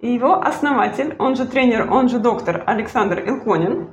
и 0.00 0.12
его 0.12 0.40
основатель, 0.40 1.16
он 1.18 1.34
же 1.34 1.46
тренер, 1.46 1.92
он 1.92 2.08
же 2.08 2.18
доктор 2.18 2.62
Александр 2.66 3.20
Илконин. 3.20 3.90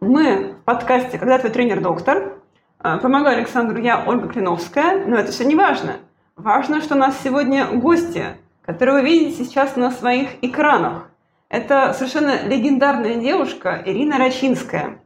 Мы 0.00 0.54
в 0.54 0.64
подкасте 0.64 1.18
«Когда 1.18 1.38
твой 1.38 1.52
тренер-доктор» 1.52 2.38
а, 2.80 2.98
помогаю 2.98 3.38
Александру 3.38 3.80
я, 3.80 4.02
Ольга 4.06 4.28
Клиновская, 4.28 5.06
но 5.06 5.16
это 5.16 5.30
все 5.30 5.44
не 5.44 5.54
важно. 5.54 5.98
Важно, 6.36 6.80
что 6.80 6.96
у 6.96 6.98
нас 6.98 7.20
сегодня 7.22 7.66
гости, 7.66 8.24
которые 8.62 9.02
вы 9.02 9.08
видите 9.08 9.44
сейчас 9.44 9.76
на 9.76 9.92
своих 9.92 10.30
экранах. 10.42 11.08
Это 11.48 11.92
совершенно 11.92 12.46
легендарная 12.46 13.14
девушка 13.14 13.80
Ирина 13.84 14.18
Рачинская. 14.18 14.98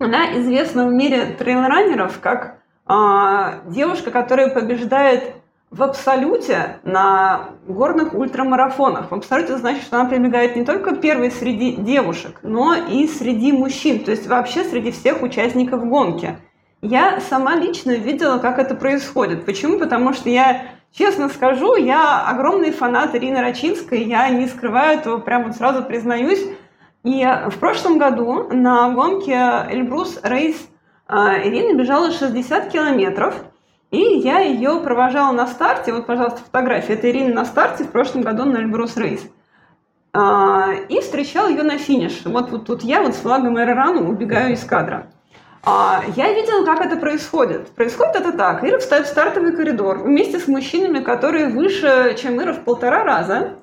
Она 0.00 0.36
известна 0.40 0.88
в 0.88 0.92
мире 0.92 1.36
трейлранеров 1.38 2.18
как 2.20 2.58
э, 2.88 3.70
девушка, 3.70 4.10
которая 4.10 4.50
побеждает 4.50 5.36
в 5.70 5.82
абсолюте 5.82 6.78
на 6.84 7.50
горных 7.66 8.14
ультрамарафонах. 8.14 9.10
В 9.10 9.14
абсолюте 9.14 9.56
значит, 9.56 9.82
что 9.82 10.00
она 10.00 10.08
прибегает 10.08 10.56
не 10.56 10.64
только 10.64 10.94
первой 10.94 11.30
среди 11.30 11.72
девушек, 11.72 12.38
но 12.42 12.74
и 12.74 13.06
среди 13.08 13.52
мужчин, 13.52 14.04
то 14.04 14.12
есть 14.12 14.26
вообще 14.26 14.64
среди 14.64 14.92
всех 14.92 15.22
участников 15.22 15.84
гонки. 15.84 16.38
Я 16.82 17.20
сама 17.20 17.56
лично 17.56 17.92
видела, 17.92 18.38
как 18.38 18.58
это 18.58 18.74
происходит. 18.74 19.44
Почему? 19.44 19.78
Потому 19.78 20.12
что 20.12 20.28
я, 20.30 20.66
честно 20.92 21.28
скажу, 21.28 21.74
я 21.74 22.24
огромный 22.28 22.70
фанат 22.70 23.14
Ирины 23.14 23.40
Рачинской, 23.40 24.02
я 24.04 24.28
не 24.28 24.46
скрываю 24.46 24.98
этого, 24.98 25.18
прямо 25.18 25.52
сразу 25.52 25.82
признаюсь. 25.82 26.44
И 27.02 27.24
в 27.50 27.58
прошлом 27.58 27.98
году 27.98 28.48
на 28.50 28.90
гонке 28.90 29.66
Эльбрус 29.70 30.20
Рейс 30.22 30.56
а, 31.08 31.38
Ирина 31.38 31.78
бежала 31.78 32.12
60 32.12 32.70
километров– 32.70 33.34
и 33.90 33.98
я 33.98 34.40
ее 34.40 34.80
провожала 34.80 35.32
на 35.32 35.46
старте. 35.46 35.92
Вот, 35.92 36.06
пожалуйста, 36.06 36.40
фотография. 36.44 36.94
Это 36.94 37.10
Ирина 37.10 37.34
на 37.34 37.44
старте 37.44 37.84
в 37.84 37.90
прошлом 37.90 38.22
году 38.22 38.44
на 38.44 38.58
Эльбрус 38.58 38.96
Рейс. 38.96 39.22
А, 40.12 40.72
и 40.88 41.00
встречал 41.00 41.48
ее 41.48 41.62
на 41.62 41.78
финиш. 41.78 42.22
Вот, 42.24 42.50
вот 42.50 42.66
тут 42.66 42.82
я 42.82 43.02
вот 43.02 43.14
с 43.14 43.18
флагом 43.18 43.58
Эрарану 43.58 44.08
убегаю 44.08 44.54
из 44.54 44.64
кадра. 44.64 45.08
А, 45.62 46.02
я 46.16 46.32
видела, 46.32 46.64
как 46.64 46.80
это 46.80 46.96
происходит. 46.96 47.68
Происходит 47.70 48.16
это 48.16 48.32
так. 48.32 48.64
Ира 48.64 48.78
встает 48.78 49.06
в 49.06 49.10
стартовый 49.10 49.54
коридор 49.54 49.98
вместе 49.98 50.38
с 50.38 50.46
мужчинами, 50.48 51.00
которые 51.00 51.48
выше, 51.48 52.16
чем 52.18 52.40
Ира 52.40 52.54
в 52.54 52.60
полтора 52.64 53.04
раза. 53.04 53.56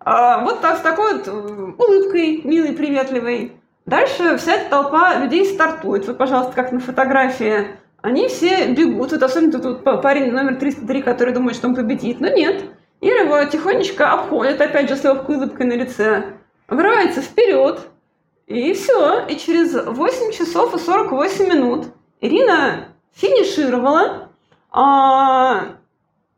А, 0.00 0.40
вот 0.44 0.60
так, 0.60 0.78
с 0.78 0.80
такой 0.80 1.14
вот 1.14 1.28
э, 1.28 1.30
улыбкой, 1.30 2.42
милой, 2.44 2.72
приветливой. 2.72 3.52
Дальше 3.86 4.36
вся 4.36 4.54
эта 4.54 4.70
толпа 4.70 5.14
людей 5.14 5.46
стартует. 5.46 6.06
Вот, 6.06 6.18
пожалуйста, 6.18 6.54
как 6.54 6.72
на 6.72 6.80
фотографии 6.80 7.68
они 8.08 8.26
все 8.28 8.68
бегут. 8.68 9.12
Вот 9.12 9.22
особенно 9.22 9.52
тут 9.52 9.84
вот 9.84 10.02
парень 10.02 10.32
номер 10.32 10.56
303, 10.56 11.02
который 11.02 11.34
думает, 11.34 11.56
что 11.56 11.68
он 11.68 11.74
победит. 11.74 12.20
Но 12.20 12.28
нет. 12.28 12.64
Ира 13.02 13.20
его 13.20 13.44
тихонечко 13.44 14.12
обходит, 14.12 14.60
опять 14.60 14.88
же, 14.88 14.96
с 14.96 15.04
легкой 15.04 15.36
улыбкой 15.36 15.66
на 15.66 15.74
лице. 15.74 16.24
Врывается 16.68 17.20
вперед. 17.20 17.80
И 18.46 18.72
все. 18.72 19.26
И 19.26 19.36
через 19.36 19.74
8 19.74 20.32
часов 20.32 20.74
и 20.74 20.78
48 20.78 21.48
минут 21.48 21.88
Ирина 22.22 22.86
финишировала, 23.14 24.30
а, 24.70 25.76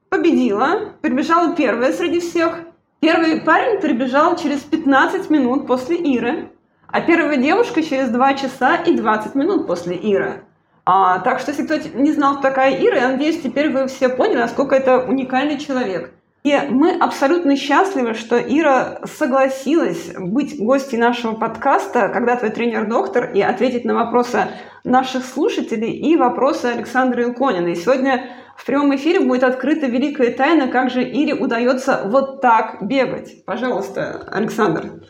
победила, 0.08 0.92
прибежала 1.00 1.54
первая 1.54 1.92
среди 1.92 2.18
всех. 2.18 2.58
Первый 2.98 3.40
парень 3.42 3.80
прибежал 3.80 4.36
через 4.36 4.60
15 4.62 5.30
минут 5.30 5.68
после 5.68 5.96
Иры, 5.96 6.50
а 6.88 7.00
первая 7.00 7.36
девушка 7.36 7.82
через 7.82 8.08
2 8.08 8.34
часа 8.34 8.74
и 8.74 8.96
20 8.96 9.36
минут 9.36 9.68
после 9.68 9.94
Иры. 9.94 10.42
А, 10.84 11.20
так 11.20 11.40
что, 11.40 11.50
если 11.50 11.64
кто 11.64 11.76
не 11.98 12.12
знал, 12.12 12.34
кто 12.34 12.48
такая 12.48 12.74
Ира, 12.74 12.96
я 12.96 13.08
надеюсь, 13.10 13.42
теперь 13.42 13.70
вы 13.70 13.86
все 13.86 14.08
поняли, 14.08 14.38
насколько 14.38 14.74
это 14.74 15.00
уникальный 15.00 15.58
человек. 15.58 16.12
И 16.42 16.58
мы 16.70 16.96
абсолютно 16.98 17.54
счастливы, 17.54 18.14
что 18.14 18.38
Ира 18.38 19.00
согласилась 19.04 20.14
быть 20.16 20.58
гостьей 20.58 20.98
нашего 20.98 21.34
подкаста 21.34 22.08
«Когда 22.08 22.36
твой 22.36 22.50
тренер-доктор» 22.50 23.30
и 23.32 23.42
ответить 23.42 23.84
на 23.84 23.94
вопросы 23.94 24.48
наших 24.82 25.26
слушателей 25.26 25.92
и 25.92 26.16
вопросы 26.16 26.66
Александра 26.66 27.22
Илконина. 27.24 27.68
И 27.68 27.74
сегодня 27.74 28.30
в 28.56 28.64
прямом 28.64 28.96
эфире 28.96 29.20
будет 29.20 29.44
открыта 29.44 29.86
великая 29.86 30.32
тайна, 30.32 30.68
как 30.68 30.90
же 30.90 31.02
Ире 31.02 31.34
удается 31.34 32.02
вот 32.06 32.40
так 32.40 32.78
бегать. 32.80 33.44
Пожалуйста, 33.44 34.26
Александр. 34.32 35.02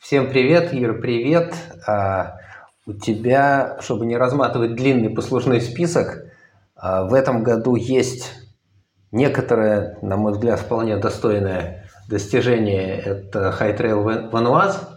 Всем 0.00 0.30
привет, 0.30 0.70
Ира, 0.72 0.94
привет. 0.94 1.54
А, 1.86 2.37
у 2.88 2.94
тебя, 2.94 3.76
чтобы 3.80 4.06
не 4.06 4.16
разматывать 4.16 4.74
длинный 4.74 5.10
послужной 5.10 5.60
список, 5.60 6.24
а, 6.74 7.04
в 7.04 7.12
этом 7.12 7.42
году 7.42 7.76
есть 7.76 8.32
некоторое, 9.12 9.98
на 10.00 10.16
мой 10.16 10.32
взгляд, 10.32 10.58
вполне 10.58 10.96
достойное 10.96 11.86
достижение. 12.08 12.96
Это 12.96 13.54
High 13.60 13.76
Trail 13.76 14.30
Vanuaz, 14.30 14.88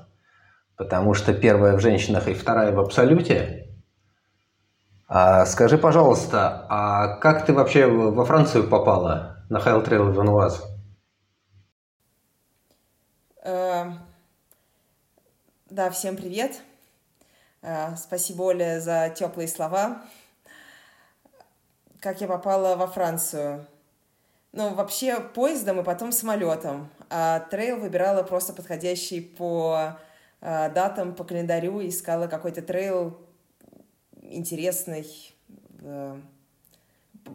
потому 0.77 1.13
что 1.13 1.33
первая 1.33 1.75
в 1.75 1.81
женщинах 1.81 2.29
и 2.29 2.33
вторая 2.33 2.71
в 2.71 2.79
абсолюте. 2.79 3.67
А 5.09 5.45
скажи, 5.45 5.77
пожалуйста, 5.77 6.65
а 6.69 7.17
как 7.17 7.45
ты 7.45 7.51
вообще 7.51 7.87
во 7.87 8.23
Францию 8.23 8.69
попала 8.69 9.43
на 9.49 9.57
High 9.57 9.85
Trail 9.85 10.15
Vanuaz? 10.15 10.61
Э, 13.43 13.91
да, 15.69 15.89
всем 15.89 16.15
привет. 16.15 16.61
Э, 17.61 17.95
спасибо, 17.95 18.43
Оля, 18.43 18.79
за 18.79 19.13
теплые 19.15 19.47
слова. 19.47 20.01
Как 21.99 22.21
я 22.21 22.27
попала 22.27 22.75
во 22.75 22.87
Францию? 22.87 23.67
Ну, 24.51 24.73
вообще 24.73 25.19
поездом 25.19 25.79
и 25.79 25.83
потом 25.83 26.11
самолетом. 26.11 26.89
А 27.09 27.39
трейл 27.39 27.79
выбирала 27.79 28.23
просто 28.23 28.53
подходящий 28.53 29.21
по 29.21 29.99
э, 30.41 30.69
датам, 30.71 31.13
по 31.13 31.23
календарю. 31.23 31.87
Искала 31.87 32.27
какой-то 32.27 32.63
трейл 32.63 33.17
интересный. 34.23 35.05
Э, 35.81 36.19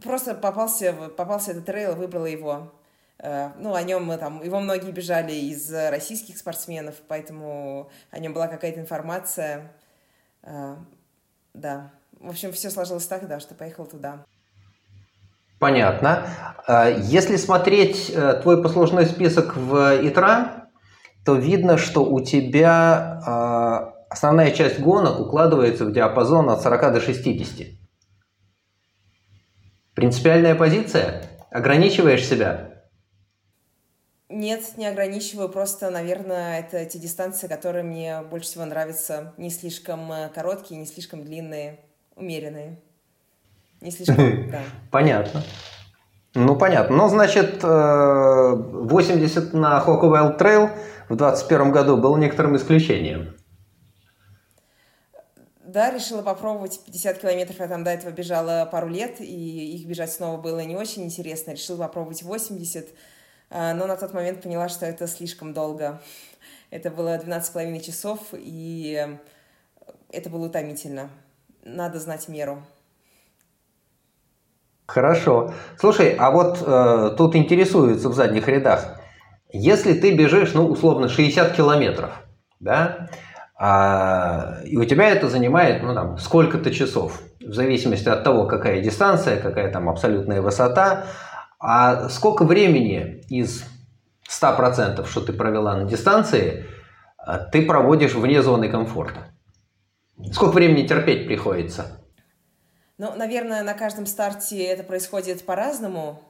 просто 0.02 0.34
попался, 0.34 0.92
попался 1.16 1.52
этот 1.52 1.66
трейл, 1.66 1.94
выбрала 1.94 2.26
его. 2.26 2.72
Ну, 3.18 3.72
о 3.72 3.82
нем 3.82 4.04
мы 4.04 4.18
там, 4.18 4.42
его 4.44 4.60
многие 4.60 4.90
бежали 4.90 5.32
из 5.32 5.72
российских 5.72 6.36
спортсменов, 6.36 6.96
поэтому 7.08 7.90
о 8.10 8.18
нем 8.18 8.34
была 8.34 8.46
какая-то 8.46 8.78
информация. 8.78 9.72
А, 10.46 10.78
да. 11.52 11.90
В 12.20 12.30
общем, 12.30 12.52
все 12.52 12.70
сложилось 12.70 13.06
так, 13.06 13.28
да, 13.28 13.40
что 13.40 13.54
поехал 13.54 13.84
туда. 13.86 14.24
Понятно. 15.58 16.28
А, 16.66 16.88
если 16.88 17.36
смотреть 17.36 18.10
э, 18.10 18.40
твой 18.42 18.62
послужной 18.62 19.06
список 19.06 19.56
в 19.56 20.06
ИТРА, 20.06 20.68
то 21.24 21.34
видно, 21.34 21.76
что 21.76 22.04
у 22.04 22.20
тебя 22.20 23.20
основная 24.08 24.52
часть 24.52 24.78
гонок 24.78 25.18
укладывается 25.18 25.84
в 25.84 25.92
диапазон 25.92 26.48
от 26.50 26.62
40 26.62 26.92
до 26.92 27.00
60. 27.00 27.66
Принципиальная 29.94 30.54
позиция? 30.54 31.22
Ограничиваешь 31.50 32.24
себя? 32.24 32.75
Нет, 34.28 34.76
не 34.76 34.86
ограничиваю, 34.86 35.48
просто, 35.48 35.88
наверное, 35.90 36.58
это 36.58 36.84
те 36.84 36.98
дистанции, 36.98 37.46
которые 37.46 37.84
мне 37.84 38.22
больше 38.22 38.48
всего 38.48 38.64
нравятся. 38.64 39.34
Не 39.36 39.50
слишком 39.50 40.10
э, 40.10 40.28
короткие, 40.34 40.80
не 40.80 40.86
слишком 40.86 41.22
длинные, 41.24 41.78
умеренные. 42.16 42.80
Не 43.80 43.92
слишком, 43.92 44.50
да. 44.50 44.62
Понятно. 44.90 45.44
Ну, 46.34 46.56
понятно. 46.56 46.96
Ну, 46.96 47.08
значит, 47.08 47.62
80 47.62 47.64
э, 49.54 49.56
на 49.56 49.82
Hockwell 49.86 50.36
Trail 50.36 50.70
в 51.08 51.16
2021 51.16 51.70
году 51.70 51.96
был 51.96 52.16
некоторым 52.16 52.56
исключением. 52.56 53.36
Да, 55.64 55.90
решила 55.90 56.22
попробовать 56.22 56.80
50 56.84 57.18
километров. 57.18 57.60
Я 57.60 57.68
там 57.68 57.84
до 57.84 57.90
этого 57.90 58.10
бежала 58.10 58.68
пару 58.70 58.88
лет, 58.88 59.20
и 59.20 59.76
их 59.76 59.86
бежать 59.86 60.12
снова 60.12 60.40
было 60.40 60.60
не 60.60 60.74
очень 60.74 61.04
интересно. 61.04 61.52
Решила 61.52 61.78
попробовать 61.78 62.22
80 62.22 62.84
а, 62.84 62.88
но 63.50 63.86
на 63.86 63.96
тот 63.96 64.12
момент 64.12 64.42
поняла, 64.42 64.68
что 64.68 64.86
это 64.86 65.06
слишком 65.06 65.52
долго. 65.52 66.00
Это 66.70 66.90
было 66.90 67.16
12,5 67.16 67.80
часов, 67.80 68.20
и 68.32 69.06
это 70.10 70.30
было 70.30 70.46
утомительно. 70.46 71.10
Надо 71.62 71.98
знать 71.98 72.28
меру. 72.28 72.62
Хорошо. 74.86 75.52
Слушай, 75.78 76.14
а 76.16 76.30
вот 76.30 76.62
э, 76.64 77.14
тут 77.16 77.34
интересуются 77.34 78.08
в 78.08 78.14
задних 78.14 78.46
рядах. 78.46 79.00
Если 79.52 79.94
ты 79.94 80.14
бежишь, 80.14 80.54
ну, 80.54 80.66
условно, 80.66 81.08
60 81.08 81.52
километров, 81.52 82.12
да, 82.60 83.08
А, 83.58 84.58
и 84.64 84.76
у 84.76 84.84
тебя 84.84 85.08
это 85.08 85.28
занимает 85.28 85.82
ну, 85.82 85.94
там, 85.94 86.18
сколько-то 86.18 86.70
часов, 86.70 87.22
в 87.40 87.54
зависимости 87.54 88.08
от 88.08 88.22
того, 88.22 88.46
какая 88.46 88.82
дистанция, 88.82 89.40
какая 89.40 89.72
там 89.72 89.88
абсолютная 89.88 90.42
высота. 90.42 91.06
А 91.58 92.08
сколько 92.08 92.44
времени 92.44 93.22
из 93.28 93.64
100%, 94.28 95.06
что 95.06 95.20
ты 95.20 95.32
провела 95.32 95.76
на 95.76 95.84
дистанции, 95.84 96.66
а, 97.18 97.38
ты 97.38 97.64
проводишь 97.64 98.14
вне 98.14 98.42
зоны 98.42 98.68
комфорта? 98.68 99.32
Сколько 100.32 100.54
времени 100.54 100.86
терпеть 100.86 101.26
приходится? 101.26 102.00
Ну, 102.98 103.14
наверное, 103.14 103.62
на 103.62 103.74
каждом 103.74 104.06
старте 104.06 104.64
это 104.64 104.82
происходит 104.82 105.44
по-разному. 105.44 106.22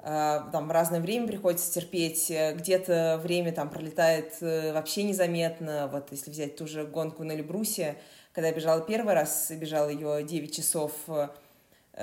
А, 0.00 0.48
там 0.52 0.70
разное 0.70 1.00
время 1.00 1.26
приходится 1.26 1.72
терпеть, 1.72 2.32
где-то 2.54 3.20
время 3.22 3.52
там 3.52 3.68
пролетает 3.68 4.34
э, 4.40 4.72
вообще 4.72 5.02
незаметно. 5.02 5.88
Вот 5.92 6.08
если 6.12 6.30
взять 6.30 6.56
ту 6.56 6.66
же 6.66 6.84
гонку 6.84 7.24
на 7.24 7.32
Эльбрусе, 7.32 7.96
когда 8.32 8.48
я 8.48 8.54
бежала 8.54 8.80
первый 8.80 9.14
раз, 9.14 9.50
бежала 9.50 9.88
ее 9.88 10.22
9 10.22 10.54
часов, 10.54 10.92
э, 11.08 11.28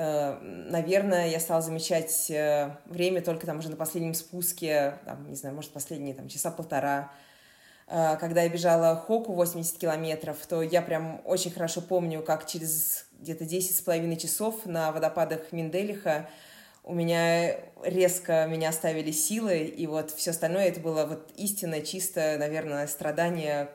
наверное, 0.02 1.30
я 1.30 1.40
стала 1.40 1.62
замечать 1.62 2.30
э, 2.30 2.76
время 2.86 3.22
только 3.22 3.46
там 3.46 3.60
уже 3.60 3.70
на 3.70 3.78
последнем 3.78 4.14
спуске, 4.14 5.00
там, 5.06 5.30
не 5.30 5.36
знаю, 5.36 5.56
может, 5.56 5.72
последние 5.72 6.14
там 6.14 6.28
часа 6.28 6.52
полтора. 6.52 7.12
Когда 7.88 8.42
я 8.42 8.50
бежала 8.50 8.96
Хоку 8.96 9.34
80 9.34 9.78
километров, 9.78 10.38
то 10.48 10.64
я 10.64 10.82
прям 10.82 11.22
очень 11.24 11.52
хорошо 11.52 11.82
помню, 11.82 12.24
как 12.24 12.48
через 12.48 13.06
где-то 13.20 13.46
10 13.46 13.78
с 13.78 13.82
половиной 13.82 14.18
часов 14.18 14.66
на 14.66 14.92
водопадах 14.92 15.52
Минделиха 15.52 16.28
у 16.86 16.94
меня 16.94 17.58
резко 17.84 18.46
меня 18.48 18.70
оставили 18.70 19.12
силы, 19.12 19.64
и 19.64 19.88
вот 19.88 20.12
все 20.12 20.32
остальное 20.32 20.68
это 20.68 20.80
было 20.80 21.06
вот 21.06 21.32
истинное, 21.36 21.82
чистое, 21.82 22.38
наверное, 22.38 22.86
страдание. 22.86 23.72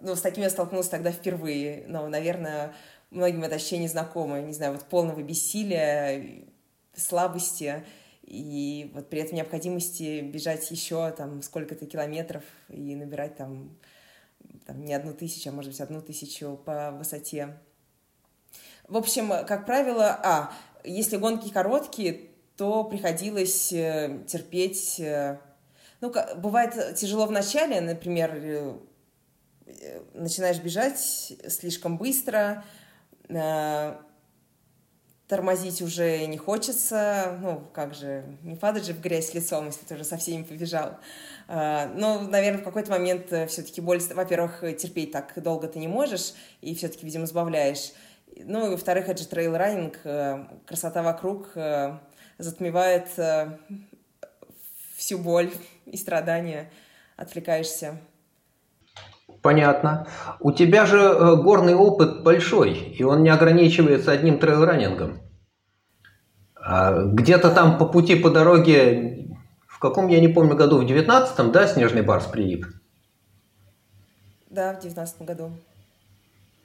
Ну, 0.00 0.16
с 0.16 0.22
таким 0.22 0.42
я 0.44 0.50
столкнулась 0.50 0.88
тогда 0.88 1.12
впервые, 1.12 1.84
но, 1.86 2.08
наверное, 2.08 2.72
многим 3.10 3.42
это 3.42 3.56
ощущение 3.56 3.88
знакомо, 3.88 4.40
не 4.40 4.52
знаю, 4.52 4.72
вот 4.72 4.84
полного 4.84 5.22
бессилия, 5.22 6.44
слабости, 6.94 7.84
и 8.22 8.90
вот 8.94 9.10
при 9.10 9.20
этом 9.20 9.36
необходимости 9.36 10.20
бежать 10.20 10.70
еще 10.70 11.10
там 11.10 11.42
сколько-то 11.42 11.86
километров 11.86 12.44
и 12.68 12.94
набирать 12.94 13.36
там, 13.36 13.76
там 14.66 14.84
не 14.84 14.94
одну 14.94 15.12
тысячу, 15.12 15.50
а 15.50 15.52
может 15.52 15.72
быть 15.72 15.80
одну 15.80 16.00
тысячу 16.00 16.60
по 16.64 16.92
высоте. 16.92 17.58
В 18.86 18.96
общем, 18.96 19.28
как 19.46 19.66
правило, 19.66 20.18
а, 20.22 20.52
если 20.84 21.16
гонки 21.16 21.50
короткие, 21.50 22.30
то 22.56 22.84
приходилось 22.84 23.72
э, 23.72 24.24
терпеть. 24.26 25.00
Э, 25.00 25.38
ну, 26.00 26.12
бывает 26.36 26.94
тяжело 26.96 27.26
в 27.26 27.30
начале, 27.30 27.80
например, 27.80 28.34
э, 28.34 28.74
начинаешь 30.12 30.60
бежать 30.60 30.98
слишком 31.48 31.96
быстро, 31.96 32.64
тормозить 35.28 35.80
уже 35.80 36.26
не 36.26 36.36
хочется, 36.36 37.38
ну, 37.40 37.62
как 37.72 37.94
же, 37.94 38.24
не 38.42 38.56
падать 38.56 38.84
же 38.84 38.92
в 38.92 39.00
грязь 39.00 39.32
лицом, 39.32 39.66
если 39.66 39.84
ты 39.84 39.94
уже 39.94 40.04
со 40.04 40.16
всеми 40.16 40.42
побежал. 40.42 40.98
Но, 41.46 42.20
наверное, 42.20 42.60
в 42.60 42.64
какой-то 42.64 42.90
момент 42.90 43.26
все-таки 43.48 43.80
боль, 43.80 44.00
во-первых, 44.12 44.60
терпеть 44.76 45.12
так 45.12 45.32
долго 45.40 45.68
ты 45.68 45.78
не 45.78 45.86
можешь, 45.86 46.34
и 46.60 46.74
все-таки, 46.74 47.06
видимо, 47.06 47.26
сбавляешь. 47.26 47.92
Ну, 48.36 48.66
и, 48.66 48.70
во-вторых, 48.70 49.08
это 49.08 49.22
же 49.22 49.28
трейл-раннинг, 49.28 50.00
красота 50.66 51.02
вокруг, 51.02 51.56
затмевает 52.40 53.08
э, 53.18 53.58
всю 54.96 55.18
боль 55.18 55.52
и 55.86 55.96
страдания, 55.96 56.70
отвлекаешься. 57.16 58.00
Понятно. 59.42 60.06
У 60.38 60.52
тебя 60.52 60.84
же 60.86 60.98
э, 60.98 61.36
горный 61.36 61.74
опыт 61.74 62.22
большой, 62.22 62.72
и 62.72 63.02
он 63.02 63.22
не 63.22 63.30
ограничивается 63.30 64.12
одним 64.12 64.38
трейл-раннингом. 64.38 65.18
А 66.54 67.04
где-то 67.04 67.50
там 67.50 67.78
по 67.78 67.86
пути, 67.86 68.16
по 68.16 68.30
дороге, 68.30 69.28
в 69.66 69.78
каком, 69.78 70.08
я 70.08 70.20
не 70.20 70.28
помню, 70.28 70.56
году, 70.56 70.78
в 70.78 70.84
19-м, 70.84 71.52
да, 71.52 71.66
Снежный 71.66 72.02
Барс 72.02 72.26
прилип? 72.26 72.66
Да, 74.50 74.74
в 74.74 74.80
19 74.80 75.22
году. 75.22 75.50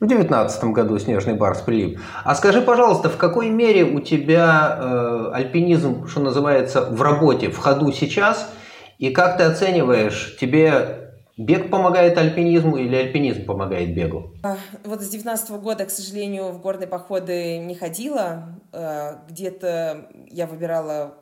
В 0.02 0.08
девятнадцатом 0.08 0.74
году 0.74 1.00
снежный 1.00 1.36
барс 1.36 1.62
прилип. 1.62 2.02
А 2.26 2.36
скажи, 2.36 2.62
пожалуйста, 2.62 3.10
в 3.10 3.16
какой 3.16 3.50
мере 3.50 3.86
у 3.86 4.02
тебя 4.02 4.78
э, 4.78 5.32
альпинизм, 5.34 6.08
что 6.08 6.20
называется, 6.20 6.82
в 6.82 7.02
работе, 7.02 7.50
в 7.50 7.58
ходу 7.58 7.94
сейчас? 7.94 8.52
И 8.98 9.12
как 9.12 9.38
ты 9.38 9.44
оцениваешь, 9.44 10.36
тебе 10.40 11.05
бег 11.38 11.70
помогает 11.70 12.18
альпинизму 12.18 12.78
или 12.78 12.96
альпинизм 12.96 13.46
помогает 13.46 13.94
бегу? 13.94 14.32
А, 14.44 14.58
вот 14.84 15.02
с 15.02 15.10
девятнадцатого 15.10 15.58
года, 15.58 15.86
к 15.86 15.92
сожалению, 15.92 16.52
в 16.52 16.62
горные 16.62 16.88
походы 16.88 17.58
не 17.58 17.76
ходила. 17.76 18.60
Э, 18.72 19.18
где-то 19.30 20.10
я 20.30 20.48
выбирала 20.48 21.16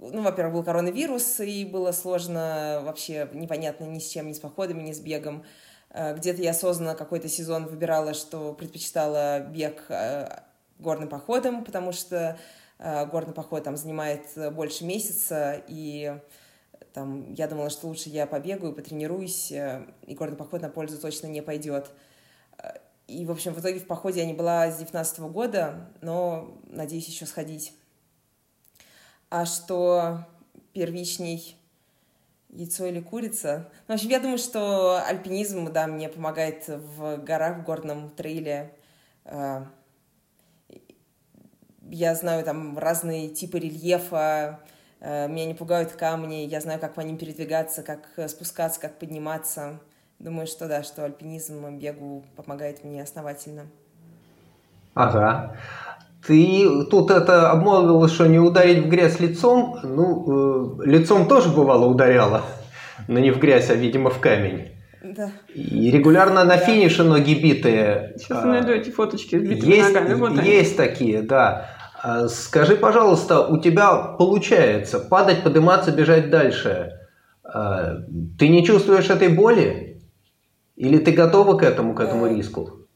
ну, 0.00 0.22
во-первых, 0.22 0.54
был 0.54 0.62
коронавирус, 0.64 1.40
и 1.40 1.64
было 1.64 1.92
сложно 1.92 2.80
вообще 2.84 3.28
непонятно 3.34 3.84
ни 3.84 3.98
с 3.98 4.08
чем, 4.08 4.28
ни 4.28 4.32
с 4.32 4.38
походами, 4.38 4.82
ни 4.82 4.92
с 4.92 5.00
бегом. 5.00 5.44
Э, 5.90 6.14
где-то 6.16 6.42
я 6.42 6.50
осознанно 6.50 6.94
какой-то 6.94 7.28
сезон 7.28 7.66
выбирала, 7.66 8.14
что 8.14 8.52
предпочитала 8.54 9.40
бег 9.40 9.84
э, 9.88 10.40
горным 10.78 11.08
походом, 11.08 11.64
потому 11.64 11.92
что 11.92 12.38
э, 12.78 13.06
горный 13.06 13.34
поход 13.34 13.64
там 13.64 13.76
занимает 13.76 14.22
больше 14.54 14.84
месяца, 14.84 15.62
и 15.68 16.14
там 16.92 17.32
я 17.32 17.48
думала, 17.48 17.70
что 17.70 17.86
лучше 17.86 18.08
я 18.08 18.26
побегаю, 18.26 18.72
потренируюсь, 18.72 19.52
и 19.52 20.14
горный 20.14 20.36
поход 20.36 20.62
на 20.62 20.68
пользу 20.68 20.98
точно 20.98 21.26
не 21.26 21.42
пойдет. 21.42 21.90
И, 23.06 23.24
в 23.26 23.30
общем, 23.30 23.54
в 23.54 23.60
итоге 23.60 23.80
в 23.80 23.86
походе 23.86 24.20
я 24.20 24.26
не 24.26 24.34
была 24.34 24.70
с 24.70 24.78
19 24.78 25.20
года, 25.20 25.90
но 26.00 26.56
надеюсь 26.66 27.08
еще 27.08 27.26
сходить. 27.26 27.74
А 29.30 29.46
что 29.46 30.26
первичней 30.72 31.56
яйцо 32.52 32.86
или 32.86 33.00
курица. 33.00 33.68
Ну, 33.86 33.94
в 33.94 33.96
общем, 33.96 34.10
я 34.10 34.20
думаю, 34.20 34.38
что 34.38 35.02
альпинизм, 35.04 35.72
да, 35.72 35.86
мне 35.86 36.08
помогает 36.08 36.64
в 36.68 37.18
горах, 37.18 37.58
в 37.58 37.64
горном 37.64 38.10
трейле. 38.10 38.74
А, 39.24 39.66
я 41.88 42.14
знаю 42.14 42.44
там 42.44 42.78
разные 42.78 43.28
типы 43.28 43.58
рельефа, 43.58 44.60
меня 45.00 45.46
не 45.46 45.54
пугают 45.54 45.92
камни, 45.92 46.46
я 46.46 46.60
знаю, 46.60 46.78
как 46.78 46.94
по 46.94 47.00
ним 47.00 47.16
передвигаться, 47.16 47.82
как 47.82 48.08
спускаться, 48.28 48.80
как 48.80 48.98
подниматься. 48.98 49.80
Думаю, 50.18 50.46
что 50.46 50.68
да, 50.68 50.82
что 50.82 51.04
альпинизм 51.06 51.78
бегу 51.78 52.22
помогает 52.36 52.84
мне 52.84 53.02
основательно. 53.02 53.62
Ага. 54.94 55.56
Ты 56.26 56.84
тут 56.90 57.10
это 57.10 57.50
обмолвил, 57.50 58.06
что 58.08 58.26
не 58.26 58.38
ударить 58.38 58.84
в 58.84 58.88
грязь 58.88 59.20
лицом. 59.20 59.78
Ну, 59.82 60.82
э, 60.82 60.86
лицом 60.86 61.26
тоже 61.26 61.48
бывало 61.48 61.86
ударяло, 61.86 62.42
но 63.08 63.18
не 63.18 63.30
в 63.30 63.38
грязь, 63.38 63.70
а, 63.70 63.74
видимо, 63.74 64.10
в 64.10 64.20
камень. 64.20 64.68
Да. 65.02 65.30
И 65.54 65.90
регулярно 65.90 66.44
на 66.44 66.58
финише 66.58 67.02
ноги 67.04 67.34
битые. 67.34 68.14
Сейчас 68.18 68.44
а, 68.44 68.46
найду 68.46 68.72
эти 68.72 68.90
фоточки 68.90 69.38
с 69.38 69.42
битыми 69.42 69.72
есть, 69.72 69.94
ногами. 69.94 70.14
Вот 70.14 70.42
есть 70.42 70.78
они. 70.78 70.88
такие, 70.88 71.22
да. 71.22 71.70
А, 72.02 72.28
скажи, 72.28 72.76
пожалуйста, 72.76 73.46
у 73.46 73.58
тебя 73.58 73.94
получается 73.94 74.98
падать, 74.98 75.42
подниматься, 75.42 75.92
бежать 75.92 76.30
дальше. 76.30 76.98
А, 77.44 77.96
ты 78.38 78.48
не 78.48 78.64
чувствуешь 78.64 79.10
этой 79.10 79.28
боли? 79.28 80.02
Или 80.76 80.98
ты 80.98 81.12
готова 81.12 81.58
к 81.58 81.62
этому, 81.62 81.94
к 81.94 82.00
этому 82.00 82.26
риску? 82.26 82.86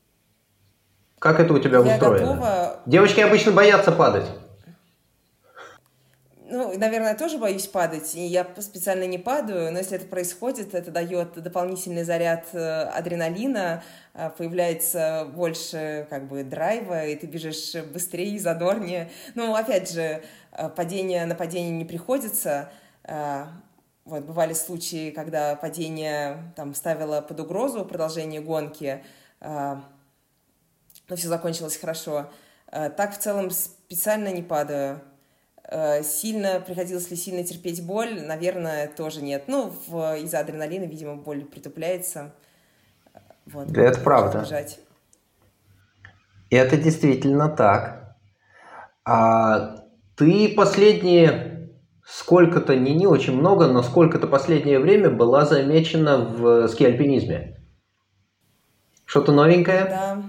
Как 1.18 1.38
это 1.38 1.52
у 1.52 1.58
тебя 1.58 1.80
я 1.80 1.94
устроено? 1.94 2.26
Готова... 2.26 2.76
Девочки 2.86 3.20
обычно 3.20 3.52
боятся 3.52 3.92
падать. 3.92 4.26
Ну, 6.54 6.72
наверное, 6.78 7.16
тоже 7.16 7.36
боюсь 7.36 7.66
падать, 7.66 8.14
и 8.14 8.24
я 8.24 8.46
специально 8.60 9.08
не 9.08 9.18
падаю, 9.18 9.72
но 9.72 9.78
если 9.78 9.96
это 9.96 10.06
происходит, 10.06 10.72
это 10.72 10.92
дает 10.92 11.32
дополнительный 11.32 12.04
заряд 12.04 12.46
э, 12.52 12.82
адреналина, 12.84 13.82
э, 14.14 14.30
появляется 14.38 15.28
больше 15.34 16.06
как 16.10 16.28
бы 16.28 16.44
драйва, 16.44 17.06
и 17.06 17.16
ты 17.16 17.26
бежишь 17.26 17.74
быстрее, 17.92 18.38
задорнее. 18.38 19.10
Ну, 19.34 19.56
опять 19.56 19.90
же, 19.90 20.22
э, 20.52 20.68
падение 20.68 21.26
на 21.26 21.34
падение 21.34 21.72
не 21.72 21.84
приходится. 21.84 22.70
Вот, 24.04 24.22
бывали 24.22 24.52
случаи, 24.52 25.10
когда 25.10 25.56
падение 25.56 26.52
там 26.54 26.72
ставило 26.76 27.20
под 27.20 27.40
угрозу 27.40 27.84
продолжение 27.84 28.40
гонки, 28.40 29.02
но 29.40 29.82
все 31.16 31.26
закончилось 31.26 31.76
хорошо. 31.76 32.30
Так 32.70 33.14
в 33.14 33.18
целом 33.18 33.50
специально 33.50 34.28
не 34.28 34.42
падаю. 34.42 35.00
Э, 35.68 36.02
сильно, 36.02 36.60
приходилось 36.60 37.10
ли 37.10 37.16
сильно 37.16 37.44
терпеть 37.44 37.84
боль? 37.84 38.20
Наверное, 38.22 38.88
тоже 38.88 39.22
нет. 39.22 39.44
Ну, 39.46 39.68
из-за 40.22 40.40
адреналина, 40.40 40.84
видимо, 40.84 41.16
боль 41.16 41.44
притупляется. 41.44 42.34
Вот, 43.46 43.68
да, 43.68 43.82
это 43.82 44.00
правда. 44.00 44.40
Бежать. 44.40 44.80
Это 46.50 46.76
действительно 46.76 47.48
так. 47.48 48.16
А 49.04 49.84
ты 50.16 50.54
последние 50.54 51.70
сколько-то, 52.06 52.76
не, 52.76 52.94
не 52.94 53.06
очень 53.06 53.34
много, 53.36 53.66
но 53.66 53.82
сколько-то 53.82 54.26
последнее 54.26 54.78
время 54.78 55.10
была 55.10 55.44
замечена 55.46 56.18
в 56.18 56.68
ски-альпинизме. 56.68 57.58
Что-то 59.04 59.32
новенькое? 59.32 59.84
Да. 59.84 60.22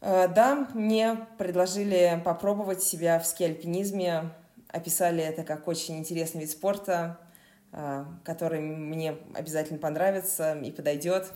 Э, 0.00 0.28
да, 0.28 0.68
мне 0.74 1.26
предложили 1.38 2.20
попробовать 2.24 2.82
себя 2.82 3.18
в 3.18 3.26
ски-альпинизме. 3.26 4.30
Описали 4.68 5.22
это 5.22 5.42
как 5.42 5.68
очень 5.68 5.98
интересный 5.98 6.42
вид 6.42 6.50
спорта, 6.50 7.18
э, 7.72 8.04
который 8.24 8.60
мне 8.60 9.16
обязательно 9.34 9.78
понравится 9.78 10.54
и 10.54 10.70
подойдет. 10.70 11.30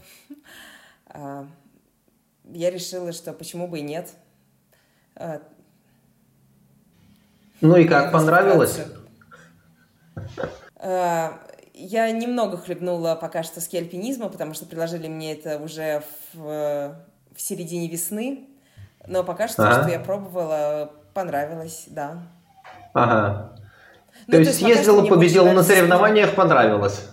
Э, 1.09 1.45
я 2.51 2.71
решила, 2.71 3.13
что 3.13 3.33
почему 3.33 3.69
бы 3.69 3.79
и 3.79 3.83
нет. 3.83 4.11
Ну 7.61 7.77
и 7.77 7.85
как, 7.87 8.11
понравилось? 8.13 8.81
Я 10.83 12.11
немного 12.11 12.57
хлебнула 12.57 13.15
пока 13.15 13.43
что 13.43 13.61
ски-альпинизма, 13.61 14.29
потому 14.29 14.55
что 14.55 14.67
предложили 14.67 15.09
мне 15.09 15.35
это 15.35 15.59
уже 15.59 16.03
в, 16.33 16.97
в 17.33 17.41
середине 17.41 17.89
весны. 17.89 18.49
Но 19.07 19.25
пока 19.25 19.49
что, 19.49 19.63
ага. 19.65 19.83
что 19.83 19.91
я 19.91 20.01
пробовала, 20.01 20.91
понравилось, 21.13 21.85
да. 21.89 22.23
Ага. 22.95 23.53
Ну, 24.27 24.33
то, 24.33 24.39
есть, 24.39 24.63
ездила, 24.63 25.05
победила 25.07 25.53
на 25.53 25.63
соревнованиях, 25.63 26.35
понравилось. 26.35 27.09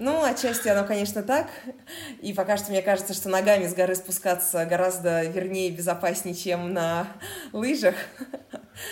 Ну, 0.00 0.24
отчасти 0.24 0.68
оно, 0.68 0.86
конечно, 0.86 1.22
так. 1.22 1.46
И 2.20 2.32
пока 2.32 2.56
что 2.56 2.70
мне 2.70 2.82
кажется, 2.82 3.14
что 3.14 3.28
ногами 3.28 3.66
с 3.66 3.74
горы 3.74 3.94
спускаться 3.94 4.66
гораздо 4.66 5.24
вернее 5.24 5.68
и 5.68 5.76
безопаснее, 5.76 6.34
чем 6.34 6.72
на 6.72 7.06
лыжах. 7.52 7.94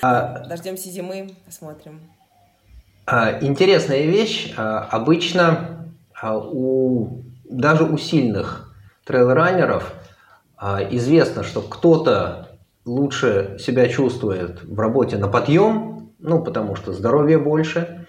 А... 0.01 0.45
Дождемся 0.47 0.89
зимы, 0.91 1.35
посмотрим. 1.45 2.01
А, 3.05 3.39
интересная 3.41 4.03
вещь. 4.03 4.55
А, 4.57 4.89
обычно 4.91 5.93
а, 6.15 6.39
у, 6.39 7.25
даже 7.45 7.85
у 7.85 7.99
сильных 7.99 8.73
трейл-раннеров 9.05 9.93
а, 9.93 10.12
известно, 10.91 11.43
что 11.43 11.61
кто-то 11.61 12.59
лучше 12.85 13.57
себя 13.59 13.89
чувствует 13.89 14.63
в 14.63 14.79
работе 14.79 15.17
на 15.17 15.29
подъем, 15.29 16.13
ну, 16.19 16.43
потому 16.43 16.77
что 16.77 16.93
здоровья 16.93 17.39
больше. 17.39 18.07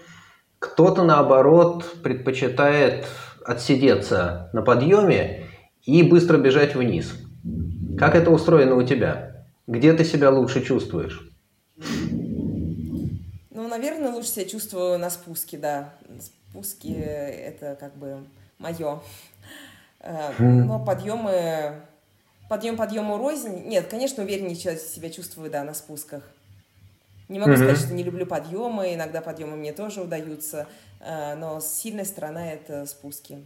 Кто-то, 0.58 1.02
наоборот, 1.02 1.84
предпочитает 2.02 3.06
отсидеться 3.44 4.50
на 4.52 4.62
подъеме 4.62 5.46
и 5.82 6.02
быстро 6.02 6.38
бежать 6.38 6.74
вниз. 6.74 7.12
Как 7.98 8.14
это 8.14 8.30
устроено 8.30 8.76
у 8.76 8.82
тебя? 8.82 9.44
Где 9.66 9.92
ты 9.92 10.04
себя 10.04 10.30
лучше 10.30 10.62
чувствуешь? 10.62 11.28
Ну, 13.50 13.68
наверное, 13.68 14.12
лучше 14.12 14.28
себя 14.28 14.44
чувствую 14.44 14.98
на 14.98 15.10
спуске, 15.10 15.58
да. 15.58 15.94
Спуски– 16.20 16.92
это 16.92 17.76
как 17.78 17.96
бы 17.96 18.18
мое. 18.58 19.00
Э, 20.00 20.32
но 20.38 20.78
подъемы 20.84 21.82
подъем 22.48 22.76
подъему 22.76 23.18
рознь. 23.18 23.66
Нет, 23.66 23.86
конечно, 23.88 24.22
увереннее 24.22 24.56
себя 24.56 25.10
чувствую, 25.10 25.50
да, 25.50 25.64
на 25.64 25.74
спусках. 25.74 26.22
Не 27.28 27.38
могу 27.38 27.52
mm-hmm. 27.52 27.56
сказать, 27.56 27.78
что 27.78 27.94
не 27.94 28.02
люблю 28.02 28.26
подъемы, 28.26 28.94
иногда 28.94 29.22
подъемы 29.22 29.56
мне 29.56 29.72
тоже 29.72 30.02
удаются, 30.02 30.68
э, 31.00 31.34
но 31.36 31.58
сильная 31.60 32.04
сторона– 32.04 32.52
это 32.52 32.84
спуски. 32.84 33.38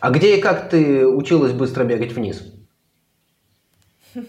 А 0.00 0.10
где 0.10 0.36
и 0.36 0.40
как 0.40 0.68
ты 0.68 1.06
училась 1.06 1.52
быстро 1.52 1.84
бегать 1.84 2.12
вниз? 2.12 2.42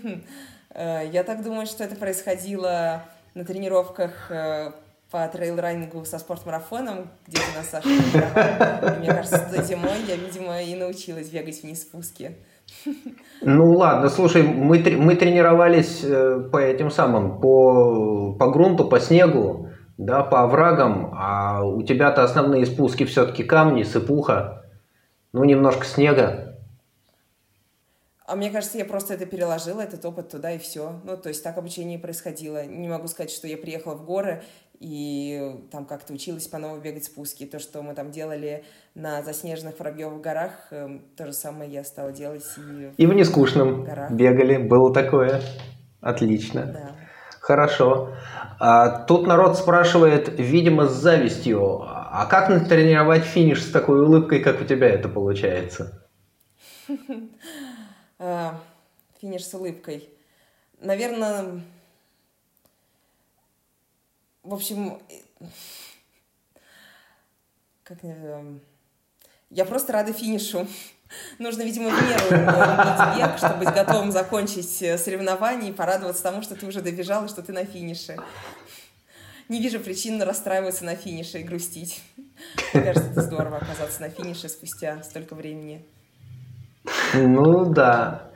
Э, 0.69 1.09
я 1.11 1.23
так 1.23 1.43
думаю, 1.43 1.65
что 1.65 1.83
это 1.83 1.95
происходило 1.95 3.01
на 3.33 3.45
тренировках 3.45 4.29
э, 4.29 4.73
по 5.09 5.27
трейл-раннингу 5.27 6.05
со 6.05 6.19
спортмарафоном, 6.19 7.09
где 7.25 7.39
у 7.39 7.57
нас 7.57 7.69
Саша 7.71 7.87
Мне 8.99 9.07
кажется, 9.07 9.63
зимой 9.63 10.03
я, 10.07 10.17
видимо, 10.17 10.61
и 10.61 10.75
научилась 10.75 11.29
бегать 11.29 11.63
вниз 11.63 11.81
спуски. 11.81 12.35
Ну 13.41 13.73
ладно, 13.73 14.09
слушай, 14.09 14.41
мы, 14.43 14.83
мы 14.97 15.15
тренировались 15.15 16.03
э, 16.03 16.49
по 16.51 16.57
этим 16.57 16.89
самым, 16.89 17.39
по, 17.39 18.33
по 18.33 18.49
грунту, 18.49 18.85
по 18.85 18.99
снегу, 18.99 19.69
да, 19.97 20.23
по 20.23 20.41
оврагам, 20.41 21.13
а 21.15 21.63
у 21.63 21.81
тебя-то 21.83 22.23
основные 22.23 22.65
спуски 22.65 23.05
все-таки 23.05 23.43
камни, 23.43 23.83
сыпуха, 23.83 24.65
ну 25.33 25.43
немножко 25.43 25.85
снега. 25.85 26.46
А 28.27 28.35
мне 28.35 28.51
кажется, 28.51 28.77
я 28.77 28.83
просто 28.83 29.13
это 29.13 29.25
переложила, 29.25 29.79
этот 29.79 30.03
опыт 30.03 30.29
туда 30.29 30.51
и 30.51 30.57
все. 30.57 30.99
Ну, 31.05 31.15
то 31.15 31.29
есть 31.29 31.41
так 31.41 31.57
обучение 31.57 31.97
и 31.97 32.01
происходило. 32.01 32.65
Не 32.65 32.89
могу 32.89 33.07
сказать, 33.07 33.31
что 33.31 33.47
я 33.47 33.55
приехала 33.57 33.95
в 33.95 34.03
горы 34.03 34.43
и 34.81 35.55
там 35.71 35.85
как-то 35.85 36.11
училась 36.11 36.45
по 36.45 36.57
новой 36.57 36.81
бегать 36.81 37.05
спуски. 37.05 37.45
То, 37.45 37.57
что 37.57 37.81
мы 37.81 37.93
там 37.93 38.11
делали 38.11 38.65
на 38.95 39.23
заснеженных 39.23 39.79
Воробьевых 39.79 40.19
горах, 40.19 40.51
эм, 40.71 41.05
то 41.15 41.25
же 41.25 41.31
самое 41.31 41.71
я 41.71 41.85
стала 41.85 42.11
делать 42.11 42.43
и, 42.57 42.91
и 43.01 43.05
в 43.05 43.13
нескучном 43.13 43.85
горах. 43.85 44.11
бегали. 44.11 44.57
Было 44.57 44.93
такое. 44.93 45.41
Отлично. 46.01 46.65
Да. 46.65 46.91
Хорошо. 47.39 48.13
А, 48.59 49.05
тут 49.05 49.25
народ 49.25 49.57
спрашивает, 49.57 50.37
видимо, 50.37 50.87
с 50.87 50.91
завистью, 50.91 51.81
а 51.81 52.25
как 52.29 52.49
натренировать 52.49 53.23
финиш 53.23 53.63
с 53.63 53.71
такой 53.71 54.01
улыбкой, 54.01 54.41
как 54.41 54.59
у 54.61 54.65
тебя 54.65 54.89
это 54.89 55.07
получается? 55.07 56.03
А, 58.19 58.61
финиш 59.19 59.45
с 59.45 59.53
улыбкой. 59.53 60.09
Наверное, 60.79 61.61
в 64.43 64.53
общем, 64.53 64.99
как 67.83 67.99
я 69.49 69.65
просто 69.65 69.93
рада 69.93 70.13
финишу. 70.13 70.67
Нужно, 71.39 71.61
видимо, 71.61 71.89
в 71.89 72.01
меру 72.01 72.27
иметь 72.29 73.17
бег, 73.17 73.37
чтобы 73.37 73.65
быть 73.65 73.73
готовым 73.73 74.11
закончить 74.11 74.81
э, 74.81 74.97
соревнование 74.97 75.71
и 75.71 75.73
порадоваться 75.73 76.21
тому, 76.21 76.41
что 76.41 76.55
ты 76.55 76.65
уже 76.65 76.81
добежал 76.81 77.25
и 77.25 77.29
что 77.29 77.41
ты 77.41 77.53
на 77.53 77.63
финише. 77.63 78.17
Не 79.47 79.61
вижу 79.61 79.79
причин 79.79 80.21
расстраиваться 80.21 80.83
на 80.83 80.95
финише 80.95 81.39
и 81.39 81.43
грустить. 81.43 82.03
Мне 82.73 82.83
кажется, 82.83 83.09
это 83.09 83.21
здорово 83.21 83.57
оказаться 83.57 84.01
на 84.01 84.09
финише 84.09 84.49
спустя 84.49 85.01
столько 85.03 85.33
времени. 85.35 85.85
Ну 87.13 87.65
да. 87.65 88.31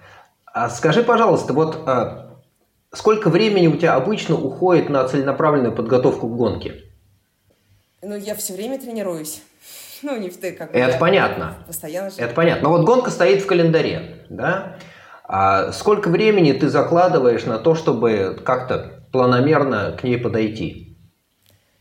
А 0.46 0.70
скажи, 0.70 1.03
пожалуйста, 1.03 1.53
вот 1.53 1.88
а, 1.88 2.39
сколько 2.93 3.29
времени 3.29 3.67
у 3.67 3.77
тебя 3.77 3.96
обычно 3.96 4.36
уходит 4.36 4.89
на 4.89 5.08
целенаправленную 5.08 5.74
подготовку 5.74 6.27
к 6.27 6.36
гонке? 6.36 6.84
Ну, 8.01 8.15
я 8.15 8.36
все 8.36 8.53
время 8.53 8.79
тренируюсь. 8.79 9.41
Ну, 10.03 10.17
не 10.17 10.31
в 10.31 10.38
ты, 10.38 10.53
как 10.53 10.74
Это 10.74 10.98
понятно. 10.98 11.58
Постоянно 11.67 12.10
же. 12.10 12.15
Это 12.17 12.34
понятно. 12.34 12.70
Но 12.70 12.75
вот 12.75 12.88
гонка 12.88 13.12
стоит 13.12 13.43
в 13.43 13.46
календаре, 13.46 14.25
да? 14.29 14.77
А 15.25 15.72
сколько 15.74 16.10
времени 16.10 16.53
ты 16.53 16.70
закладываешь 16.70 17.46
на 17.46 17.60
то, 17.60 17.75
чтобы 17.75 18.41
как-то 18.43 19.05
планомерно 19.12 19.96
к 19.96 20.03
ней 20.03 20.17
подойти? 20.17 20.98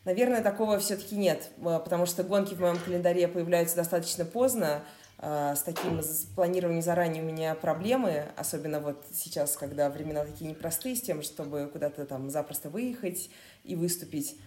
Наверное, 0.04 0.42
такого 0.42 0.78
все-таки 0.78 1.16
нет, 1.16 1.48
а, 1.64 1.78
потому 1.78 2.04
что 2.04 2.22
гонки 2.22 2.54
в 2.54 2.60
моем 2.60 2.78
календаре 2.78 3.26
появляются 3.26 3.76
достаточно 3.76 4.24
поздно, 4.24 4.82
с 5.20 5.62
таким 5.64 6.00
планированием 6.34 6.82
заранее 6.82 7.22
у 7.22 7.26
меня 7.26 7.54
проблемы, 7.54 8.24
особенно 8.36 8.80
вот 8.80 9.04
сейчас, 9.12 9.54
когда 9.56 9.90
времена 9.90 10.24
такие 10.24 10.50
непростые, 10.50 10.96
с 10.96 11.02
тем, 11.02 11.22
чтобы 11.22 11.68
куда-то 11.70 12.06
там 12.06 12.30
запросто 12.30 12.70
выехать 12.70 13.30
и 13.62 13.76
выступить. 13.76 14.38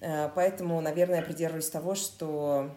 А, 0.00 0.32
поэтому, 0.34 0.80
наверное, 0.80 1.18
я 1.18 1.22
придерживаюсь 1.22 1.68
того, 1.68 1.94
что 1.94 2.70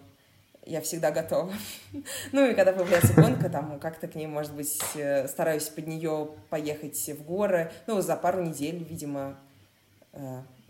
я 0.65 0.81
всегда 0.81 1.12
готова. 1.12 1.53
ну 2.33 2.45
и 2.45 2.53
когда 2.55 2.74
появляется 2.74 3.13
гонка, 3.13 3.50
там 3.50 3.79
как-то 3.79 4.09
к 4.09 4.15
ней, 4.15 4.27
может 4.27 4.53
быть, 4.53 4.81
э, 4.95 5.25
стараюсь 5.29 5.69
под 5.69 5.88
нее 5.88 6.31
поехать 6.50 6.97
в 6.97 7.24
горы, 7.24 7.71
ну, 7.88 8.01
за 8.01 8.17
пару 8.17 8.41
недель, 8.41 8.83
видимо. 8.83 9.38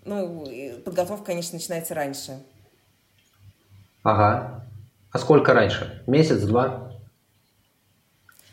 Ну, 0.03 0.45
подготовка, 0.83 1.25
конечно, 1.25 1.55
начинается 1.55 1.95
раньше. 1.95 2.43
Ага. 4.03 4.63
А 5.15 5.17
сколько 5.17 5.53
раньше? 5.53 6.03
Месяц, 6.07 6.41
два? 6.41 6.91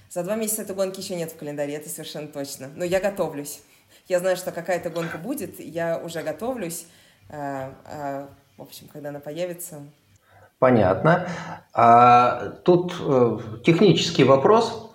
За 0.09 0.23
два 0.23 0.37
месяца 0.37 0.63
этой 0.63 0.77
гонки 0.77 1.01
еще 1.01 1.17
нет 1.17 1.33
в 1.33 1.37
календаре, 1.37 1.75
это 1.75 1.89
совершенно 1.89 2.29
точно. 2.29 2.71
Но 2.77 2.85
я 2.85 3.01
готовлюсь. 3.01 3.63
Я 4.07 4.21
знаю, 4.21 4.37
что 4.37 4.53
какая-то 4.53 4.89
гонка 4.89 5.19
будет, 5.19 5.59
я 5.59 5.99
уже 5.99 6.23
готовлюсь. 6.23 6.87
А, 7.29 7.75
а, 7.85 8.29
в 8.57 8.63
общем, 8.63 8.87
когда 8.93 9.09
она 9.09 9.19
появится. 9.19 9.81
Понятно. 10.61 11.27
А, 11.73 12.51
тут 12.65 12.95
э, 13.01 13.39
технический 13.65 14.23
вопрос. 14.23 14.95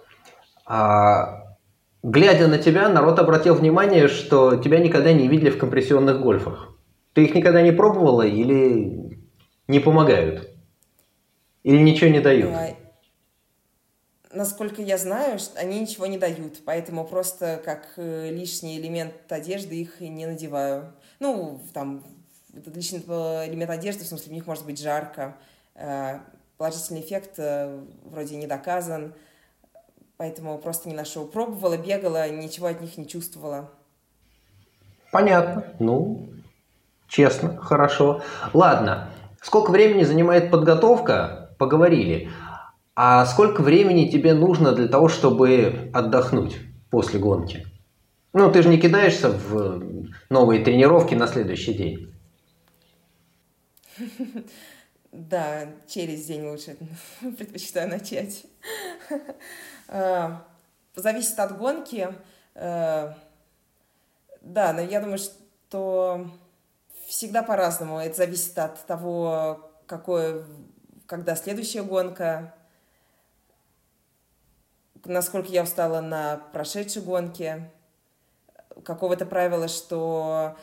А, 0.65 1.57
глядя 2.01 2.47
на 2.47 2.59
тебя, 2.59 2.87
народ 2.87 3.19
обратил 3.19 3.55
внимание, 3.55 4.07
что 4.07 4.55
тебя 4.55 4.79
никогда 4.79 5.11
не 5.11 5.27
видели 5.27 5.49
в 5.49 5.57
компрессионных 5.57 6.21
гольфах. 6.21 6.69
Ты 7.11 7.25
их 7.25 7.35
никогда 7.35 7.61
не 7.61 7.73
пробовала 7.73 8.21
или 8.21 9.19
не 9.67 9.81
помогают? 9.81 10.56
Или 11.63 11.77
ничего 11.77 12.09
не 12.09 12.19
дают? 12.19 12.53
А, 12.53 12.75
насколько 14.31 14.81
я 14.81 14.97
знаю, 14.97 15.39
они 15.55 15.79
ничего 15.79 16.05
не 16.05 16.17
дают, 16.17 16.59
поэтому 16.65 17.05
просто 17.05 17.61
как 17.63 17.93
э, 17.97 18.29
лишний 18.31 18.79
элемент 18.79 19.13
одежды 19.29 19.75
их 19.75 20.01
и 20.01 20.09
не 20.09 20.25
надеваю. 20.25 20.93
Ну, 21.19 21.61
там, 21.73 22.03
лишний 22.73 22.99
элемент 22.99 23.71
одежды, 23.71 24.03
в 24.03 24.07
смысле, 24.07 24.29
в 24.29 24.33
них 24.33 24.47
может 24.47 24.65
быть 24.65 24.81
жарко. 24.81 25.37
Э, 25.75 26.19
положительный 26.57 27.01
эффект 27.01 27.33
э, 27.37 27.79
вроде 28.05 28.35
не 28.35 28.47
доказан, 28.47 29.13
поэтому 30.17 30.57
просто 30.57 30.89
не 30.89 30.95
нашел. 30.95 31.27
Пробовала, 31.27 31.77
бегала, 31.77 32.29
ничего 32.29 32.67
от 32.67 32.81
них 32.81 32.97
не 32.97 33.07
чувствовала. 33.07 33.71
Понятно. 35.11 35.65
Ну, 35.79 36.29
честно, 37.07 37.57
хорошо. 37.57 38.21
Ладно. 38.53 39.09
Сколько 39.41 39.71
времени 39.71 40.03
занимает 40.03 40.51
подготовка? 40.51 41.46
Поговорили. 41.57 42.29
А 42.95 43.25
сколько 43.25 43.61
времени 43.61 44.09
тебе 44.09 44.33
нужно 44.33 44.73
для 44.73 44.87
того, 44.87 45.07
чтобы 45.07 45.91
отдохнуть 45.93 46.57
после 46.89 47.19
гонки? 47.19 47.67
Ну, 48.33 48.51
ты 48.51 48.61
же 48.61 48.69
не 48.69 48.79
кидаешься 48.79 49.29
в 49.29 49.81
новые 50.29 50.63
тренировки 50.63 51.15
на 51.15 51.27
следующий 51.27 51.73
день. 51.73 52.13
Да, 55.11 55.69
через 55.87 56.25
день 56.25 56.45
лучше 56.45 56.77
предпочитаю 57.37 57.89
начать. 57.89 58.45
А, 59.87 60.45
зависит 60.95 61.39
от 61.39 61.57
гонки. 61.57 62.09
А, 62.53 63.17
да, 64.41 64.73
но 64.73 64.81
я 64.81 65.01
думаю, 65.01 65.17
что 65.17 66.29
всегда 67.07 67.41
по-разному. 67.41 67.99
Это 67.99 68.17
зависит 68.17 68.57
от 68.59 68.85
того, 68.85 69.71
какое, 69.87 70.43
когда 71.07 71.35
следующая 71.35 71.81
гонка, 71.81 72.53
насколько 75.05 75.49
я 75.49 75.63
устала 75.63 76.01
на 76.01 76.37
прошедшей 76.51 77.01
гонке, 77.01 77.71
какого-то 78.83 79.25
правила, 79.25 79.67
что 79.67 80.55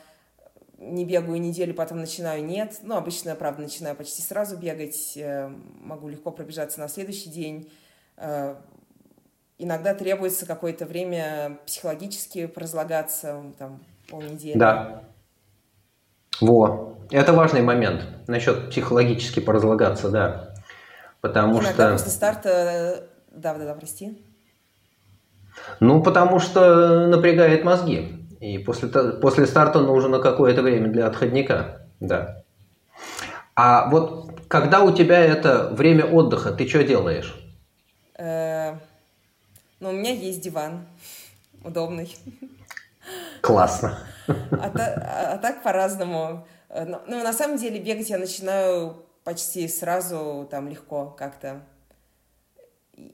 не 0.79 1.05
бегаю 1.05 1.41
неделю, 1.41 1.75
потом 1.75 1.99
начинаю, 1.99 2.45
нет. 2.45 2.79
Ну, 2.83 2.97
обычно, 2.97 3.35
правда, 3.35 3.63
начинаю 3.63 3.97
почти 3.97 4.23
сразу 4.23 4.57
бегать, 4.57 5.15
э, 5.17 5.49
могу 5.81 6.09
легко 6.09 6.31
пробежаться 6.31 6.79
на 6.79 6.89
следующий 6.89 7.31
день. 7.31 7.71
Э, 8.17 8.57
иногда 9.57 9.95
требуется 9.95 10.47
какое-то 10.47 10.85
время 10.85 11.59
психологически 11.65 12.47
поразлагаться, 12.47 13.43
там, 13.59 13.83
полнедели. 14.09 14.59
Да. 14.59 15.05
Во, 16.41 16.99
это 17.11 17.33
важный 17.33 17.63
момент 17.63 18.07
насчет 18.27 18.71
психологически 18.71 19.41
поразлагаться, 19.41 20.11
да. 20.11 20.55
Потому 21.21 21.61
иногда 21.61 21.71
что... 21.71 21.93
после 21.93 22.11
старта... 22.11 23.05
Да, 23.31 23.55
да, 23.55 23.65
да, 23.65 23.75
прости. 23.75 24.23
Ну, 25.81 26.03
потому 26.03 26.39
что 26.39 27.07
напрягает 27.07 27.65
мозги. 27.65 28.27
И 28.41 28.59
после, 28.59 28.89
после 28.89 29.47
старта 29.47 29.81
нужно 29.81 30.19
какое-то 30.19 30.63
время 30.63 30.89
для 30.89 31.07
отходника. 31.07 31.89
Да. 32.01 32.43
А 33.55 33.89
вот 33.89 34.41
когда 34.49 34.83
у 34.83 34.93
тебя 34.93 35.19
это 35.21 35.69
время 35.71 36.05
отдыха, 36.05 36.53
ты 36.53 36.69
что 36.69 36.85
делаешь? 36.85 37.35
Э, 38.19 38.75
ну, 39.81 39.91
у 39.91 39.93
меня 39.93 40.13
есть 40.13 40.41
диван 40.43 40.87
удобный. 41.63 42.15
Классно. 43.41 43.99
А, 44.27 45.35
а, 45.35 45.39
так 45.39 45.63
по-разному. 45.63 46.47
Ну, 46.71 47.23
на 47.23 47.33
самом 47.33 47.57
деле 47.57 47.79
бегать 47.81 48.11
я 48.11 48.19
начинаю 48.19 49.05
почти 49.23 49.69
сразу, 49.69 50.47
там, 50.51 50.69
легко 50.69 51.07
как-то 51.11 51.63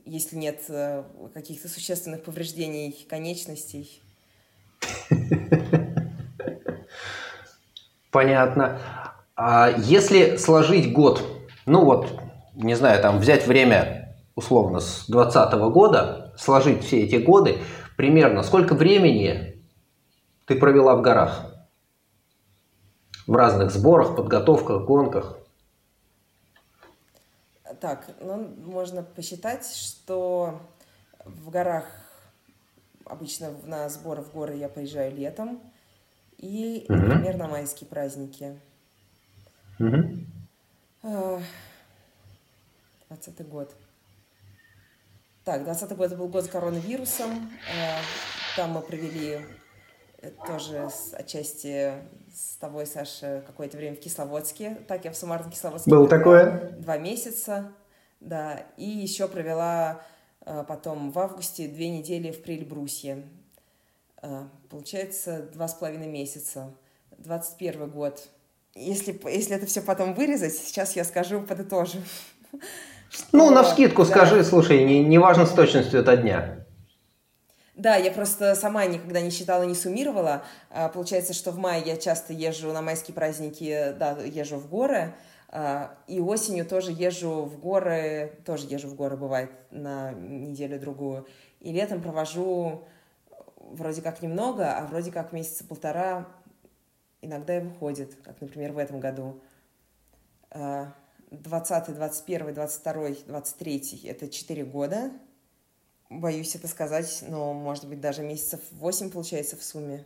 если 0.05 0.37
нет 0.37 0.63
э, 0.69 1.03
каких-то 1.33 1.69
существенных 1.69 2.23
повреждений 2.23 3.07
конечностей. 3.09 4.03
Понятно. 8.11 8.79
А 9.37 9.71
если 9.71 10.37
сложить 10.37 10.93
год, 10.93 11.23
ну 11.67 11.85
вот, 11.85 12.13
не 12.55 12.75
знаю, 12.75 13.01
там 13.01 13.19
взять 13.19 13.47
время 13.47 14.17
условно 14.35 14.81
с 14.81 15.07
2020 15.07 15.55
года, 15.73 16.35
сложить 16.37 16.85
все 16.85 17.03
эти 17.03 17.17
годы, 17.17 17.59
примерно 17.97 18.43
сколько 18.43 18.75
времени 18.75 19.50
ты 20.51 20.57
провела 20.57 20.97
в 20.97 21.01
горах? 21.01 21.47
В 23.29 23.37
разных 23.37 23.71
сборах, 23.71 24.17
подготовках, 24.17 24.85
гонках? 24.85 25.39
Так, 27.81 28.11
ну, 28.21 28.49
можно 28.67 29.05
посчитать, 29.05 29.65
что 29.65 30.61
в 31.25 31.51
горах 31.51 31.85
обычно 33.05 33.53
на 33.63 33.89
сборы 33.89 34.23
в 34.23 34.33
горы 34.33 34.57
я 34.57 34.69
поезжаю 34.69 35.15
летом 35.15 35.61
и, 36.37 36.85
угу. 36.89 36.99
например, 36.99 37.37
на 37.37 37.47
майские 37.47 37.89
праздники. 37.89 38.59
Угу. 39.79 40.27
Год. 43.49 43.73
Так, 45.45 45.63
двадцатый 45.63 45.97
год 45.97 46.13
был 46.17 46.27
год 46.27 46.45
с 46.45 46.49
коронавирусом. 46.49 47.53
Там 48.57 48.73
мы 48.73 48.81
провели 48.81 49.47
тоже 50.47 50.89
отчасти 51.13 51.95
с 52.35 52.57
тобой, 52.57 52.87
Саша, 52.87 53.43
какое-то 53.47 53.77
время 53.77 53.97
в 53.97 54.01
Кисловодске. 54.01 54.79
Так, 54.87 55.05
я 55.05 55.13
в 55.13 55.17
Самарном 55.17 55.51
Кисловодске. 55.51 55.91
Было 55.91 56.09
такое? 56.09 56.73
Два 56.79 56.99
месяца, 56.99 57.73
да. 58.21 58.63
И 58.77 58.85
еще 58.85 59.29
провела 59.29 60.03
э, 60.45 60.65
потом 60.67 61.11
в 61.11 61.19
августе 61.19 61.69
две 61.69 61.89
недели 61.91 62.31
в 62.31 62.43
Прильбрусье. 62.43 63.25
Э, 64.23 64.45
получается, 64.69 65.43
два 65.53 65.69
с 65.69 65.75
половиной 65.75 66.09
месяца. 66.09 66.73
21 67.19 67.91
год. 67.91 68.29
Если, 68.75 69.21
если 69.29 69.57
это 69.57 69.67
все 69.67 69.81
потом 69.81 70.15
вырезать, 70.15 70.55
сейчас 70.55 70.97
я 70.97 71.05
скажу, 71.05 71.41
подытожу. 71.43 71.99
Ну, 73.33 73.51
на 73.51 73.65
вскидку 73.65 74.05
скажи, 74.05 74.45
слушай, 74.45 74.85
не, 74.85 75.03
не 75.03 75.19
важно 75.19 75.45
с 75.45 75.51
точностью 75.51 75.99
это 75.99 76.17
дня. 76.17 76.60
Да, 77.81 77.97
я 77.97 78.11
просто 78.11 78.55
сама 78.57 78.85
никогда 78.85 79.23
не 79.23 79.31
считала, 79.31 79.63
не 79.63 79.75
суммировала. 79.75 80.45
А, 80.69 80.91
получается, 80.91 81.33
что 81.33 81.51
в 81.51 81.57
мае 81.57 81.83
я 81.87 81.97
часто 81.97 82.35
езжу 82.35 82.71
на 82.75 82.83
майские 82.83 83.15
праздники, 83.15 83.95
да, 83.99 84.19
езжу 84.21 84.59
в 84.59 84.69
горы. 84.69 85.15
А, 85.49 85.97
и 86.07 86.21
осенью 86.21 86.67
тоже 86.67 86.93
езжу 86.93 87.47
в 87.47 87.59
горы, 87.59 88.39
тоже 88.45 88.67
езжу 88.67 88.89
в 88.89 88.97
горы, 88.97 89.17
бывает, 89.17 89.51
на 89.71 90.13
неделю-другую. 90.13 91.27
И 91.61 91.73
летом 91.73 92.03
провожу 92.03 92.85
вроде 93.57 94.03
как 94.03 94.21
немного, 94.21 94.77
а 94.77 94.87
вроде 94.87 95.11
как 95.11 95.33
месяца 95.33 95.65
полтора 95.65 96.29
иногда 97.23 97.57
и 97.57 97.61
выходит, 97.61 98.15
как, 98.23 98.43
например, 98.43 98.73
в 98.73 98.79
этом 98.79 99.01
году. 99.01 99.41
20, 100.51 101.95
21, 101.95 102.53
22, 102.53 103.09
23— 103.27 104.03
это 104.05 104.29
4 104.29 104.65
года— 104.67 105.11
боюсь 106.11 106.55
это 106.55 106.69
сказать, 106.69 107.25
но, 107.29 107.55
может 107.55 107.89
быть, 107.89 108.01
даже 108.01 108.23
месяцев 108.23 108.61
8 108.73 109.11
получается 109.11 109.57
в 109.57 109.63
сумме. 109.63 110.05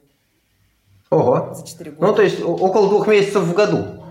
Ого. 1.11 1.55
За 1.55 1.67
4 1.67 1.91
года. 1.93 2.07
Ну, 2.07 2.15
то 2.15 2.23
есть 2.23 2.41
около 2.43 2.89
двух 2.89 3.07
месяцев 3.09 3.43
в 3.43 3.55
году 3.55 4.05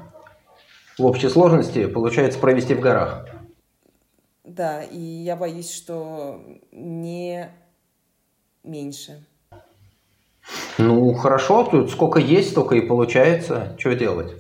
в 0.98 1.06
общей 1.06 1.30
сложности 1.30 1.86
получается 1.86 2.40
провести 2.40 2.74
в 2.74 2.80
горах. 2.80 3.28
Да, 4.44 4.84
и 4.84 5.00
я 5.00 5.36
боюсь, 5.36 5.72
что 5.72 6.42
не 6.72 7.50
меньше. 8.64 9.24
Ну, 10.78 11.14
хорошо, 11.14 11.64
тут 11.64 11.92
сколько 11.92 12.20
есть, 12.20 12.52
столько 12.52 12.76
и 12.76 12.82
получается. 12.82 13.76
Что 13.80 13.96
делать? 13.96 14.34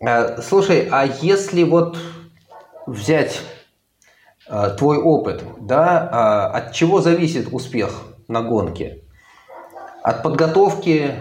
А, 0.00 0.42
слушай, 0.42 0.88
а 0.90 1.06
если 1.06 1.62
вот 1.62 1.96
взять 2.86 3.40
Э, 3.40 3.57
твой 4.78 4.98
опыт, 4.98 5.44
да, 5.60 6.08
а, 6.10 6.46
от 6.46 6.72
чего 6.72 7.00
зависит 7.00 7.48
успех 7.52 8.02
на 8.28 8.42
гонке? 8.42 9.04
От 10.02 10.22
подготовки, 10.22 11.12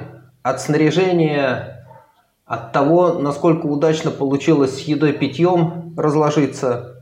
от 0.44 0.62
снаряжения, 0.62 1.86
от 2.46 2.72
того, 2.72 3.13
насколько 3.13 3.66
удачно 3.66 4.12
получилось 4.12 4.78
с 4.78 4.80
едой 4.80 5.12
питьем 5.12 5.94
разложиться, 5.98 7.02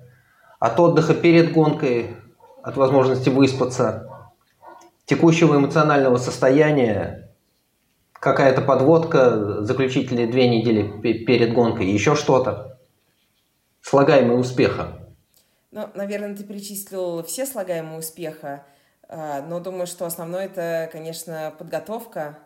от 0.59 0.79
отдыха 0.79 1.13
перед 1.13 1.53
гонкой, 1.53 2.15
от 2.63 2.75
возможности 2.77 3.29
выспаться, 3.29 4.09
текущего 5.05 5.57
эмоционального 5.57 6.17
состояния, 6.17 7.29
какая-то 8.13 8.61
подводка, 8.61 9.61
заключительные 9.61 10.25
две 10.25 10.49
недели 10.49 10.81
перед 11.25 11.53
гонкой, 11.53 11.85
еще 11.91 12.15
что-то. 12.15 12.79
Слагаемое 13.81 14.37
успеха. 14.37 15.04
Ну, 15.75 15.89
наверное, 15.93 16.33
ты 16.33 16.45
перечислил 16.45 17.21
все 17.23 17.45
слагаемые 17.45 17.99
успеха, 17.99 18.63
а, 19.09 19.41
но 19.41 19.59
думаю, 19.59 19.87
что 19.87 20.05
основное 20.05 20.45
это, 20.45 20.87
конечно, 20.89 21.53
подготовка. 21.59 22.39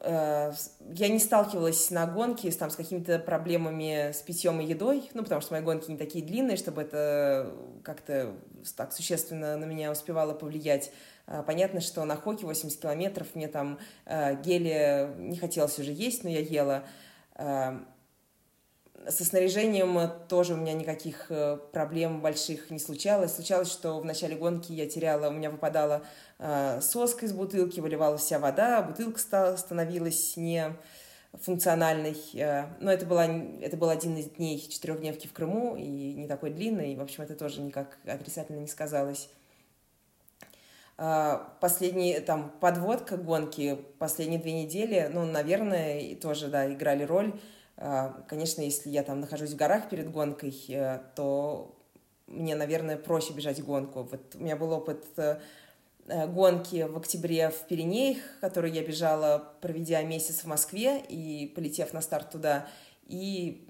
А, 0.00 0.52
я 0.94 1.08
не 1.10 1.20
сталкивалась 1.20 1.92
на 1.92 2.08
гонке 2.08 2.50
там, 2.50 2.70
с 2.70 2.74
какими-то 2.74 3.20
проблемами 3.20 4.10
с 4.10 4.16
питьем 4.22 4.60
и 4.60 4.64
едой, 4.64 5.08
ну, 5.14 5.22
потому 5.22 5.40
что 5.40 5.52
мои 5.52 5.62
гонки 5.62 5.92
не 5.92 5.96
такие 5.96 6.24
длинные, 6.24 6.56
чтобы 6.56 6.82
это 6.82 7.54
как-то 7.84 8.34
так 8.76 8.92
существенно 8.92 9.56
на 9.56 9.64
меня 9.66 9.92
успевало 9.92 10.34
повлиять. 10.34 10.90
А, 11.28 11.44
понятно, 11.44 11.80
что 11.80 12.04
на 12.04 12.16
хоке 12.16 12.46
80 12.46 12.82
километров 12.82 13.28
мне 13.36 13.46
там 13.46 13.78
гели 14.08 15.14
не 15.18 15.36
хотелось 15.36 15.78
уже 15.78 15.92
есть, 15.92 16.24
но 16.24 16.30
я 16.30 16.40
ела. 16.40 16.82
Со 19.06 19.24
снаряжением 19.24 20.10
тоже 20.28 20.54
у 20.54 20.56
меня 20.56 20.72
никаких 20.72 21.26
э, 21.30 21.58
проблем 21.72 22.20
больших 22.20 22.70
не 22.70 22.78
случалось. 22.78 23.34
Случалось, 23.34 23.70
что 23.70 24.00
в 24.00 24.04
начале 24.04 24.36
гонки 24.36 24.72
я 24.72 24.88
теряла, 24.88 25.28
у 25.28 25.32
меня 25.32 25.50
выпадала 25.50 26.02
э, 26.38 26.80
соска 26.82 27.24
из 27.24 27.32
бутылки, 27.32 27.80
выливалась 27.80 28.22
вся 28.22 28.38
вода, 28.38 28.82
бутылка 28.82 29.18
стала, 29.18 29.56
становилась 29.56 30.36
не 30.36 30.76
функциональной. 31.32 32.16
Э, 32.34 32.66
но 32.80 32.90
это, 32.90 33.06
была, 33.06 33.26
это 33.26 33.76
был 33.76 33.88
один 33.88 34.16
из 34.16 34.30
дней 34.30 34.58
четырехдневки 34.58 35.26
в 35.26 35.32
Крыму, 35.32 35.76
и 35.76 36.14
не 36.14 36.26
такой 36.26 36.50
длинный, 36.50 36.92
и, 36.92 36.96
в 36.96 37.00
общем, 37.00 37.22
это 37.22 37.34
тоже 37.34 37.60
никак 37.60 37.98
отрицательно 38.06 38.58
не 38.58 38.66
сказалось. 38.66 39.28
Э, 40.96 41.38
последние, 41.60 42.20
там, 42.20 42.52
подводка 42.60 43.16
гонки, 43.16 43.78
последние 43.98 44.40
две 44.40 44.52
недели, 44.52 45.08
ну, 45.12 45.24
наверное, 45.24 46.14
тоже, 46.16 46.48
да, 46.48 46.72
играли 46.72 47.04
роль. 47.04 47.38
Э, 47.78 48.12
конечно, 48.28 48.60
если 48.60 48.90
я 48.90 49.02
там 49.02 49.20
нахожусь 49.20 49.52
в 49.52 49.56
горах 49.56 49.88
перед 49.88 50.10
гонкой, 50.10 50.54
то 51.16 51.74
мне, 52.26 52.54
наверное, 52.54 52.98
проще 52.98 53.32
бежать 53.32 53.64
гонку. 53.64 54.02
Вот 54.02 54.34
у 54.34 54.38
меня 54.38 54.56
был 54.56 54.72
опыт 54.72 55.06
Э, 56.08 56.26
гонки 56.26 56.86
в 56.88 56.96
октябре 56.96 57.50
в 57.50 57.66
Пиренеях, 57.66 58.18
которую 58.40 58.72
я 58.72 58.82
бежала, 58.82 59.52
проведя 59.60 60.02
месяц 60.02 60.40
в 60.40 60.46
Москве 60.46 61.00
и 61.00 61.52
полетев 61.54 61.92
на 61.92 62.00
старт 62.00 62.30
туда. 62.30 62.66
И 63.06 63.68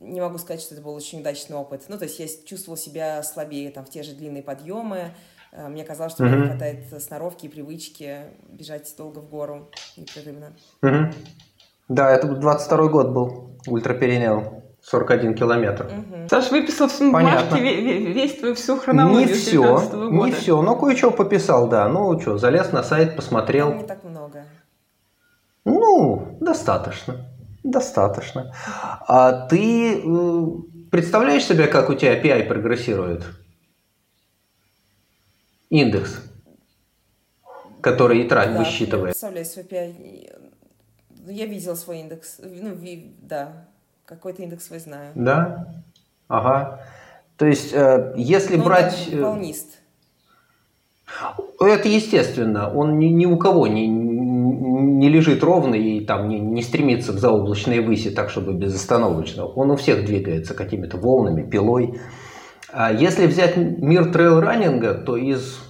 не 0.00 0.20
могу 0.20 0.38
сказать, 0.38 0.62
что 0.62 0.74
это 0.74 0.82
был 0.82 0.94
очень 0.94 1.20
удачный 1.20 1.56
опыт. 1.56 1.84
Ну, 1.88 1.98
то 1.98 2.04
есть 2.04 2.18
я 2.18 2.26
чувствовала 2.46 2.78
себя 2.78 3.22
слабее 3.22 3.70
там, 3.70 3.84
в 3.84 3.90
те 3.90 4.02
же 4.02 4.14
длинные 4.14 4.42
подъемы. 4.42 5.14
Э, 5.52 5.68
мне 5.68 5.84
казалось, 5.84 6.14
что 6.14 6.24
мне 6.24 6.36
не 6.36 6.48
хватает 6.48 7.02
сноровки 7.02 7.46
и 7.46 7.48
привычки 7.50 8.20
бежать 8.48 8.92
долго 8.96 9.18
в 9.18 9.28
гору 9.28 9.70
непрерывно. 9.96 10.56
Да, 11.88 12.10
это 12.10 12.28
22 12.28 12.88
год 12.88 13.08
был, 13.10 13.58
Ультра 13.66 13.94
Пиренео. 13.94 14.64
41 14.84 15.34
километр. 15.34 15.86
Угу. 15.86 16.28
Саш 16.28 16.50
выписал 16.50 16.88
в 16.88 17.00
бумажке 17.00 17.58
весь 18.12 18.36
твою 18.36 18.54
всю 18.54 18.76
хронологию 18.76 19.28
Не 19.28 19.32
все, 19.32 20.10
не 20.10 20.30
все, 20.32 20.60
но 20.60 20.76
кое-что 20.76 21.10
пописал, 21.10 21.68
да. 21.68 21.88
Ну 21.88 22.20
что, 22.20 22.36
залез 22.36 22.70
на 22.70 22.82
сайт, 22.82 23.16
посмотрел. 23.16 23.72
Не 23.72 23.84
так 23.84 24.04
много. 24.04 24.44
Ну, 25.64 26.36
достаточно. 26.40 27.16
Достаточно. 27.62 28.52
А 29.08 29.46
ты 29.46 30.02
э, 30.04 30.46
представляешь 30.90 31.44
себе, 31.44 31.66
как 31.66 31.88
у 31.88 31.94
тебя 31.94 32.20
API 32.20 32.44
прогрессирует? 32.44 33.24
Индекс, 35.70 36.22
который 37.80 38.20
и 38.20 38.28
трать 38.28 38.52
да, 38.52 38.58
высчитывает. 38.58 39.16
Я 39.20 39.30
представляю 39.30 39.46
API. 39.46 40.43
Я 41.26 41.46
видел 41.46 41.76
свой 41.76 42.00
индекс. 42.00 42.40
Ну, 42.42 42.76
да, 43.22 43.66
какой-то 44.04 44.42
индекс 44.42 44.66
свой 44.66 44.78
знаю. 44.78 45.12
Да? 45.14 45.68
Ага. 46.28 46.80
То 47.36 47.46
есть, 47.46 47.72
э, 47.72 48.14
если 48.16 48.56
Но 48.56 48.64
брать... 48.64 49.08
Он 49.12 49.18
э, 49.18 49.22
волнист. 49.22 49.78
Это 51.60 51.88
естественно. 51.88 52.72
Он 52.72 52.98
ни, 52.98 53.06
ни 53.06 53.26
у 53.26 53.36
кого 53.38 53.66
не, 53.66 53.86
не 53.86 55.08
лежит 55.08 55.42
ровно 55.42 55.74
и 55.74 56.04
там 56.04 56.28
не, 56.28 56.38
не 56.38 56.62
стремится 56.62 57.12
в 57.12 57.18
заоблачные 57.18 57.80
выси 57.80 58.10
так, 58.10 58.30
чтобы 58.30 58.52
безостановочно. 58.54 59.44
Он 59.44 59.70
у 59.70 59.76
всех 59.76 60.04
двигается 60.04 60.54
какими-то 60.54 60.96
волнами, 60.96 61.48
пилой. 61.48 62.00
А 62.72 62.92
если 62.92 63.26
взять 63.26 63.56
мир 63.56 64.10
трейл-раннинга, 64.12 64.94
то 64.94 65.16
из 65.16 65.60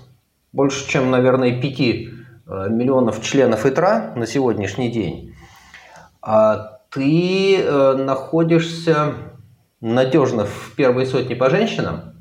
больше 0.52 0.88
чем, 0.88 1.10
наверное, 1.10 1.60
5 1.60 1.80
э, 1.80 2.04
миллионов 2.70 3.20
членов 3.22 3.66
ИТРА 3.66 4.14
на 4.16 4.26
сегодняшний 4.26 4.90
день, 4.90 5.33
а 6.26 6.80
ты 6.88 7.58
э, 7.58 7.92
находишься 7.96 9.14
надежно 9.82 10.46
в 10.46 10.72
первой 10.74 11.04
сотне 11.04 11.36
по 11.36 11.50
женщинам. 11.50 12.14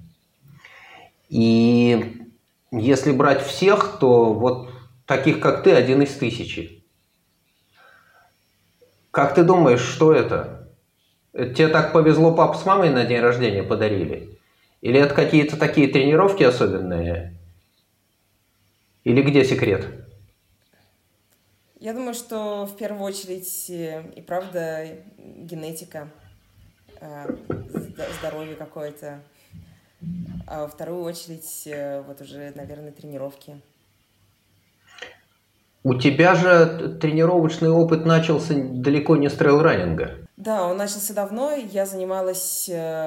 И 1.30 2.28
если 2.72 3.14
брать 3.14 3.42
всех, 3.42 3.98
то 4.02 4.34
вот 4.34 4.70
таких, 5.06 5.40
как 5.40 5.64
ты, 5.64 5.72
один 5.72 6.02
из 6.02 6.14
тысячи. 6.16 6.84
Как 9.12 9.36
ты 9.36 9.44
думаешь, 9.44 9.80
что 9.80 10.12
это? 10.12 10.68
это 11.32 11.54
тебе 11.54 11.70
так 11.70 11.94
повезло, 11.94 12.34
папа 12.34 12.58
с 12.58 12.66
мамой 12.66 12.90
на 12.90 13.06
день 13.06 13.22
рождения 13.22 13.64
подарили? 13.64 14.38
Или 14.82 15.00
это 15.00 15.16
какие-то 15.16 15.56
такие 15.56 15.88
тренировки 15.88 16.44
особенные? 16.44 17.40
Или 19.06 19.22
где 19.22 19.46
секрет? 19.46 20.03
Я 21.84 21.94
думаю, 21.94 22.14
что 22.14 22.66
в 22.66 22.78
первую 22.78 23.04
очередь 23.04 23.70
э, 23.70 24.10
и 24.16 24.22
правда 24.22 24.86
генетика, 25.18 26.08
э, 27.02 27.36
здоровье 28.20 28.56
какое-то, 28.56 29.20
а 30.48 30.62
во 30.62 30.68
вторую 30.70 31.04
очередь 31.04 31.64
э, 31.66 32.02
вот 32.08 32.22
уже, 32.22 32.54
наверное, 32.56 32.94
тренировки. 32.94 33.60
У 35.84 35.96
тебя 35.96 36.36
же 36.36 36.98
тренировочный 37.02 37.70
опыт 37.70 38.06
начался 38.06 38.54
далеко 38.56 39.18
не 39.18 39.30
с 39.30 39.34
трейл-раннинга. 39.34 40.26
Да, 40.38 40.66
он 40.66 40.78
начался 40.78 41.14
давно. 41.14 41.52
Я 41.52 41.86
занималась, 41.86 42.64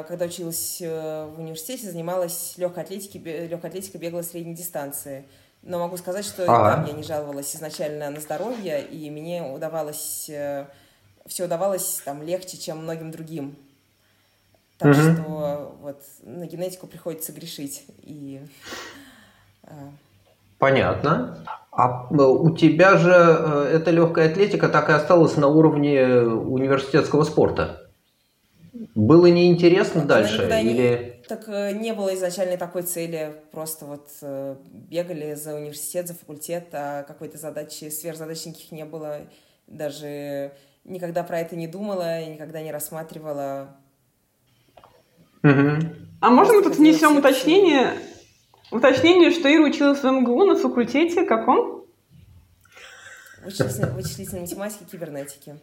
когда 0.07 0.27
училась 0.27 0.83
в 0.83 1.35
университете, 1.39 1.91
занималась 1.91 2.59
легкой 2.59 2.85
атлетикой, 2.85 3.49
легкой 3.49 3.71
атлетикой 3.71 4.03
бегала 4.03 4.21
средней 4.21 4.55
дистанции. 4.55 5.25
Но 5.63 5.79
могу 5.79 5.97
сказать, 5.97 6.25
что 6.25 6.45
ага. 6.45 6.77
там 6.77 6.87
я 6.87 6.93
не 6.93 7.03
жаловалась 7.03 7.55
изначально 7.57 8.11
на 8.11 8.21
здоровье, 8.21 8.85
и 8.85 9.11
мне 9.11 9.43
удавалось, 9.43 10.29
э, 10.31 10.67
все 11.27 11.45
удавалось 11.45 12.01
там 12.05 12.23
легче, 12.23 12.57
чем 12.57 12.79
многим 12.79 13.11
другим. 13.11 13.57
Так 14.79 14.93
угу. 14.93 15.01
что 15.01 15.77
вот 15.81 16.03
на 16.23 16.47
генетику 16.47 16.87
приходится 16.87 17.33
грешить. 17.33 17.85
И, 18.03 18.41
э... 19.65 19.69
Понятно. 20.59 21.45
А 21.73 22.07
э, 22.11 22.15
у 22.15 22.55
тебя 22.55 22.97
же 22.97 23.11
эта 23.11 23.91
легкая 23.91 24.31
атлетика 24.31 24.69
так 24.69 24.89
и 24.89 24.93
осталась 24.93 25.37
на 25.37 25.49
уровне 25.49 26.07
университетского 26.07 27.25
спорта. 27.25 27.86
Было 28.97 29.27
неинтересно 29.27 30.07
дальше? 30.07 30.49
Или... 30.63 31.19
Не, 31.19 31.29
так 31.29 31.47
э, 31.49 31.73
не 31.73 31.93
было 31.93 32.15
изначально 32.15 32.57
такой 32.57 32.81
цели. 32.81 33.37
Просто 33.53 33.85
вот 33.85 34.09
э, 34.23 34.57
бегали 34.73 35.35
за 35.35 35.55
университет, 35.55 36.09
за 36.09 36.15
факультет, 36.15 36.69
а 36.73 37.03
какой-то 37.03 37.37
задачи, 37.37 37.91
сверхзадач 37.91 38.47
никаких 38.47 38.73
не 38.73 38.87
было. 38.87 39.27
Даже 39.67 40.53
никогда 40.85 41.25
про 41.25 41.41
это 41.41 41.57
не 41.57 41.69
думала, 41.69 42.25
никогда 42.25 42.63
не 42.63 42.73
рассматривала. 42.73 43.77
Угу. 45.43 45.93
А 46.23 46.31
можно 46.31 46.55
мы 46.55 46.63
тут 46.63 46.77
внесем 46.77 47.19
уточнение? 47.19 47.99
Уточнение, 48.71 49.31
что 49.31 49.55
Ира 49.55 49.65
училась 49.65 50.03
в 50.03 50.11
МГУ 50.11 50.47
на 50.47 50.57
факультете 50.57 51.27
каком? 51.27 51.85
Вычислительной 53.45 54.41
математики 54.41 54.85
и 54.85 54.87
кибернетики. 54.87 55.61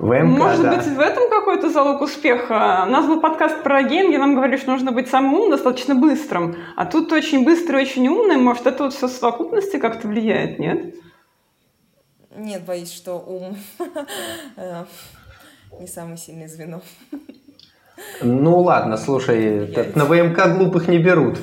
ВМК, 0.00 0.38
Может 0.38 0.62
да. 0.62 0.76
быть, 0.76 0.86
в 0.86 0.98
этом 0.98 1.28
какой-то 1.28 1.68
залог 1.68 2.00
успеха? 2.00 2.84
У 2.86 2.90
нас 2.90 3.06
был 3.06 3.20
подкаст 3.20 3.62
про 3.62 3.82
ген, 3.82 4.08
где 4.08 4.16
нам 4.16 4.34
говорили, 4.34 4.56
что 4.56 4.70
нужно 4.70 4.92
быть 4.92 5.08
самым 5.08 5.34
умным, 5.34 5.50
достаточно 5.50 5.94
быстрым. 5.94 6.56
А 6.74 6.86
тут 6.86 7.12
очень 7.12 7.44
быстрый, 7.44 7.82
очень 7.82 8.08
умный. 8.08 8.36
Может, 8.36 8.66
это 8.66 8.84
вот 8.84 8.94
все 8.94 9.08
в 9.08 9.10
совокупности 9.10 9.78
как-то 9.78 10.08
влияет, 10.08 10.58
нет? 10.58 10.94
Нет, 12.34 12.62
боюсь, 12.64 12.90
что 12.90 13.18
ум 13.18 13.58
не 15.78 15.86
самое 15.86 16.16
сильное 16.16 16.48
звено. 16.48 16.80
Ну 18.22 18.58
ладно, 18.60 18.96
слушай, 18.96 19.70
на 19.94 20.06
ВМК 20.06 20.56
глупых 20.56 20.88
не 20.88 20.98
берут. 20.98 21.38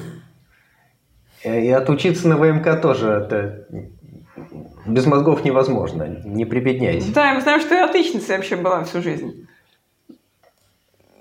И 1.44 1.70
отучиться 1.70 2.28
на 2.28 2.38
ВМК 2.38 2.82
тоже 2.82 3.10
это 3.10 3.68
без 4.88 5.06
мозгов 5.06 5.44
невозможно, 5.44 6.04
не 6.26 6.46
прибедняйся. 6.46 7.14
Да, 7.14 7.34
мы 7.34 7.42
знаем, 7.42 7.60
что 7.60 7.70
ты 7.70 7.78
отличницей 7.80 8.38
вообще 8.38 8.56
была 8.56 8.84
всю 8.84 9.02
жизнь. 9.02 9.48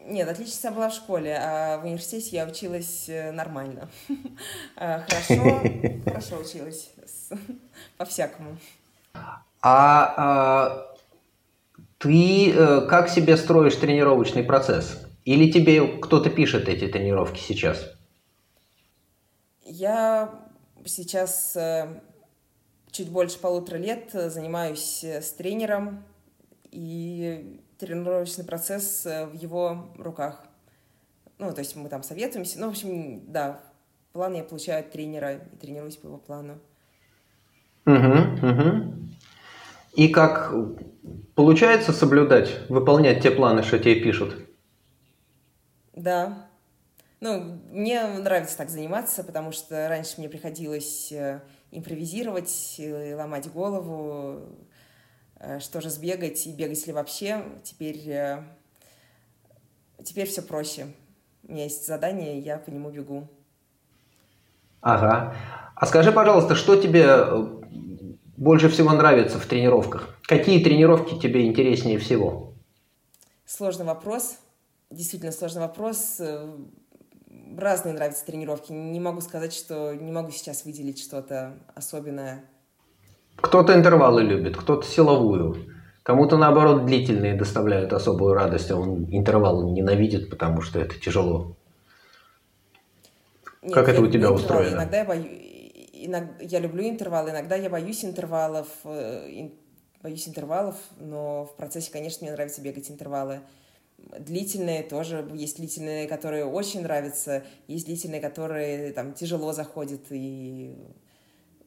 Нет, 0.08 0.28
отличница 0.28 0.70
была 0.70 0.88
в 0.88 0.94
школе, 0.94 1.36
а 1.36 1.78
в 1.78 1.84
университете 1.84 2.36
я 2.36 2.46
училась 2.46 3.08
э, 3.08 3.32
нормально. 3.32 3.88
А, 4.76 5.00
хорошо, 5.08 5.60
хорошо 6.04 6.36
училась, 6.38 6.90
по-всякому. 7.96 8.56
А, 9.62 10.14
а 10.16 10.86
ты 11.98 12.52
э, 12.52 12.82
как 12.82 13.08
себе 13.08 13.36
строишь 13.36 13.74
тренировочный 13.76 14.44
процесс? 14.44 15.02
Или 15.24 15.50
тебе 15.50 15.84
кто-то 15.98 16.30
пишет 16.30 16.68
эти 16.68 16.86
тренировки 16.86 17.40
сейчас? 17.40 17.92
Я 19.64 20.30
сейчас 20.84 21.56
э, 21.56 22.00
чуть 22.90 23.10
больше 23.10 23.38
полутора 23.38 23.78
лет 23.78 24.14
э, 24.14 24.30
занимаюсь 24.30 25.04
э, 25.04 25.20
с 25.20 25.32
тренером, 25.32 26.04
и 26.70 27.60
тренировочный 27.78 28.44
процесс 28.44 29.06
э, 29.06 29.26
в 29.26 29.34
его 29.34 29.88
руках. 29.96 30.44
Ну, 31.38 31.52
то 31.52 31.60
есть 31.60 31.76
мы 31.76 31.88
там 31.88 32.02
советуемся. 32.02 32.58
Ну, 32.58 32.66
в 32.66 32.70
общем, 32.70 33.22
да, 33.30 33.60
план 34.12 34.34
я 34.34 34.42
получаю 34.42 34.80
от 34.80 34.90
тренера 34.90 35.34
и 35.34 35.56
тренируюсь 35.56 35.96
по 35.96 36.06
его 36.06 36.18
плану. 36.18 36.58
Угу, 37.86 38.46
угу. 38.46 38.94
И 39.94 40.08
как 40.08 40.52
получается 41.34 41.92
соблюдать, 41.92 42.68
выполнять 42.68 43.22
те 43.22 43.30
планы, 43.30 43.62
что 43.62 43.78
тебе 43.78 44.00
пишут? 44.00 44.36
Да. 45.94 46.48
Ну, 47.20 47.60
мне 47.70 48.06
нравится 48.06 48.58
так 48.58 48.68
заниматься, 48.68 49.24
потому 49.24 49.52
что 49.52 49.88
раньше 49.88 50.14
мне 50.18 50.28
приходилось 50.28 51.12
импровизировать, 51.70 52.80
ломать 53.14 53.50
голову, 53.50 54.40
э, 55.38 55.58
что 55.60 55.80
же 55.80 55.90
сбегать 55.90 56.46
и 56.46 56.52
бегать 56.52 56.86
ли 56.86 56.92
вообще. 56.92 57.44
Теперь, 57.62 58.08
э, 58.08 58.42
теперь 60.04 60.26
все 60.26 60.42
проще. 60.42 60.86
У 61.44 61.52
меня 61.52 61.64
есть 61.64 61.86
задание, 61.86 62.38
я 62.38 62.58
по 62.58 62.70
нему 62.70 62.90
бегу. 62.90 63.28
Ага. 64.80 65.34
А 65.74 65.86
скажи, 65.86 66.12
пожалуйста, 66.12 66.54
что 66.54 66.76
тебе 66.76 67.26
больше 68.36 68.68
всего 68.68 68.92
нравится 68.92 69.38
в 69.38 69.46
тренировках? 69.46 70.18
Какие 70.22 70.62
тренировки 70.62 71.18
тебе 71.18 71.46
интереснее 71.46 71.98
всего? 71.98 72.54
Сложный 73.44 73.86
вопрос. 73.86 74.38
Действительно 74.90 75.32
сложный 75.32 75.62
вопрос. 75.62 76.20
Разные 77.56 77.94
нравятся 77.94 78.24
тренировки. 78.24 78.72
Не 78.72 79.00
могу 79.00 79.20
сказать, 79.20 79.52
что 79.52 79.94
не 79.94 80.12
могу 80.12 80.30
сейчас 80.30 80.64
выделить 80.64 81.00
что-то 81.00 81.54
особенное. 81.74 82.44
Кто-то 83.36 83.74
интервалы 83.74 84.22
любит, 84.22 84.56
кто-то 84.56 84.86
силовую. 84.86 85.56
Кому-то, 86.02 86.36
наоборот, 86.36 86.86
длительные 86.86 87.34
доставляют 87.34 87.92
особую 87.92 88.34
радость, 88.34 88.70
а 88.70 88.76
он 88.76 89.06
интервалы 89.10 89.70
ненавидит, 89.70 90.30
потому 90.30 90.62
что 90.62 90.78
это 90.78 90.98
тяжело. 90.98 91.56
Нет, 93.62 93.74
как 93.74 93.88
это 93.88 94.00
у 94.00 94.06
тебя 94.06 94.30
устроено? 94.30 94.76
Иногда 94.76 94.98
я 94.98 95.04
боюсь 95.04 95.46
иногда, 96.06 96.32
я 96.40 96.58
люблю 96.60 96.88
интервалы, 96.88 97.30
иногда 97.30 97.56
я 97.56 97.68
боюсь 97.68 98.04
интервалов, 98.04 98.68
э, 98.84 99.50
боюсь 100.02 100.28
интервалов, 100.28 100.76
но 100.98 101.46
в 101.46 101.56
процессе, 101.56 101.90
конечно, 101.90 102.24
мне 102.24 102.32
нравится 102.32 102.60
бегать 102.60 102.90
интервалы. 102.90 103.40
Длительные 103.98 104.82
тоже, 104.82 105.28
есть 105.34 105.56
длительные, 105.56 106.06
которые 106.06 106.44
очень 106.44 106.82
нравятся, 106.82 107.44
есть 107.66 107.86
длительные, 107.86 108.20
которые 108.20 108.92
там 108.92 109.14
тяжело 109.14 109.52
заходят, 109.52 110.02
и 110.10 110.76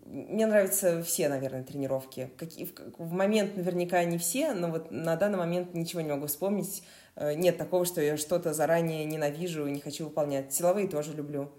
мне 0.06 0.48
нравятся 0.48 1.04
все, 1.04 1.30
наверное, 1.30 1.64
тренировки. 1.64 2.32
Какие, 2.38 2.66
в, 2.66 2.74
в 2.98 3.12
момент 3.12 3.56
наверняка 3.56 4.04
не 4.06 4.18
все, 4.18 4.54
но 4.54 4.70
вот 4.70 4.90
на 4.90 5.16
данный 5.16 5.38
момент 5.38 5.76
ничего 5.76 6.02
не 6.02 6.10
могу 6.10 6.26
вспомнить. 6.26 6.82
Э, 7.16 7.36
нет 7.36 7.58
такого, 7.58 7.86
что 7.86 8.02
я 8.02 8.18
что-то 8.18 8.54
заранее 8.54 9.06
ненавижу 9.06 9.68
и 9.68 9.72
не 9.72 9.80
хочу 9.80 10.06
выполнять. 10.06 10.52
Силовые 10.52 10.88
тоже 10.88 11.14
люблю. 11.14 11.50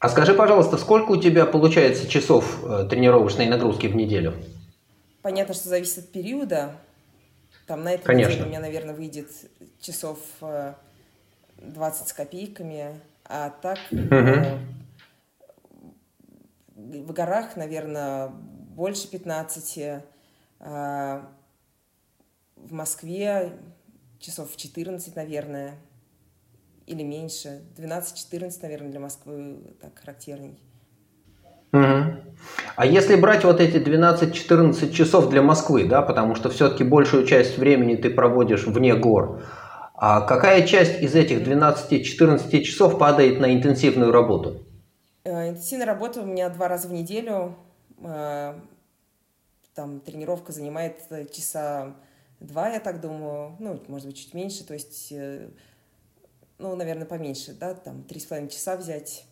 А 0.00 0.08
скажи, 0.08 0.34
пожалуйста, 0.34 0.78
сколько 0.78 1.12
у 1.12 1.16
тебя 1.16 1.46
получается 1.46 2.08
часов 2.08 2.64
э, 2.64 2.86
тренировочной 2.90 3.46
нагрузки 3.46 3.86
в 3.86 3.94
неделю? 3.94 4.34
Понятно, 5.22 5.54
что 5.54 5.68
зависит 5.68 5.98
от 5.98 6.08
периода. 6.10 6.72
Там 7.68 7.84
на 7.84 7.92
этой 7.92 8.04
Конечно. 8.04 8.30
неделе 8.30 8.44
у 8.44 8.48
меня, 8.48 8.60
наверное, 8.60 8.94
выйдет 8.94 9.30
часов 9.78 10.18
20 10.40 12.06
э, 12.06 12.08
с 12.08 12.12
копейками, 12.14 12.98
а 13.24 13.50
так 13.50 13.78
угу. 13.92 14.58
в 16.74 17.12
горах, 17.12 17.56
наверное, 17.56 18.28
больше 18.28 19.10
15. 19.10 20.02
В 20.58 21.22
Москве 22.72 23.52
часов 24.18 24.56
14, 24.56 25.14
наверное 25.14 25.76
или 26.86 27.02
меньше. 27.02 27.62
12-14, 27.76 28.58
наверное, 28.62 28.90
для 28.90 29.00
Москвы 29.00 29.76
так 29.78 29.96
характерней. 29.98 30.58
Угу. 31.72 32.28
А 32.76 32.86
если 32.86 33.16
брать 33.16 33.44
вот 33.44 33.60
эти 33.60 33.76
12-14 33.76 34.92
часов 34.92 35.28
для 35.30 35.42
Москвы, 35.42 35.84
да, 35.84 36.02
потому 36.02 36.34
что 36.34 36.48
все-таки 36.50 36.84
большую 36.84 37.26
часть 37.26 37.58
времени 37.58 37.96
ты 37.96 38.10
проводишь 38.10 38.66
вне 38.66 38.94
гор, 38.94 39.42
а 39.94 40.20
какая 40.20 40.66
часть 40.66 41.00
из 41.02 41.14
этих 41.14 41.40
12-14 41.46 42.60
часов 42.62 42.98
падает 42.98 43.40
на 43.40 43.52
интенсивную 43.52 44.12
работу? 44.12 44.62
Э, 45.24 45.48
интенсивная 45.50 45.86
работа 45.86 46.20
у 46.20 46.26
меня 46.26 46.48
два 46.50 46.68
раза 46.68 46.88
в 46.88 46.92
неделю. 46.92 47.56
Э, 48.02 48.54
там 49.74 50.00
тренировка 50.00 50.52
занимает 50.52 51.00
часа 51.32 51.94
два, 52.40 52.68
я 52.68 52.80
так 52.80 53.00
думаю, 53.00 53.56
ну, 53.58 53.80
может 53.88 54.06
быть, 54.06 54.16
чуть 54.16 54.34
меньше. 54.34 54.64
То 54.64 54.74
есть 54.74 55.10
э, 55.10 55.48
ну, 56.58 56.74
наверное, 56.74 57.06
поменьше, 57.06 57.52
да, 57.52 57.74
там, 57.74 58.02
три 58.02 58.20
с 58.20 58.24
половиной 58.24 58.50
часа 58.50 58.76
взять. 58.76 59.24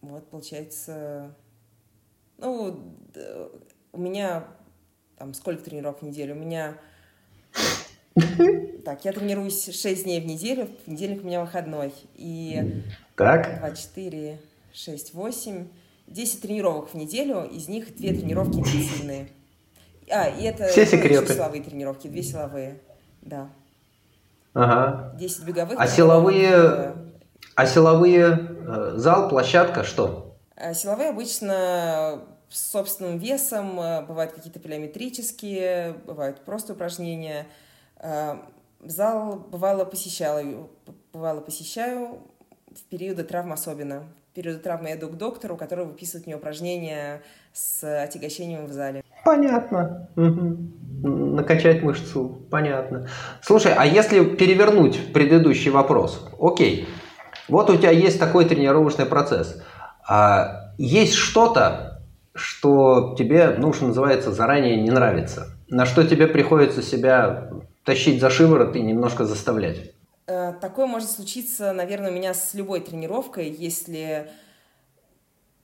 Вот, 0.00 0.28
получается, 0.30 1.34
ну, 2.38 2.94
у 3.92 3.98
меня, 4.00 4.44
там, 5.16 5.34
сколько 5.34 5.62
тренировок 5.62 6.02
в 6.02 6.04
неделю? 6.04 6.34
У 6.34 6.38
меня, 6.38 6.76
так, 8.84 9.04
я 9.04 9.12
тренируюсь 9.12 9.64
6 9.64 10.04
дней 10.04 10.20
в 10.20 10.26
неделю, 10.26 10.66
в 10.66 10.84
понедельник 10.84 11.22
у 11.22 11.26
меня 11.26 11.40
выходной. 11.40 11.92
И 12.14 12.82
так. 13.16 13.58
2, 13.58 13.70
4, 13.72 14.40
6, 14.72 15.14
8, 15.14 15.68
10 16.06 16.40
тренировок 16.40 16.90
в 16.90 16.94
неделю, 16.94 17.44
из 17.44 17.68
них 17.68 17.94
две 17.96 18.12
тренировки 18.12 18.58
интенсивные. 18.58 19.28
А, 20.10 20.28
и 20.28 20.44
это 20.44 20.68
Все 20.68 20.86
секреты. 20.86 21.34
силовые 21.34 21.62
тренировки, 21.62 22.06
две 22.06 22.22
силовые, 22.22 22.80
да. 23.22 23.50
Ага. 24.54 25.14
10 25.18 25.44
беговых. 25.44 25.78
А 25.78 25.86
силовые, 25.86 26.94
а 27.54 27.66
силовые 27.66 28.47
зал, 28.96 29.28
площадка, 29.28 29.84
что? 29.84 30.36
А 30.56 30.74
силовые 30.74 31.10
обычно 31.10 32.20
с 32.50 32.70
собственным 32.70 33.18
весом, 33.18 33.78
э, 33.80 34.02
бывают 34.02 34.32
какие-то 34.32 34.60
плеометрические, 34.60 35.94
бывают 36.06 36.40
просто 36.44 36.72
упражнения. 36.72 37.46
Э, 38.00 38.36
зал 38.80 39.36
бывало 39.36 39.84
посещала, 39.84 40.42
бывало 41.12 41.40
посещаю 41.40 42.20
в 42.74 42.82
периоды 42.84 43.24
травм 43.24 43.52
особенно. 43.52 44.04
В 44.30 44.34
периоды 44.34 44.60
травмы 44.60 44.88
я 44.88 44.96
иду 44.96 45.08
к 45.08 45.16
доктору, 45.16 45.56
который 45.56 45.84
выписывает 45.84 46.26
мне 46.26 46.36
упражнения 46.36 47.22
с 47.52 48.02
отягощением 48.02 48.66
в 48.66 48.72
зале. 48.72 49.02
Понятно. 49.24 50.08
Угу. 50.16 50.56
Накачать 51.08 51.82
мышцу. 51.82 52.38
Понятно. 52.50 53.08
Слушай, 53.42 53.74
а 53.76 53.84
если 53.84 54.24
перевернуть 54.24 55.12
предыдущий 55.12 55.70
вопрос? 55.70 56.28
Окей. 56.40 56.88
Вот 57.48 57.70
у 57.70 57.76
тебя 57.76 57.90
есть 57.90 58.18
такой 58.18 58.44
тренировочный 58.44 59.06
процесс. 59.06 59.60
А 60.06 60.72
есть 60.78 61.14
что-то, 61.14 62.02
что 62.34 63.14
тебе, 63.18 63.56
ну, 63.58 63.72
что 63.72 63.86
называется, 63.86 64.32
заранее 64.32 64.76
не 64.76 64.90
нравится? 64.90 65.56
На 65.68 65.86
что 65.86 66.06
тебе 66.06 66.26
приходится 66.26 66.82
себя 66.82 67.50
тащить 67.84 68.20
за 68.20 68.30
шиворот 68.30 68.76
и 68.76 68.80
немножко 68.80 69.24
заставлять? 69.24 69.92
Э, 70.26 70.52
такое 70.60 70.86
может 70.86 71.10
случиться, 71.10 71.72
наверное, 71.72 72.10
у 72.10 72.14
меня 72.14 72.34
с 72.34 72.54
любой 72.54 72.80
тренировкой, 72.80 73.48
если 73.48 74.30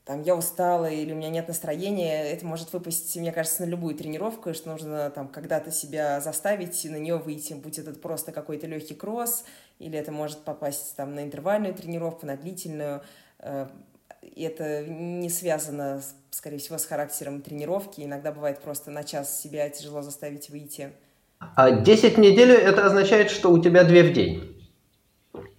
там 0.04 0.22
я 0.22 0.36
устала 0.36 0.90
или 0.90 1.12
у 1.12 1.16
меня 1.16 1.30
нет 1.30 1.48
настроения, 1.48 2.30
это 2.30 2.44
может 2.44 2.72
выпасть, 2.72 3.16
мне 3.16 3.32
кажется, 3.32 3.62
на 3.62 3.66
любую 3.66 3.94
тренировку, 3.94 4.52
что 4.52 4.70
нужно 4.70 5.10
там 5.10 5.28
когда-то 5.28 5.70
себя 5.70 6.20
заставить 6.20 6.84
и 6.84 6.90
на 6.90 6.96
нее 6.96 7.16
выйти, 7.16 7.54
будь 7.54 7.78
это 7.78 7.92
просто 7.92 8.30
какой-то 8.30 8.66
легкий 8.66 8.94
кросс, 8.94 9.44
или 9.78 9.98
это 9.98 10.12
может 10.12 10.38
попасть 10.44 10.96
там 10.96 11.14
на 11.14 11.24
интервальную 11.24 11.74
тренировку, 11.74 12.26
на 12.26 12.36
длительную. 12.36 13.02
Э, 13.38 13.68
и 14.22 14.42
это 14.42 14.84
не 14.86 15.28
связано, 15.28 16.02
скорее 16.30 16.58
всего, 16.58 16.78
с 16.78 16.86
характером 16.86 17.42
тренировки. 17.42 18.00
Иногда 18.00 18.32
бывает 18.32 18.60
просто 18.60 18.90
на 18.90 19.04
час 19.04 19.40
себя 19.40 19.68
тяжело 19.68 20.02
заставить 20.02 20.48
выйти. 20.50 20.92
А 21.38 21.70
10 21.70 22.16
в 22.16 22.20
неделю 22.20 22.54
это 22.54 22.86
означает, 22.86 23.30
что 23.30 23.50
у 23.50 23.60
тебя 23.60 23.84
две 23.84 24.02
в 24.02 24.12
день? 24.12 24.70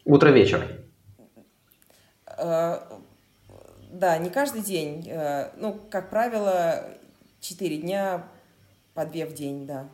Утро-вечер? 0.04 0.86
Э, 2.38 2.80
да, 3.91 4.17
не 4.17 4.30
каждый 4.30 4.62
день. 4.62 5.08
Э, 5.08 5.51
ну, 5.58 5.80
как 5.89 6.10
правило, 6.10 6.86
4 7.41 7.78
дня 7.78 8.28
по 8.93 9.06
2 9.06 9.25
в 9.25 9.34
день, 9.34 9.67
да. 9.67 9.88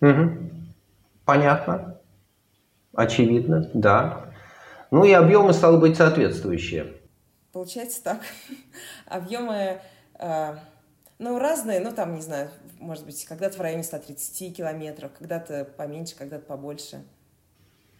Угу. 0.00 0.50
Понятно. 1.24 1.98
Очевидно, 2.96 3.70
да. 3.74 4.30
Ну 4.90 5.04
и 5.04 5.12
объемы, 5.12 5.52
стало 5.52 5.78
быть, 5.78 5.96
соответствующие. 5.96 6.94
Получается 7.52 8.02
так. 8.02 8.20
Объемы, 9.06 9.80
э, 10.18 10.54
ну, 11.18 11.38
разные, 11.38 11.80
ну, 11.80 11.92
там, 11.92 12.14
не 12.14 12.22
знаю, 12.22 12.48
может 12.80 13.04
быть, 13.04 13.24
когда-то 13.26 13.58
в 13.58 13.60
районе 13.60 13.82
130 13.82 14.56
километров, 14.56 15.10
когда-то 15.18 15.66
поменьше, 15.76 16.16
когда-то 16.16 16.46
побольше. 16.46 17.04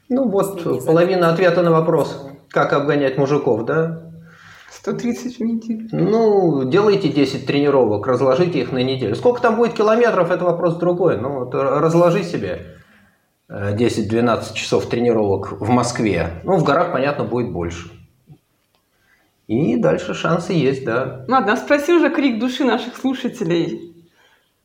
Ну, 0.08 0.28
вот 0.28 0.62
половина 0.86 1.32
ответа 1.32 1.62
на 1.62 1.72
вопрос, 1.72 2.26
как 2.48 2.72
обгонять 2.72 3.18
мужиков, 3.18 3.64
да? 3.64 4.02
130 4.70 5.38
в 5.38 5.40
неделю. 5.40 5.88
Ну, 5.92 6.64
делайте 6.64 7.08
10 7.08 7.46
тренировок, 7.46 8.06
разложите 8.06 8.60
их 8.60 8.72
на 8.72 8.82
неделю. 8.82 9.14
Сколько 9.14 9.42
там 9.42 9.56
будет 9.56 9.74
километров, 9.74 10.30
это 10.30 10.44
вопрос 10.44 10.76
другой. 10.76 11.18
Ну, 11.18 11.40
вот 11.40 11.54
разложи 11.54 12.22
себе 12.22 12.75
10-12 13.50 14.54
часов 14.54 14.86
тренировок 14.88 15.52
в 15.60 15.68
Москве. 15.70 16.40
Ну, 16.44 16.56
в 16.56 16.64
горах, 16.64 16.92
понятно, 16.92 17.24
будет 17.24 17.52
больше. 17.52 17.90
И 19.46 19.76
дальше 19.76 20.14
шансы 20.14 20.52
есть, 20.52 20.84
да. 20.84 21.24
Ладно, 21.28 21.56
спроси 21.56 21.92
уже 21.92 22.10
крик 22.10 22.40
души 22.40 22.64
наших 22.64 22.96
слушателей. 22.96 23.92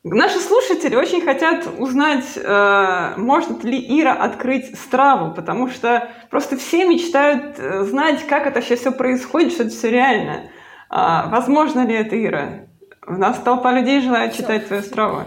Наши 0.04 0.40
слушатели 0.40 0.96
очень 0.96 1.20
хотят 1.20 1.68
узнать, 1.78 2.36
э, 2.36 3.14
может 3.18 3.62
ли 3.62 3.78
Ира 4.00 4.14
открыть 4.14 4.76
страву, 4.76 5.32
потому 5.32 5.68
что 5.68 6.08
просто 6.28 6.56
все 6.56 6.88
мечтают 6.88 7.56
э, 7.60 7.84
знать, 7.84 8.26
как 8.26 8.48
это 8.48 8.56
вообще 8.56 8.74
все 8.74 8.90
происходит, 8.90 9.52
что 9.52 9.62
это 9.62 9.70
все 9.70 9.90
реально. 9.90 10.50
А, 10.90 11.28
возможно 11.28 11.86
ли 11.86 11.94
это, 11.94 12.20
Ира? 12.20 12.66
У 13.06 13.12
нас 13.12 13.38
толпа 13.38 13.70
людей 13.72 14.00
желает 14.00 14.32
все. 14.32 14.42
читать 14.42 14.66
твою 14.66 14.82
страву. 14.82 15.20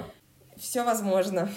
Все 0.57 0.83
возможно. 0.83 1.49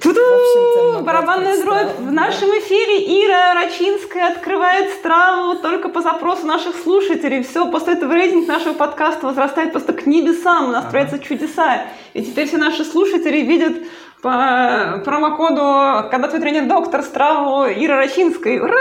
Ту-ду! 0.00 1.02
Барабанная 1.02 1.60
дробь. 1.60 1.96
В 1.98 2.12
нашем 2.12 2.50
эфире 2.50 3.24
Ира 3.24 3.54
Рачинская 3.54 4.32
открывает 4.32 4.92
страву 4.92 5.56
только 5.56 5.88
по 5.88 6.02
запросу 6.02 6.46
наших 6.46 6.76
слушателей. 6.76 7.42
Все, 7.42 7.68
после 7.70 7.94
этого 7.94 8.12
рейтинг 8.12 8.46
нашего 8.46 8.74
подкаста 8.74 9.26
возрастает 9.26 9.72
просто 9.72 9.92
к 9.92 10.06
небесам, 10.06 10.68
у 10.68 10.72
нас 10.72 10.84
творятся 10.86 11.18
чудеса. 11.18 11.82
И 12.14 12.22
теперь 12.22 12.46
все 12.46 12.58
наши 12.58 12.84
слушатели 12.84 13.38
видят 13.38 13.76
по 14.22 15.02
промокоду 15.04 16.08
«Когда 16.10 16.28
твой 16.28 16.40
тренер 16.40 16.68
доктор» 16.68 17.02
страву 17.02 17.64
Ира 17.66 17.96
Рачинской. 17.96 18.60
Ура! 18.60 18.76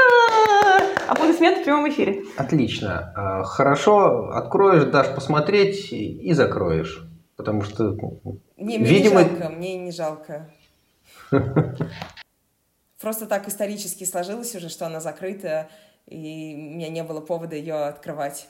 Аплодисменты 1.07 1.61
в 1.61 1.63
прямом 1.63 1.89
эфире. 1.89 2.23
Отлично. 2.37 3.11
А, 3.15 3.43
хорошо, 3.43 4.29
откроешь, 4.33 4.83
дашь 4.85 5.13
посмотреть 5.15 5.91
и 5.91 6.31
закроешь. 6.33 7.01
Потому 7.35 7.63
что, 7.63 7.97
не, 8.57 8.77
мне 8.77 8.77
видимо... 8.77 9.23
не 9.23 9.29
жалко, 9.29 9.49
мне 9.49 9.77
не 9.77 9.91
жалко. 9.91 10.49
Просто 13.01 13.25
так 13.25 13.47
исторически 13.47 14.05
сложилось 14.05 14.55
уже, 14.55 14.69
что 14.69 14.85
она 14.85 15.01
закрыта, 15.01 15.69
и 16.07 16.55
у 16.55 16.75
меня 16.75 16.89
не 16.89 17.03
было 17.03 17.19
повода 17.19 17.55
ее 17.55 17.75
открывать. 17.75 18.47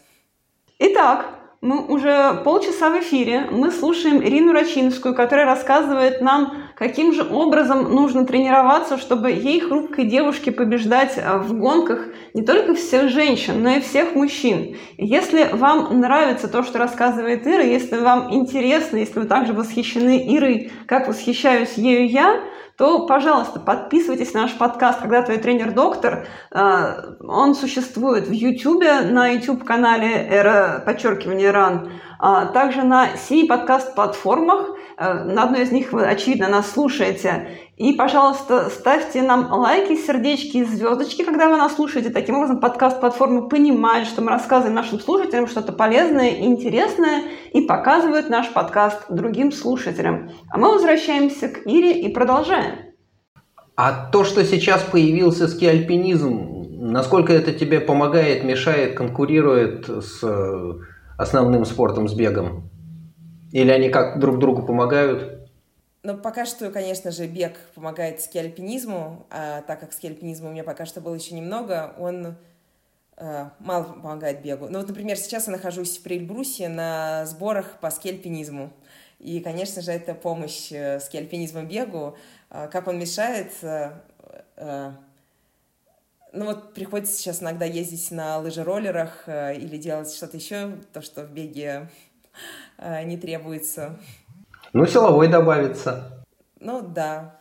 Итак, 0.77 1.25
мы 1.61 1.87
уже 1.87 2.41
полчаса 2.43 2.91
в 2.91 3.01
эфире. 3.01 3.47
Мы 3.49 3.71
слушаем 3.71 4.23
Ирину 4.23 4.53
Рачинскую, 4.53 5.15
которая 5.15 5.45
рассказывает 5.45 6.21
нам, 6.21 6.64
каким 6.75 7.13
же 7.13 7.23
образом 7.23 7.93
нужно 7.93 8.25
тренироваться, 8.25 8.97
чтобы 8.97 9.31
ей, 9.31 9.61
хрупкой 9.61 10.05
девушке, 10.05 10.51
побеждать 10.51 11.17
а, 11.17 11.37
в 11.37 11.53
гонках 11.53 12.07
не 12.33 12.43
только 12.43 12.75
всех 12.75 13.09
женщин, 13.09 13.63
но 13.63 13.69
и 13.69 13.79
всех 13.79 14.15
мужчин. 14.15 14.75
Если 14.97 15.49
вам 15.53 15.99
нравится 15.99 16.47
то, 16.47 16.63
что 16.63 16.77
рассказывает 16.77 17.47
Ира, 17.47 17.63
если 17.63 17.97
вам 17.97 18.33
интересно, 18.33 18.97
если 18.97 19.19
вы 19.19 19.25
также 19.25 19.53
восхищены 19.53 20.35
Ирой, 20.35 20.71
как 20.87 21.07
восхищаюсь 21.07 21.73
ею 21.73 22.09
я, 22.09 22.41
то, 22.77 23.05
пожалуйста, 23.07 23.61
подписывайтесь 23.61 24.33
на 24.33 24.41
наш 24.43 24.53
подкаст 24.57 24.99
«Когда 24.99 25.21
твой 25.21 25.37
тренер-доктор». 25.37 26.27
А, 26.51 27.15
он 27.21 27.55
существует 27.55 28.27
в 28.27 28.31
YouTube, 28.31 28.83
на 28.83 29.29
YouTube-канале 29.29 30.27
«Эра», 30.29 30.83
подчеркивание 30.85 31.51
«Ран», 31.51 31.93
а 32.19 32.47
также 32.47 32.83
на 32.83 33.15
семи 33.15 33.45
подкаст-платформах. 33.45 34.71
Э, 34.97 35.23
на 35.23 35.43
одной 35.43 35.63
из 35.63 35.71
них 35.71 35.91
вы, 35.91 36.05
очевидно, 36.05 36.47
нас 36.47 36.71
слушаете. 36.71 37.49
И, 37.77 37.93
пожалуйста, 37.93 38.69
ставьте 38.69 39.21
нам 39.21 39.51
лайки, 39.51 39.95
сердечки 39.97 40.57
и 40.57 40.63
звездочки, 40.63 41.23
когда 41.23 41.49
вы 41.49 41.57
нас 41.57 41.75
слушаете. 41.75 42.09
Таким 42.09 42.37
образом, 42.37 42.59
подкаст-платформы 42.59 43.49
понимают, 43.49 44.07
что 44.07 44.21
мы 44.21 44.29
рассказываем 44.29 44.75
нашим 44.75 44.99
слушателям 44.99 45.47
что-то 45.47 45.73
полезное 45.73 46.29
и 46.29 46.45
интересное 46.45 47.23
и 47.51 47.61
показывают 47.61 48.29
наш 48.29 48.49
подкаст 48.53 49.05
другим 49.09 49.51
слушателям. 49.51 50.29
А 50.49 50.57
мы 50.57 50.71
возвращаемся 50.71 51.49
к 51.49 51.65
Ире 51.65 52.01
и 52.01 52.13
продолжаем. 52.13 52.75
А 53.75 54.09
то, 54.09 54.23
что 54.23 54.45
сейчас 54.45 54.81
появился 54.83 55.49
скиальпинизм, 55.49 56.63
насколько 56.79 57.33
это 57.33 57.51
тебе 57.51 57.81
помогает, 57.81 58.45
мешает, 58.45 58.95
конкурирует 58.95 59.89
с 59.89 60.23
э, 60.23 60.73
основным 61.17 61.65
спортом, 61.65 62.07
с 62.07 62.13
бегом? 62.13 62.69
Или 63.55 63.71
они 63.71 63.87
как 63.87 64.19
друг 64.19 64.37
другу 64.37 64.63
помогают? 64.63 65.49
Ну, 66.03 66.17
пока 66.17 66.45
что, 66.45 66.69
конечно 66.71 67.09
же, 67.11 67.25
бег 67.25 67.57
помогает 67.73 68.19
скиальпинизму, 68.21 69.25
а 69.29 69.61
так 69.61 69.79
как 69.79 69.93
скиальпинизма 69.93 70.49
у 70.49 70.51
меня 70.51 70.65
пока 70.65 70.85
что 70.85 70.99
было 70.99 71.15
еще 71.15 71.35
немного, 71.35 71.95
он 71.97 72.35
э, 73.15 73.45
мало 73.59 73.83
помогает 73.85 74.41
бегу. 74.41 74.67
Ну 74.69 74.79
вот, 74.79 74.89
например, 74.89 75.15
сейчас 75.15 75.47
я 75.47 75.53
нахожусь 75.53 75.97
в 75.97 76.03
Прильбрусе 76.03 76.67
на 76.67 77.25
сборах 77.27 77.79
по 77.79 77.89
скиальпинизму. 77.91 78.73
И, 79.19 79.39
конечно 79.39 79.81
же, 79.81 79.93
это 79.93 80.15
помощь 80.15 80.73
э, 80.73 80.99
скиальпинизму 80.99 81.63
бегу. 81.63 82.17
Э, 82.49 82.67
как 82.69 82.89
он 82.89 82.99
мешает... 82.99 83.53
Э, 83.61 83.93
э, 84.57 84.91
ну 86.33 86.43
вот 86.43 86.73
приходится 86.73 87.17
сейчас 87.17 87.41
иногда 87.41 87.63
ездить 87.63 88.11
на 88.11 88.37
лыжероллерах 88.39 89.23
э, 89.27 89.55
или 89.55 89.77
делать 89.77 90.13
что-то 90.13 90.35
еще, 90.35 90.73
то, 90.91 91.01
что 91.01 91.23
в 91.23 91.31
беге 91.31 91.87
не 92.77 93.17
требуется. 93.17 93.97
Ну, 94.73 94.85
силовой 94.85 95.27
добавится. 95.27 96.25
Ну, 96.59 96.81
да. 96.81 97.39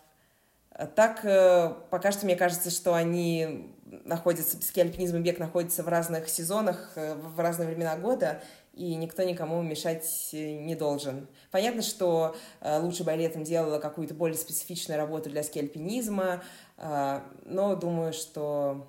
Так, 0.96 1.24
э, 1.24 1.72
пока 1.90 2.10
что 2.10 2.26
мне 2.26 2.34
кажется, 2.34 2.70
что 2.70 2.94
они 2.94 3.72
находятся, 4.04 4.60
ски 4.60 4.80
альпинизм 4.80 5.18
и 5.18 5.20
бег 5.20 5.38
находятся 5.38 5.84
в 5.84 5.88
разных 5.88 6.28
сезонах, 6.28 6.92
э, 6.96 7.14
в 7.14 7.38
разные 7.38 7.68
времена 7.68 7.96
года, 7.96 8.40
и 8.72 8.96
никто 8.96 9.22
никому 9.22 9.62
мешать 9.62 10.30
не 10.32 10.74
должен. 10.74 11.28
Понятно, 11.52 11.82
что 11.82 12.34
э, 12.60 12.80
лучше 12.80 13.04
бы 13.04 13.12
я 13.12 13.16
летом 13.16 13.44
делала 13.44 13.78
какую-то 13.78 14.14
более 14.14 14.36
специфичную 14.36 14.98
работу 14.98 15.30
для 15.30 15.44
ски-альпинизма, 15.44 16.42
но 16.76 17.76
думаю, 17.76 18.12
что 18.12 18.88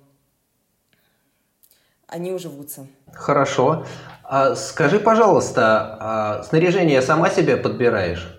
они 2.08 2.32
уживутся. 2.32 2.88
Хорошо. 3.12 3.84
А 4.22 4.54
скажи, 4.56 4.98
пожалуйста, 4.98 5.96
а 6.00 6.42
снаряжение 6.42 7.00
сама 7.00 7.30
себе 7.30 7.56
подбираешь? 7.56 8.36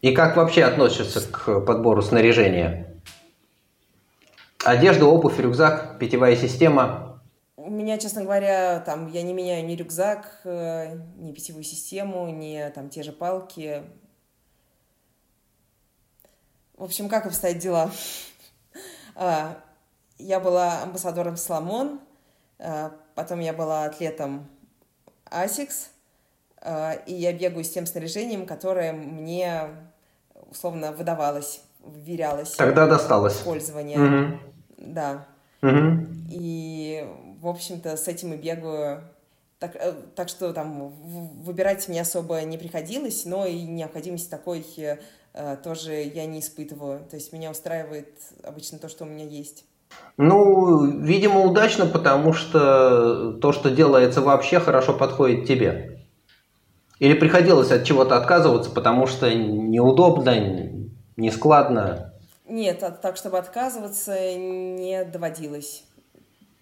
И 0.00 0.12
как 0.12 0.36
вообще 0.36 0.64
относишься 0.64 1.20
к 1.20 1.60
подбору 1.60 2.02
снаряжения? 2.02 3.00
Одежда, 4.64 5.06
обувь, 5.06 5.38
рюкзак, 5.38 5.98
питьевая 5.98 6.36
система? 6.36 7.20
У 7.56 7.70
меня, 7.70 7.98
честно 7.98 8.22
говоря, 8.22 8.80
там 8.80 9.08
я 9.08 9.22
не 9.22 9.32
меняю 9.32 9.64
ни 9.64 9.74
рюкзак, 9.74 10.40
э, 10.44 10.96
ни 11.16 11.32
питьевую 11.32 11.62
систему, 11.62 12.28
ни 12.28 12.68
там 12.74 12.88
те 12.88 13.02
же 13.02 13.12
палки. 13.12 13.82
В 16.76 16.84
общем, 16.84 17.08
как 17.08 17.26
обстоят 17.26 17.58
дела? 17.58 17.90
А, 19.14 19.58
я 20.16 20.40
была 20.40 20.82
амбассадором 20.82 21.36
Соломон, 21.36 22.00
э, 22.00 22.11
потом 23.14 23.40
я 23.40 23.52
была 23.52 23.84
атлетом 23.84 24.48
Asics, 25.32 25.88
э, 26.60 27.04
и 27.06 27.14
я 27.14 27.32
бегаю 27.32 27.64
с 27.64 27.70
тем 27.70 27.86
снаряжением, 27.86 28.46
которое 28.46 28.92
мне 28.92 29.68
условно 30.50 30.92
выдавалось, 30.92 31.62
вверялось. 31.84 32.52
Тогда 32.52 32.86
досталось. 32.86 33.36
Пользование. 33.38 33.98
Угу. 33.98 34.38
Да. 34.78 35.26
Угу. 35.62 36.06
И, 36.30 37.06
в 37.40 37.48
общем-то, 37.48 37.96
с 37.96 38.08
этим 38.08 38.34
и 38.34 38.36
бегаю. 38.36 39.02
Так, 39.58 39.76
э, 39.76 39.92
так 40.14 40.28
что 40.28 40.52
там 40.52 40.90
выбирать 41.42 41.88
мне 41.88 42.00
особо 42.00 42.42
не 42.42 42.58
приходилось, 42.58 43.24
но 43.24 43.46
и 43.46 43.62
необходимости 43.62 44.28
такой 44.28 44.64
тоже 45.64 45.94
я 45.94 46.26
не 46.26 46.40
испытываю. 46.40 47.06
То 47.08 47.16
есть 47.16 47.32
меня 47.32 47.50
устраивает 47.50 48.12
обычно 48.42 48.78
то, 48.78 48.90
что 48.90 49.04
у 49.04 49.06
меня 49.06 49.24
есть. 49.24 49.64
Ну, 50.16 50.84
видимо, 51.00 51.40
удачно, 51.40 51.86
потому 51.86 52.32
что 52.32 53.32
то, 53.34 53.52
что 53.52 53.70
делается 53.70 54.20
вообще, 54.20 54.60
хорошо 54.60 54.92
подходит 54.92 55.46
тебе. 55.46 56.06
Или 56.98 57.14
приходилось 57.14 57.72
от 57.72 57.84
чего-то 57.84 58.16
отказываться, 58.16 58.70
потому 58.70 59.06
что 59.06 59.32
неудобно, 59.34 60.70
нескладно? 61.16 62.12
Нет, 62.46 62.84
так, 63.00 63.16
чтобы 63.16 63.38
отказываться, 63.38 64.34
не 64.36 65.04
доводилось. 65.04 65.84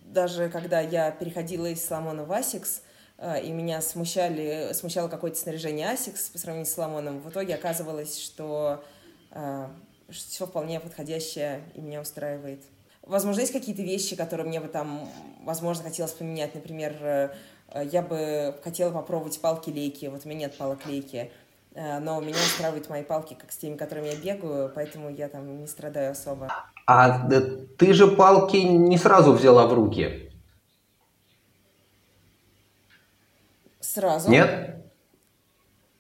Даже 0.04 0.48
когда 0.48 0.80
я 0.80 1.10
переходила 1.10 1.66
из 1.66 1.84
Salomon 1.84 2.19
а 2.19 2.24
в 2.24 2.32
Asics, 2.32 2.82
э, 3.18 3.42
и 3.42 3.50
меня 3.50 3.82
смущали, 3.82 4.72
смущало 4.72 5.08
какое-то 5.08 5.38
снаряжение 5.38 5.88
Asics 5.88 6.30
по 6.30 6.38
сравнению 6.38 6.66
с 6.66 6.74
Salomon 6.74 7.07
ом, 7.07 7.20
в 7.20 7.28
итоге 7.28 7.54
оказывалось, 7.54 8.18
что, 8.18 8.82
э, 9.32 9.66
что 10.08 10.28
все 10.28 10.46
вполне 10.46 10.80
подходящее 10.80 11.62
и 11.74 11.80
меня 11.80 12.00
устраивает. 12.00 12.62
Возможно, 13.10 13.40
есть 13.40 13.52
какие-то 13.52 13.82
вещи, 13.82 14.14
которые 14.14 14.46
мне 14.46 14.60
бы 14.60 14.68
там, 14.68 15.08
возможно, 15.42 15.82
хотелось 15.82 16.12
поменять. 16.12 16.54
Например, 16.54 16.94
э, 17.00 17.30
я 17.90 18.02
бы 18.02 18.54
хотела 18.62 18.92
попробовать 18.92 19.40
палки-лейки. 19.40 20.06
Вот 20.06 20.24
у 20.24 20.28
меня 20.28 20.42
нет 20.42 20.56
палок-лейки. 20.56 21.32
Э, 21.74 21.98
но 21.98 22.20
меня 22.20 22.36
устраивают 22.36 22.88
мои 22.88 23.02
палки, 23.02 23.34
как 23.34 23.50
с 23.50 23.56
теми, 23.56 23.76
которыми 23.76 24.06
я 24.06 24.14
бегаю, 24.14 24.70
поэтому 24.72 25.10
я 25.10 25.28
там 25.28 25.60
не 25.60 25.66
страдаю 25.66 26.12
особо. 26.12 26.52
А 26.86 27.28
ты 27.78 27.92
же 27.94 28.06
палки 28.06 28.58
не 28.58 28.96
сразу 28.96 29.32
взяла 29.32 29.66
в 29.66 29.72
руки? 29.72 30.30
Сразу. 33.80 34.30
Нет? 34.30 34.84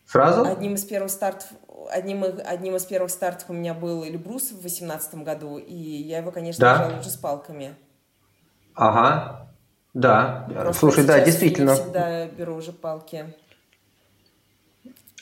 Сразу? 0.06 0.44
Одним 0.44 0.74
из 0.74 0.84
первых 0.84 1.10
стартов 1.10 1.48
одним, 1.90 2.24
одним 2.24 2.76
из 2.76 2.84
первых 2.84 3.10
стартов 3.10 3.50
у 3.50 3.52
меня 3.52 3.74
был 3.74 4.04
Эльбрус 4.04 4.52
в 4.52 4.62
восемнадцатом 4.62 5.24
году, 5.24 5.58
и 5.58 5.74
я 5.74 6.18
его, 6.18 6.30
конечно, 6.30 6.60
да. 6.60 6.84
бежала 6.84 7.00
уже 7.00 7.10
с 7.10 7.16
палками. 7.16 7.74
Ага, 8.74 9.48
да. 9.94 10.46
Просто 10.48 10.74
Слушай, 10.74 11.04
да, 11.04 11.20
действительно. 11.20 11.70
Я 11.70 11.76
всегда 11.76 12.26
беру 12.26 12.56
уже 12.56 12.72
палки. 12.72 13.34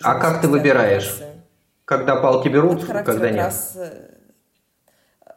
А 0.03 0.15
как 0.21 0.41
ты 0.41 0.49
выбираешь? 0.49 1.07
Трассы. 1.07 1.33
Когда 1.85 2.17
палки 2.17 2.49
берут, 2.49 2.85
когда 2.85 3.31
нет? 3.31 3.35
Трассы, 3.35 4.11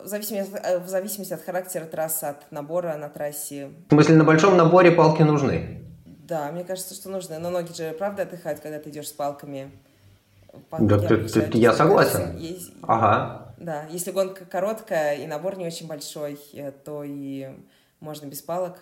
в 0.03 0.07
зависимости, 0.07 0.53
э, 0.61 0.79
в 0.79 0.87
зависимости 0.87 1.33
от 1.33 1.43
характера 1.43 1.85
трассы, 1.85 2.25
от 2.25 2.51
набора 2.51 2.95
на 2.97 3.09
трассе. 3.09 3.71
В 3.87 3.93
смысле, 3.93 4.15
на 4.15 4.23
большом 4.23 4.57
наборе 4.57 4.91
палки 4.91 5.21
нужны? 5.21 5.83
Да, 6.05 6.51
мне 6.51 6.63
кажется, 6.63 6.93
что 6.93 7.09
нужны. 7.09 7.39
Но 7.39 7.49
ноги 7.49 7.73
же 7.73 7.91
правда 7.93 8.23
отдыхают, 8.23 8.59
когда 8.59 8.79
ты 8.79 8.89
идешь 8.89 9.09
с 9.09 9.13
палками. 9.13 9.71
Да, 10.79 10.99
ты, 10.99 11.17
ты, 11.17 11.57
я 11.57 11.73
согласен. 11.73 12.37
Есть, 12.37 12.71
ага. 12.83 13.53
Да, 13.57 13.85
если 13.91 14.11
гонка 14.11 14.45
короткая 14.45 15.17
и 15.17 15.27
набор 15.27 15.57
не 15.57 15.65
очень 15.65 15.87
большой, 15.87 16.39
э, 16.53 16.71
то 16.71 17.03
и 17.03 17.49
можно 17.99 18.25
без 18.25 18.41
палок. 18.41 18.79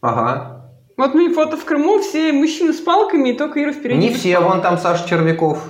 Ага. 0.00 0.72
Вот 0.96 1.14
мне 1.14 1.32
фото 1.32 1.56
в 1.56 1.64
Крыму, 1.64 2.00
все 2.00 2.32
мужчины 2.32 2.72
с 2.72 2.80
палками, 2.80 3.28
и 3.30 3.36
только 3.36 3.62
Ира 3.62 3.72
впереди. 3.72 3.98
Не 3.98 4.12
все, 4.12 4.36
палок. 4.36 4.52
вон 4.52 4.62
там 4.62 4.78
Саша 4.78 5.08
Червяков, 5.08 5.64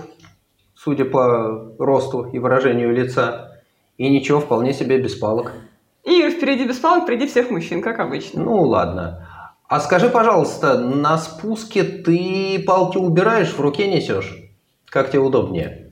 судя 0.74 1.04
по 1.04 1.74
росту 1.78 2.24
и 2.24 2.38
выражению 2.38 2.94
лица. 2.94 3.60
И 3.98 4.08
ничего, 4.08 4.40
вполне 4.40 4.72
себе 4.72 4.98
без 4.98 5.14
палок. 5.16 5.52
И 6.04 6.30
впереди 6.30 6.66
без 6.66 6.78
палок, 6.78 7.04
впереди 7.04 7.26
всех 7.26 7.50
мужчин, 7.50 7.82
как 7.82 7.98
обычно. 7.98 8.42
Ну, 8.42 8.62
ладно. 8.62 9.28
А 9.68 9.80
скажи, 9.80 10.08
пожалуйста, 10.08 10.78
на 10.78 11.18
спуске 11.18 11.84
ты 11.84 12.64
палки 12.66 12.96
убираешь, 12.96 13.52
в 13.52 13.60
руке 13.60 13.86
несешь? 13.86 14.47
Как 14.90 15.10
тебе 15.10 15.20
удобнее? 15.20 15.90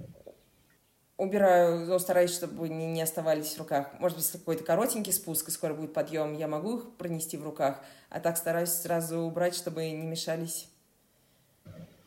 Убираю, 1.18 1.86
но 1.86 1.98
стараюсь, 1.98 2.34
чтобы 2.34 2.68
не, 2.68 2.86
не 2.86 3.00
оставались 3.00 3.54
в 3.54 3.58
руках. 3.58 3.88
Может 3.98 4.18
быть, 4.18 4.30
какой-то 4.30 4.64
коротенький 4.64 5.12
спуск, 5.12 5.48
и 5.48 5.50
скоро 5.50 5.72
будет 5.72 5.94
подъем, 5.94 6.34
я 6.36 6.46
могу 6.46 6.78
их 6.78 6.96
пронести 6.98 7.38
в 7.38 7.44
руках, 7.44 7.80
а 8.10 8.20
так 8.20 8.36
стараюсь 8.36 8.70
сразу 8.70 9.20
убрать, 9.20 9.54
чтобы 9.54 9.88
не 9.90 10.06
мешались. 10.06 10.68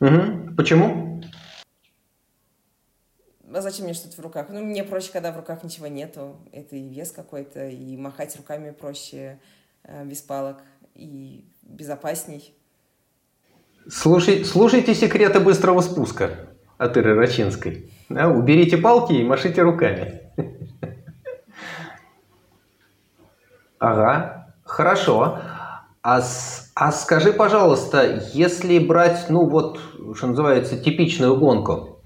Угу. 0.00 0.54
Почему? 0.56 1.22
а 3.52 3.60
зачем 3.62 3.86
мне 3.86 3.94
что-то 3.94 4.16
в 4.16 4.20
руках? 4.20 4.46
Ну, 4.48 4.64
мне 4.64 4.84
проще, 4.84 5.10
когда 5.12 5.32
в 5.32 5.36
руках 5.36 5.64
ничего 5.64 5.88
нету. 5.88 6.36
Это 6.52 6.76
и 6.76 6.88
вес 6.88 7.10
какой-то, 7.10 7.68
и 7.68 7.96
махать 7.96 8.36
руками 8.36 8.70
проще 8.70 9.40
э, 9.82 10.04
без 10.04 10.22
палок, 10.22 10.58
и 10.94 11.44
безопасней. 11.62 12.54
Слушай, 13.88 14.44
слушайте 14.44 14.94
секреты 14.94 15.40
быстрого 15.40 15.80
спуска 15.80 16.50
от 16.80 16.96
Иры 16.96 17.14
Рачинской. 17.14 17.92
Да, 18.08 18.28
уберите 18.28 18.78
палки 18.78 19.12
и 19.12 19.22
машите 19.22 19.60
руками. 19.62 20.22
Ага, 23.78 24.52
хорошо. 24.64 25.38
А, 26.02 26.22
а 26.74 26.92
скажи, 26.92 27.32
пожалуйста, 27.32 28.22
если 28.32 28.78
брать, 28.78 29.26
ну 29.28 29.46
вот, 29.46 29.78
что 30.14 30.26
называется, 30.26 30.78
типичную 30.78 31.36
гонку, 31.36 32.02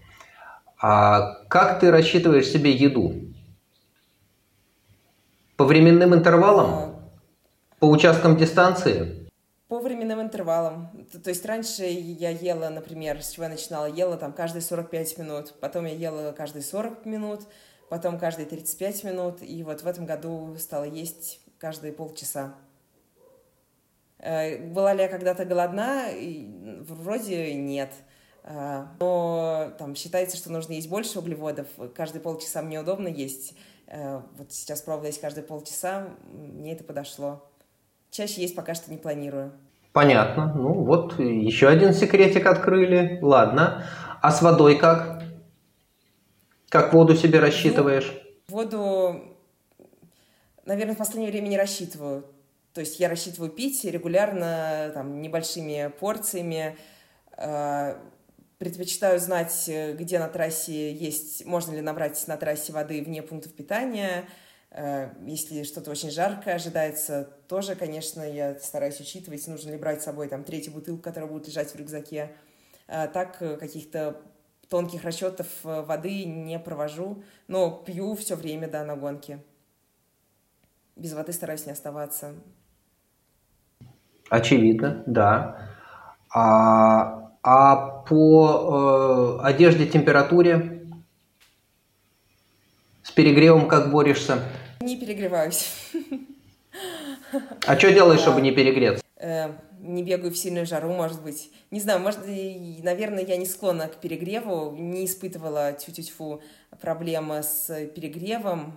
а 0.80 1.44
как 1.48 1.78
ты 1.78 1.92
рассчитываешь 1.92 2.46
себе 2.46 2.72
еду? 2.72 3.14
По 5.56 5.64
временным 5.64 6.14
интервалам? 6.14 6.96
По 7.78 7.86
участкам 7.86 8.36
дистанции? 8.36 9.23
По 9.74 9.80
временным 9.80 10.22
интервалам. 10.22 11.04
То 11.20 11.30
есть 11.30 11.44
раньше 11.44 11.82
я 11.82 12.30
ела, 12.30 12.68
например, 12.68 13.20
с 13.20 13.30
чего 13.30 13.42
я 13.42 13.50
начинала, 13.50 13.86
ела 13.86 14.16
там 14.16 14.32
каждые 14.32 14.62
45 14.62 15.18
минут, 15.18 15.52
потом 15.58 15.84
я 15.86 15.94
ела 15.94 16.30
каждые 16.30 16.62
40 16.62 17.04
минут, 17.06 17.40
потом 17.88 18.16
каждые 18.16 18.46
35 18.46 19.02
минут, 19.02 19.42
и 19.42 19.64
вот 19.64 19.82
в 19.82 19.86
этом 19.88 20.06
году 20.06 20.54
стала 20.60 20.84
есть 20.84 21.40
каждые 21.58 21.92
полчаса. 21.92 22.54
Э, 24.18 24.64
была 24.64 24.92
ли 24.92 25.02
я 25.02 25.08
когда-то 25.08 25.44
голодна? 25.44 26.06
Вроде 26.82 27.52
нет. 27.54 27.90
А, 28.44 28.94
но 29.00 29.72
там 29.76 29.96
считается, 29.96 30.36
что 30.36 30.52
нужно 30.52 30.74
есть 30.74 30.88
больше 30.88 31.18
углеводов. 31.18 31.66
Каждые 31.96 32.22
полчаса 32.22 32.62
мне 32.62 32.78
удобно 32.78 33.08
есть. 33.08 33.56
Э, 33.88 34.22
вот 34.38 34.52
сейчас 34.52 34.82
пробовала 34.82 35.08
есть 35.08 35.20
каждые 35.20 35.42
полчаса, 35.42 36.10
мне 36.30 36.74
это 36.74 36.84
подошло. 36.84 37.50
Чаще 38.12 38.42
есть 38.42 38.54
пока 38.54 38.74
что 38.74 38.92
не 38.92 38.98
планирую. 38.98 39.52
Понятно. 39.94 40.52
Ну 40.52 40.72
вот 40.72 41.20
еще 41.20 41.68
один 41.68 41.94
секретик 41.94 42.46
открыли. 42.46 43.20
Ладно. 43.22 43.86
А 44.20 44.32
с 44.32 44.42
водой 44.42 44.76
как? 44.76 45.22
Как 46.68 46.92
воду 46.92 47.14
себе 47.14 47.38
рассчитываешь? 47.38 48.12
Ну, 48.48 48.56
воду, 48.56 49.22
наверное, 50.66 50.96
в 50.96 50.98
последнее 50.98 51.30
время 51.30 51.46
не 51.46 51.56
рассчитываю. 51.56 52.24
То 52.72 52.80
есть 52.80 52.98
я 52.98 53.08
рассчитываю 53.08 53.52
пить 53.52 53.84
регулярно, 53.84 54.90
там, 54.94 55.22
небольшими 55.22 55.92
порциями. 56.00 56.76
Э, 57.36 57.94
предпочитаю 58.58 59.20
знать, 59.20 59.70
где 59.94 60.18
на 60.18 60.26
трассе 60.26 60.92
есть, 60.92 61.46
можно 61.46 61.72
ли 61.72 61.80
набрать 61.80 62.20
на 62.26 62.36
трассе 62.36 62.72
воды 62.72 63.00
вне 63.00 63.22
пунктов 63.22 63.52
питания. 63.52 64.24
Э, 64.74 65.10
если 65.24 65.62
что-то 65.62 65.90
очень 65.90 66.10
жаркое 66.10 66.56
ожидается, 66.56 67.30
тоже, 67.48 67.74
конечно, 67.74 68.20
я 68.20 68.54
стараюсь 68.58 69.00
учитывать, 69.00 69.46
нужно 69.46 69.70
ли 69.70 69.78
брать 69.78 70.02
с 70.02 70.04
собой 70.04 70.28
там 70.28 70.44
третью 70.44 70.74
бутылку, 70.74 71.02
которая 71.02 71.30
будет 71.30 71.48
лежать 71.48 71.72
в 71.72 71.76
рюкзаке. 71.76 72.32
А 72.86 73.06
так 73.06 73.38
каких-то 73.38 74.20
тонких 74.68 75.04
расчетов 75.04 75.46
воды 75.62 76.24
не 76.26 76.58
провожу, 76.58 77.22
но 77.48 77.70
пью 77.70 78.14
все 78.14 78.34
время, 78.34 78.68
да, 78.68 78.84
на 78.84 78.96
гонке. 78.96 79.38
Без 80.96 81.14
воды 81.14 81.32
стараюсь 81.32 81.64
не 81.64 81.72
оставаться. 81.72 82.34
Очевидно, 84.28 85.02
да. 85.06 85.70
А 86.28 87.24
а 87.46 87.76
по 87.76 89.38
э, 89.42 89.46
одежде, 89.46 89.86
температуре? 89.86 90.86
С 93.02 93.10
перегревом 93.10 93.68
как 93.68 93.90
борешься? 93.90 94.38
Не 94.84 94.98
перегреваюсь. 94.98 95.72
А 97.66 97.78
что 97.78 97.90
делаешь, 97.90 98.20
чтобы 98.20 98.42
не 98.42 98.52
перегреться? 98.52 99.02
Э, 99.16 99.52
не 99.80 100.02
бегаю 100.02 100.30
в 100.30 100.36
сильную 100.36 100.66
жару, 100.66 100.92
может 100.92 101.22
быть. 101.22 101.50
Не 101.70 101.80
знаю, 101.80 102.00
может, 102.00 102.20
наверное, 102.26 103.24
я 103.24 103.38
не 103.38 103.46
склонна 103.46 103.88
к 103.88 103.96
перегреву, 103.96 104.76
не 104.76 105.06
испытывала 105.06 105.72
тю-тю-тьфу 105.72 106.42
проблемы 106.82 107.42
с 107.42 107.86
перегревом, 107.94 108.74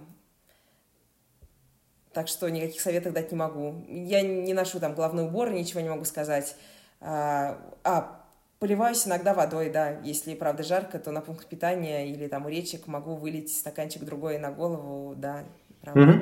так 2.14 2.30
что 2.30 2.47
никаких 2.47 2.80
советов 2.80 3.12
дать 3.12 3.34
не 3.34 3.38
могу. 3.38 3.84
Я 3.89 4.22
не 4.22 4.53
ношу 4.53 4.80
там 4.80 4.95
головной 4.95 5.26
убор, 5.26 5.51
ничего 5.51 5.82
не 5.82 5.89
могу 5.89 6.05
сказать. 6.05 6.55
А, 7.01 7.60
а 7.84 8.24
Поливаюсь 8.60 9.05
иногда 9.05 9.36
водой, 9.36 9.70
да. 9.70 9.99
Если, 10.03 10.34
правда, 10.34 10.64
жарко, 10.64 10.97
то 10.97 11.12
на 11.12 11.22
пункт 11.22 11.45
питания 11.45 12.08
или 12.08 12.28
там 12.28 12.47
у 12.47 12.49
речек 12.49 12.88
могу 12.88 13.16
вылить 13.16 13.55
стаканчик 13.55 14.03
другой 14.03 14.39
на 14.39 14.51
голову, 14.51 15.14
да, 15.16 15.43
правда. 15.92 16.12
Угу. 16.12 16.22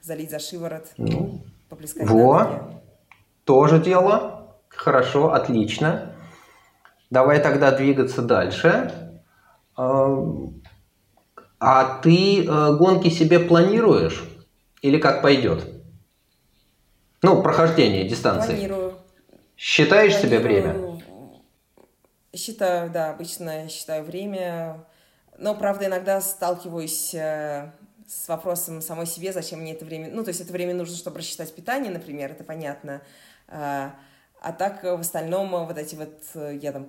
Залить 0.00 0.30
за 0.30 0.38
шиворот, 0.38 0.86
ну, 0.96 1.42
поплескать 1.68 2.08
Во, 2.08 2.70
тоже 3.44 3.78
дело. 3.78 4.56
Хорошо, 4.68 5.32
отлично. 5.32 6.14
Давай 7.10 7.40
тогда 7.40 7.70
двигаться 7.70 8.22
дальше. 8.22 8.90
А, 9.76 11.92
ты 12.02 12.44
э, 12.44 12.76
гонки 12.76 13.08
себе 13.08 13.38
планируешь? 13.38 14.22
Или 14.82 14.98
как 14.98 15.22
пойдет? 15.22 15.66
Ну, 17.22 17.42
прохождение 17.42 18.06
дистанции. 18.06 18.52
Планирую. 18.52 18.98
Считаешь 19.56 20.12
Планирую 20.12 20.30
себе 20.30 20.38
время? 20.40 21.00
Считаю, 22.36 22.90
да, 22.90 23.10
обычно 23.10 23.68
считаю 23.70 24.04
время. 24.04 24.84
Но, 25.38 25.54
правда, 25.54 25.86
иногда 25.86 26.20
сталкиваюсь 26.20 27.14
э, 27.14 27.70
с 28.06 28.28
вопросом 28.28 28.82
самой 28.82 29.06
себе, 29.06 29.32
зачем 29.32 29.60
мне 29.60 29.72
это 29.72 29.84
время... 29.84 30.10
Ну, 30.10 30.22
то 30.22 30.28
есть 30.28 30.40
это 30.40 30.52
время 30.52 30.74
нужно, 30.74 30.96
чтобы 30.96 31.18
рассчитать 31.18 31.54
питание, 31.54 31.92
например, 31.92 32.32
это 32.32 32.44
понятно. 32.44 33.02
А, 33.48 33.94
а 34.40 34.52
так, 34.52 34.82
в 34.82 35.00
остальном, 35.00 35.50
вот 35.50 35.78
эти 35.78 35.94
вот... 35.94 36.22
Э, 36.34 36.58
я 36.60 36.72
там 36.72 36.88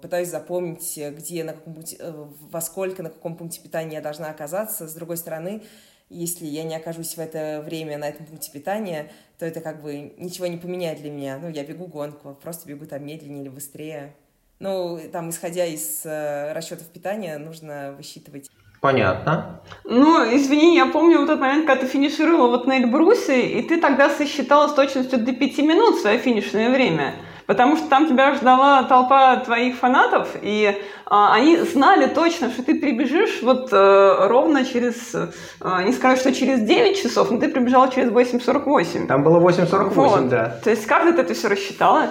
пытаюсь 0.00 0.28
запомнить, 0.28 0.98
где, 0.98 1.44
на 1.44 1.52
каком 1.52 1.74
пути, 1.74 1.96
э, 1.98 2.12
во 2.12 2.60
сколько, 2.60 3.02
на 3.02 3.10
каком 3.10 3.36
пункте 3.36 3.60
питания 3.60 3.96
я 3.96 4.00
должна 4.00 4.30
оказаться. 4.30 4.88
С 4.88 4.94
другой 4.94 5.16
стороны, 5.16 5.62
если 6.08 6.46
я 6.46 6.64
не 6.64 6.74
окажусь 6.74 7.16
в 7.16 7.20
это 7.20 7.62
время 7.64 7.98
на 7.98 8.08
этом 8.08 8.26
пункте 8.26 8.50
питания, 8.50 9.10
то 9.38 9.46
это 9.46 9.60
как 9.60 9.82
бы 9.82 10.14
ничего 10.18 10.46
не 10.46 10.56
поменяет 10.56 11.00
для 11.00 11.10
меня. 11.10 11.38
Ну, 11.38 11.48
я 11.48 11.64
бегу 11.64 11.86
гонку, 11.86 12.36
просто 12.40 12.68
бегу 12.68 12.86
там 12.86 13.04
медленнее 13.06 13.42
или 13.42 13.48
быстрее. 13.48 14.14
Ну, 14.58 15.00
там, 15.10 15.30
исходя 15.30 15.64
из 15.64 16.02
э, 16.04 16.52
расчетов 16.52 16.86
питания, 16.88 17.38
нужно 17.38 17.94
высчитывать. 17.96 18.50
Понятно. 18.82 19.60
Ну, 19.84 20.24
извини, 20.36 20.74
я 20.74 20.86
помню 20.86 21.20
вот 21.20 21.28
тот 21.28 21.38
момент, 21.38 21.66
когда 21.66 21.82
ты 21.82 21.86
финишировала 21.86 22.48
вот 22.48 22.66
на 22.66 22.78
Эльбрусе, 22.78 23.46
и 23.46 23.62
ты 23.62 23.80
тогда 23.80 24.10
сосчитала 24.10 24.66
с 24.66 24.74
точностью 24.74 25.20
до 25.20 25.32
пяти 25.32 25.62
минут 25.62 26.00
свое 26.00 26.18
финишное 26.18 26.68
время. 26.68 27.14
Потому 27.46 27.76
что 27.76 27.86
там 27.86 28.08
тебя 28.08 28.34
ждала 28.34 28.82
толпа 28.82 29.36
твоих 29.36 29.76
фанатов, 29.76 30.30
и 30.42 30.82
а, 31.06 31.32
они 31.32 31.58
знали 31.58 32.08
точно, 32.08 32.50
что 32.50 32.64
ты 32.64 32.74
прибежишь 32.74 33.40
вот 33.42 33.68
а, 33.72 34.26
ровно 34.26 34.64
через, 34.64 35.14
а, 35.60 35.84
не 35.84 35.92
скажу, 35.92 36.16
что 36.16 36.34
через 36.34 36.62
9 36.62 37.00
часов, 37.00 37.30
но 37.30 37.38
ты 37.38 37.48
прибежала 37.48 37.88
через 37.88 38.10
8.48. 38.10 39.06
Там 39.06 39.22
было 39.22 39.38
8.48, 39.38 39.90
вот. 39.90 40.28
да. 40.28 40.58
То 40.64 40.70
есть 40.70 40.86
как 40.86 41.04
ты 41.04 41.10
это 41.10 41.34
все 41.34 41.46
рассчитала? 41.46 42.08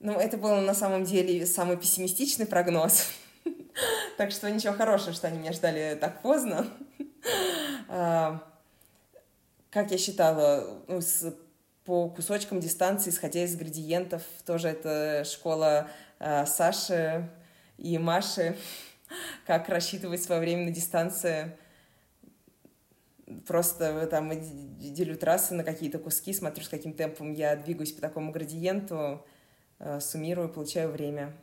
Ну, 0.00 0.12
это 0.12 0.36
был 0.36 0.54
на 0.56 0.74
самом 0.74 1.04
деле 1.04 1.46
самый 1.46 1.78
пессимистичный 1.78 2.44
прогноз. 2.44 3.06
Так 4.16 4.30
что 4.30 4.50
ничего 4.50 4.72
хорошего, 4.74 5.12
что 5.12 5.28
они 5.28 5.38
меня 5.38 5.52
ждали 5.52 5.96
так 6.00 6.22
поздно. 6.22 6.66
А, 7.94 8.42
как 9.70 9.90
я 9.90 9.98
считала, 9.98 10.82
ну, 10.88 11.00
по 11.84 12.08
кусочкам 12.08 12.58
дистанции, 12.58 13.10
исходя 13.10 13.44
из 13.44 13.54
градиентов, 13.54 14.22
тоже 14.46 14.68
это 14.68 15.24
школа 15.24 15.88
а, 16.18 16.46
Саши 16.46 17.28
и 17.76 17.98
Маши, 17.98 18.56
как 19.46 19.68
рассчитывать 19.68 20.22
свое 20.22 20.40
время 20.40 20.64
на 20.64 20.70
дистанции. 20.70 21.56
Просто 23.46 24.06
там 24.06 24.30
делю 24.78 25.16
трассы 25.16 25.54
на 25.54 25.64
какие-то 25.64 25.98
куски, 25.98 26.32
смотрю, 26.32 26.64
с 26.64 26.68
каким 26.68 26.92
темпом 26.92 27.32
я 27.32 27.56
двигаюсь 27.56 27.92
по 27.92 28.00
такому 28.00 28.32
градиенту, 28.32 29.24
а, 29.78 30.00
суммирую, 30.00 30.48
получаю 30.48 30.90
время. 30.90 31.34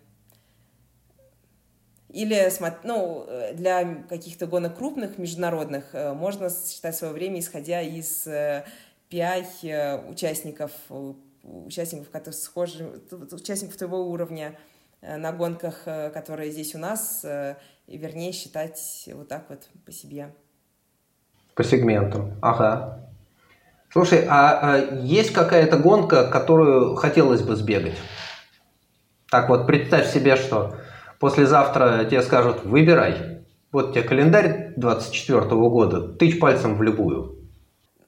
Или, 2.10 2.51
ну, 2.84 3.28
для 3.53 4.03
каких-то 4.10 4.47
гонок 4.47 4.78
крупных, 4.78 5.20
международных, 5.20 5.93
э, 5.93 6.14
можно 6.14 6.49
считать 6.49 6.95
свое 6.95 7.14
время, 7.14 7.39
исходя 7.39 7.82
из 7.82 8.26
PI 8.26 8.66
э, 9.12 9.68
э, 9.68 10.10
участников, 10.10 10.72
участников, 11.43 12.10
которые 12.10 12.34
схожи, 12.34 12.99
участников 13.32 13.78
твоего 13.78 14.10
уровня 14.10 14.57
на 15.01 15.32
гонках, 15.32 15.84
которые 15.86 16.51
здесь 16.51 16.76
у 16.76 16.78
нас, 16.78 17.24
и 17.88 17.97
вернее 17.97 18.34
считать 18.34 19.07
вот 19.14 19.30
так 19.30 19.45
вот 19.49 19.70
по 19.86 19.91
себе. 19.91 20.34
По 21.55 21.64
сегменту, 21.64 22.34
ага. 22.41 23.10
Слушай, 23.91 24.26
а, 24.28 24.60
а 24.62 24.78
есть 24.78 25.32
какая-то 25.32 25.78
гонка, 25.78 26.30
которую 26.30 26.95
хотелось 26.95 27.41
бы 27.41 27.55
сбегать? 27.55 27.97
Так 29.32 29.47
вот, 29.47 29.66
представь 29.66 30.12
себе, 30.12 30.36
что 30.36 30.76
Послезавтра 31.20 32.05
тебе 32.05 32.22
скажут, 32.22 32.63
выбирай. 32.63 33.43
Вот 33.74 33.93
тебе 33.93 34.03
календарь 34.03 34.74
24 34.78 35.41
года, 35.41 36.13
тычь 36.13 36.39
пальцем 36.39 36.78
в 36.78 36.82
любую. 36.82 37.36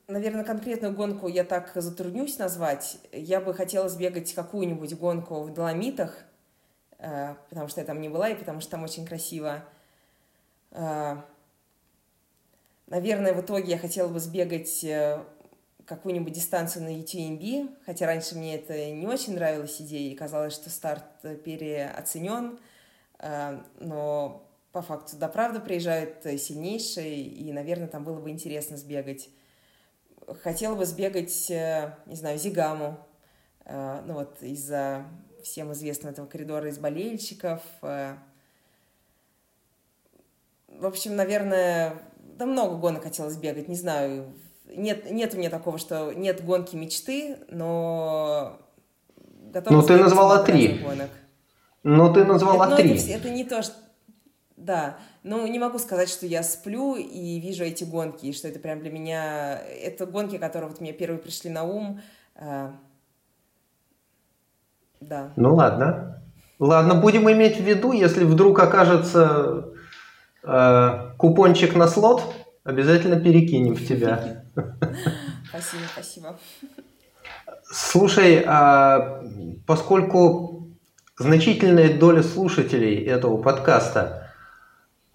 Наверное, 0.07 0.45
конкретную 0.45 0.93
гонку 0.93 1.27
я 1.27 1.43
так 1.43 1.71
затруднюсь 1.75 2.37
назвать. 2.37 2.99
Я 3.11 3.41
бы 3.41 3.53
хотела 3.53 3.89
сбегать 3.89 4.33
какую-нибудь 4.33 4.97
гонку 4.97 5.41
в 5.43 5.53
Доломитах, 5.53 6.15
э, 6.99 7.35
потому 7.49 7.67
что 7.67 7.81
я 7.81 7.85
там 7.85 7.99
не 7.99 8.07
была 8.07 8.29
и 8.29 8.35
потому 8.35 8.61
что 8.61 8.71
там 8.71 8.83
очень 8.83 9.05
красиво. 9.05 9.65
Э, 10.71 11.17
наверное, 12.87 13.33
в 13.33 13.41
итоге 13.41 13.71
я 13.71 13.77
хотела 13.77 14.07
бы 14.07 14.21
сбегать 14.21 14.85
э, 14.85 15.21
какую-нибудь 15.85 16.31
дистанцию 16.31 16.85
на 16.85 16.97
UTMB, 16.97 17.75
хотя 17.85 18.05
раньше 18.05 18.35
мне 18.35 18.55
это 18.55 18.89
не 18.89 19.05
очень 19.05 19.35
нравилась 19.35 19.81
идея, 19.81 20.11
и 20.11 20.15
казалось, 20.15 20.53
что 20.53 20.69
старт 20.69 21.03
переоценен– 21.43 22.57
но 23.79 24.47
по 24.71 24.81
факту 24.81 25.17
да, 25.17 25.27
правда 25.27 25.59
приезжают 25.59 26.23
сильнейшие, 26.23 27.21
и, 27.21 27.51
наверное, 27.51 27.87
там 27.87 28.03
было 28.03 28.19
бы 28.19 28.29
интересно 28.29 28.77
сбегать. 28.77 29.29
Хотела 30.43 30.75
бы 30.75 30.85
сбегать, 30.85 31.51
э, 31.51 31.93
не 32.05 32.15
знаю, 32.15 32.37
Зигаму, 32.37 32.97
э, 33.65 34.01
ну 34.05 34.13
вот 34.13 34.41
из-за 34.41 35.05
всем 35.43 35.73
известного 35.73 36.13
этого 36.13 36.25
коридора 36.25 36.69
из 36.69 36.77
болельщиков. 36.77 37.61
В 37.81 38.17
общем, 40.81 41.15
наверное, 41.15 42.01
да 42.37 42.45
много 42.45 42.75
гонок 42.77 43.03
хотелось 43.03 43.37
бегать, 43.37 43.67
не 43.67 43.75
знаю. 43.75 44.33
Нет, 44.65 45.11
нет 45.11 45.33
у 45.33 45.37
меня 45.37 45.49
такого, 45.49 45.77
что 45.77 46.13
нет 46.13 46.43
гонки 46.43 46.75
мечты, 46.75 47.37
но 47.49 48.59
готова 49.51 49.75
Ну, 49.75 49.83
ты 49.83 49.97
назвала 49.97 50.43
три. 50.43 50.79
Гонок. 50.79 51.09
Но 51.83 52.13
ты 52.13 52.25
назвала 52.25 52.67
это, 52.67 52.77
три. 52.77 52.95
Это, 52.95 53.11
это 53.11 53.29
не 53.29 53.43
то, 53.43 53.61
что... 53.61 53.75
Да, 54.55 54.97
ну 55.23 55.47
не 55.47 55.57
могу 55.57 55.79
сказать, 55.79 56.09
что 56.09 56.27
я 56.27 56.43
сплю 56.43 56.95
и 56.95 57.39
вижу 57.39 57.63
эти 57.63 57.83
гонки, 57.83 58.27
и 58.27 58.33
что 58.33 58.47
это 58.47 58.59
прям 58.59 58.79
для 58.79 58.91
меня... 58.91 59.57
Это 59.57 60.05
гонки, 60.05 60.37
которые 60.37 60.69
вот 60.69 60.81
мне 60.81 60.93
первые 60.93 61.19
пришли 61.19 61.49
на 61.49 61.63
ум. 61.63 61.99
А... 62.35 62.75
Да. 64.99 65.33
Ну 65.35 65.55
ладно. 65.55 66.23
Ладно, 66.59 66.93
будем 66.93 67.29
иметь 67.31 67.57
в 67.57 67.63
виду, 67.63 67.91
если 67.91 68.23
вдруг 68.23 68.59
окажется 68.59 69.73
э, 70.43 71.13
купончик 71.17 71.75
на 71.75 71.87
слот, 71.87 72.21
обязательно 72.63 73.19
перекинем 73.19 73.73
в 73.73 73.87
тебя. 73.87 74.45
Спасибо, 75.49 75.81
спасибо. 75.91 76.39
Слушай, 77.63 78.43
а 78.45 79.23
поскольку 79.65 80.60
значительная 81.21 81.97
доля 81.97 82.23
слушателей 82.23 83.05
этого 83.05 83.41
подкаста 83.41 84.33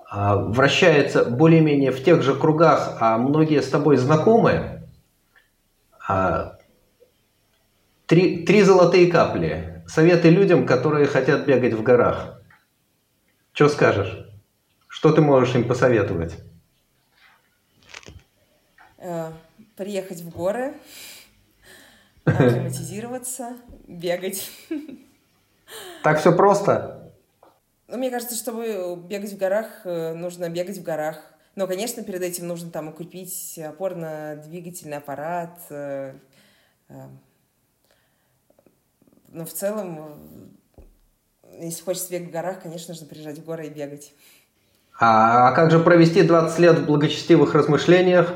а, 0.08 0.36
вращается 0.36 1.24
более-менее 1.24 1.90
в 1.90 2.02
тех 2.02 2.22
же 2.22 2.34
кругах, 2.34 2.96
а 3.00 3.18
многие 3.18 3.60
с 3.60 3.68
тобой 3.68 3.96
знакомы. 3.96 4.82
А, 6.08 6.58
три, 8.06 8.44
три 8.44 8.62
золотые 8.62 9.10
капли. 9.10 9.84
Советы 9.86 10.30
людям, 10.30 10.66
которые 10.66 11.06
хотят 11.06 11.46
бегать 11.46 11.74
в 11.74 11.82
горах. 11.82 12.40
Что 13.52 13.68
скажешь? 13.68 14.26
Что 14.88 15.12
ты 15.12 15.20
можешь 15.20 15.54
им 15.54 15.66
посоветовать? 15.66 16.36
Э, 18.98 19.30
приехать 19.76 20.20
в 20.20 20.30
горы, 20.30 20.74
акклиматизироваться, 22.24 23.56
бегать. 23.86 24.50
Так 26.02 26.20
все 26.20 26.34
просто? 26.34 27.12
Ну, 27.88 27.98
мне 27.98 28.10
кажется, 28.10 28.36
чтобы 28.36 28.96
бегать 28.96 29.32
в 29.32 29.38
горах, 29.38 29.66
э, 29.84 30.14
нужно 30.14 30.48
бегать 30.48 30.78
в 30.78 30.82
горах. 30.82 31.18
Но, 31.54 31.66
конечно, 31.66 32.02
перед 32.02 32.22
этим 32.22 32.48
нужно 32.48 32.70
там 32.70 32.88
укрепить 32.88 33.58
опорно-двигательный 33.58 34.98
аппарат. 34.98 35.58
Э, 35.70 36.14
э. 36.88 36.94
Но 39.28 39.44
в 39.44 39.52
целом, 39.52 40.56
если 41.60 41.82
хочется 41.82 42.10
бегать 42.10 42.28
в 42.28 42.32
горах, 42.32 42.62
конечно, 42.62 42.92
нужно 42.92 43.06
приезжать 43.06 43.38
в 43.38 43.44
горы 43.44 43.66
и 43.66 43.70
бегать. 43.70 44.12
А, 44.98 45.48
а 45.48 45.52
как 45.52 45.70
же 45.70 45.78
провести 45.78 46.22
20 46.22 46.58
лет 46.58 46.78
в 46.78 46.86
благочестивых 46.86 47.54
размышлениях? 47.54 48.32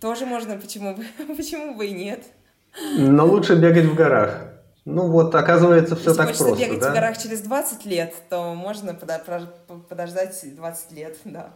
Тоже 0.00 0.26
можно, 0.26 0.56
почему 0.56 0.94
бы, 0.94 1.04
почему 1.36 1.74
бы 1.74 1.86
и 1.86 1.92
нет. 1.92 2.24
Но 2.96 3.26
лучше 3.26 3.56
бегать 3.56 3.84
в 3.84 3.94
горах. 3.94 4.51
Ну 4.84 5.08
вот, 5.08 5.34
оказывается, 5.34 5.94
все 5.94 6.10
Если 6.10 6.18
так 6.18 6.36
просто, 6.36 6.56
бегать 6.56 6.80
да? 6.80 6.90
в 6.90 6.94
горах 6.94 7.18
через 7.18 7.40
20 7.42 7.86
лет, 7.86 8.14
то 8.28 8.54
можно 8.54 8.94
подождать 8.94 10.44
20 10.56 10.92
лет, 10.92 11.18
да. 11.24 11.50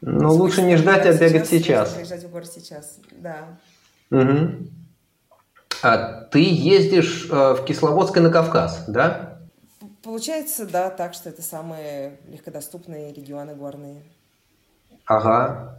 Но 0.00 0.28
Если 0.28 0.40
лучше 0.40 0.62
не 0.62 0.76
ждать, 0.76 1.04
а 1.04 1.12
бегать 1.12 1.48
сейчас. 1.48 1.92
Приезжать 1.92 2.24
в 2.24 2.30
город 2.30 2.50
сейчас, 2.50 2.98
да. 3.12 3.58
Угу. 4.10 4.68
А 5.82 6.22
ты 6.24 6.40
ездишь 6.42 7.28
э, 7.30 7.54
в 7.54 7.64
Кисловодск 7.64 8.16
и 8.16 8.20
на 8.20 8.30
Кавказ, 8.30 8.84
да? 8.88 9.38
Получается, 10.02 10.66
да, 10.66 10.88
так 10.88 11.12
что 11.12 11.28
это 11.28 11.42
самые 11.42 12.18
легкодоступные 12.26 13.12
регионы 13.12 13.54
горные. 13.54 14.02
Ага. 15.04 15.78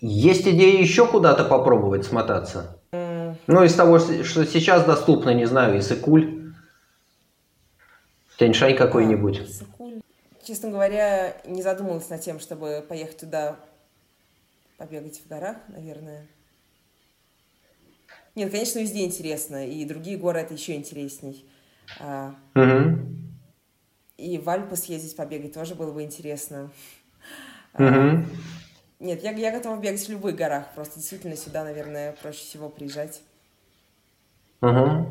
Есть 0.00 0.48
идея 0.48 0.80
еще 0.80 1.06
куда-то 1.06 1.44
попробовать 1.44 2.06
смотаться? 2.06 2.79
Ну, 2.92 3.64
из 3.64 3.74
того, 3.74 3.98
что 3.98 4.44
сейчас 4.44 4.84
доступно, 4.84 5.32
не 5.32 5.46
знаю, 5.46 5.78
Исыкуль, 5.78 6.52
Тяньшань 8.36 8.76
какой-нибудь. 8.76 9.40
Исыкуль. 9.40 10.00
Честно 10.42 10.70
говоря, 10.70 11.36
не 11.44 11.62
задумывалась 11.62 12.08
над 12.08 12.20
тем, 12.22 12.40
чтобы 12.40 12.84
поехать 12.88 13.18
туда 13.18 13.56
побегать 14.78 15.20
в 15.20 15.28
горах, 15.28 15.58
наверное. 15.68 16.26
Нет, 18.34 18.50
конечно, 18.50 18.78
везде 18.78 19.04
интересно, 19.04 19.66
и 19.66 19.84
другие 19.84 20.16
горы 20.16 20.40
это 20.40 20.54
еще 20.54 20.74
интересней. 20.74 21.44
А, 22.00 22.34
угу. 22.54 22.98
И 24.16 24.38
в 24.38 24.48
Альпы 24.48 24.76
съездить 24.76 25.16
побегать 25.16 25.52
тоже 25.52 25.74
было 25.74 25.92
бы 25.92 26.02
интересно. 26.02 26.70
Угу. 27.74 28.24
Нет, 29.00 29.22
я, 29.24 29.30
я 29.32 29.50
готова 29.50 29.80
бегать 29.80 30.06
в 30.06 30.10
любых 30.10 30.36
горах, 30.36 30.66
просто 30.74 31.00
действительно 31.00 31.34
сюда, 31.34 31.64
наверное, 31.64 32.14
проще 32.20 32.40
всего 32.40 32.68
приезжать. 32.68 33.22
Угу. 34.60 35.06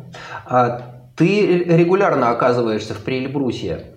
А, 0.45 1.01
ты 1.15 1.63
регулярно 1.63 2.29
оказываешься 2.29 2.93
в 2.93 3.03
Прильбрусе. 3.03 3.95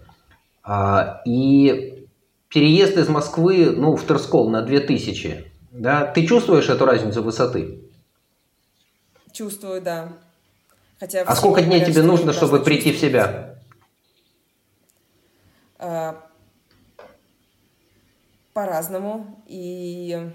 А, 0.63 1.21
и 1.27 2.09
переезд 2.49 2.97
из 2.97 3.09
Москвы 3.11 3.71
ну, 3.71 3.95
в 3.95 4.07
Терскол 4.07 4.49
на 4.49 4.63
2000. 4.63 5.53
Да? 5.73 6.07
Ты 6.07 6.27
чувствуешь 6.27 6.71
эту 6.71 6.87
разницу 6.87 7.23
высоты? 7.23 7.83
Чувствую, 9.31 9.83
да. 9.83 10.15
Хотя 10.99 11.23
а 11.23 11.37
сколько 11.37 11.61
дней 11.63 11.85
тебе 11.85 12.03
нужно, 12.03 12.33
чтобы 12.33 12.61
прийти 12.61 12.93
в 12.93 12.99
себя? 12.99 13.57
А, 15.79 16.32
по-разному. 18.53 19.43
И 19.47 20.31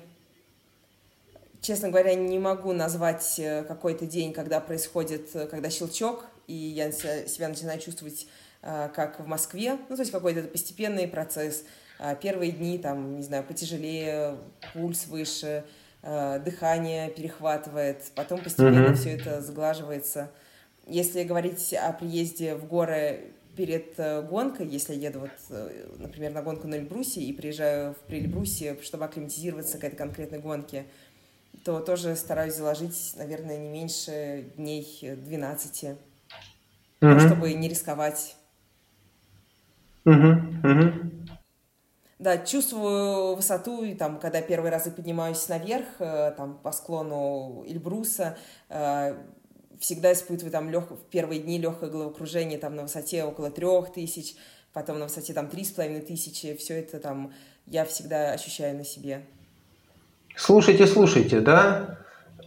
честно 1.61 1.89
говоря, 1.89 2.15
не 2.15 2.39
могу 2.39 2.74
назвать 2.74 3.39
э, 3.39 3.63
какой-то 3.63 4.05
день, 4.05 4.34
когда 4.34 4.59
происходит, 4.59 5.36
э, 5.36 5.47
когда 5.47 5.70
щелчок, 5.70 6.26
и 6.47 6.53
я 6.53 6.91
себя 6.91 7.49
начинаю 7.49 7.80
чувствовать 7.80 8.28
как 8.61 9.20
в 9.20 9.28
Москве. 9.28 9.78
Ну, 9.88 9.95
то 9.95 10.01
есть 10.01 10.11
какой-то 10.11 10.41
постепенный 10.41 11.07
процесс. 11.07 11.63
Первые 12.22 12.51
дни, 12.51 12.78
там, 12.78 13.18
не 13.18 13.24
знаю, 13.24 13.43
потяжелее, 13.43 14.38
пульс 14.74 15.05
выше, 15.07 15.63
дыхание 16.01 17.09
перехватывает, 17.11 18.03
потом 18.15 18.41
постепенно 18.41 18.88
mm-hmm. 18.88 18.95
все 18.95 19.11
это 19.11 19.41
заглаживается. 19.41 20.32
Если 20.88 21.24
говорить 21.24 21.74
о 21.74 21.93
приезде 21.93 22.55
в 22.55 22.65
горы 22.65 23.34
перед 23.58 23.99
э, 23.99 24.22
гонкой, 24.22 24.68
если 24.68 24.93
еду, 24.93 25.22
вот, 25.22 25.32
э, 25.49 25.88
например, 25.97 26.32
на 26.32 26.43
гонку 26.43 26.68
на 26.68 26.76
Эльбрусе 26.76 27.22
и 27.22 27.34
приезжаю 27.34 27.95
в 27.95 27.97
Прельбрусе, 28.08 28.78
чтобы 28.84 29.05
акклиматизироваться 29.05 29.80
к 29.80 29.84
этой 29.84 29.95
конкретной 29.95 30.39
гонке, 30.39 30.86
то 31.66 31.80
тоже 31.80 32.16
стараюсь 32.16 32.53
заложить, 32.53 33.14
наверное, 33.18 33.58
не 33.58 33.68
меньше 33.68 34.51
дней 34.55 34.86
12, 35.01 35.84
mm-hmm. 35.84 35.97
ну, 37.01 37.20
чтобы 37.20 37.53
не 37.53 37.68
рисковать. 37.68 38.38
Mm-hmm. 40.05 40.62
Mm-hmm. 40.62 41.14
Да, 42.20 42.38
чувствую 42.38 43.36
высоту, 43.36 43.84
и 43.84 43.95
там, 43.95 44.20
когда 44.20 44.41
первый 44.41 44.70
раз 44.70 44.86
я 44.86 44.91
поднимаюсь 44.91 45.49
наверх, 45.49 45.88
э, 45.99 46.32
там, 46.38 46.60
по 46.60 46.72
склону 46.72 47.64
Эльбруса, 47.68 48.38
всегда 49.80 50.13
испытываю 50.13 50.51
там 50.51 50.69
лег... 50.69 50.89
в 50.91 51.09
первые 51.09 51.41
дни 51.41 51.57
легкое 51.57 51.89
головокружение 51.89 52.57
там 52.57 52.75
на 52.75 52.84
высоте 52.84 53.23
около 53.23 53.51
трех 53.51 53.93
тысяч, 53.93 54.36
потом 54.73 54.99
на 54.99 55.05
высоте 55.05 55.34
там 55.34 55.47
три 55.47 55.63
с 55.63 55.71
половиной 55.71 56.01
тысячи, 56.01 56.55
все 56.55 56.80
это 56.80 56.99
там 56.99 57.34
я 57.65 57.86
всегда 57.86 58.32
ощущаю 58.32 58.78
на 58.78 58.86
себе. 58.86 59.25
Слушайте, 60.36 60.88
слушайте, 60.88 61.41
да? 61.41 61.97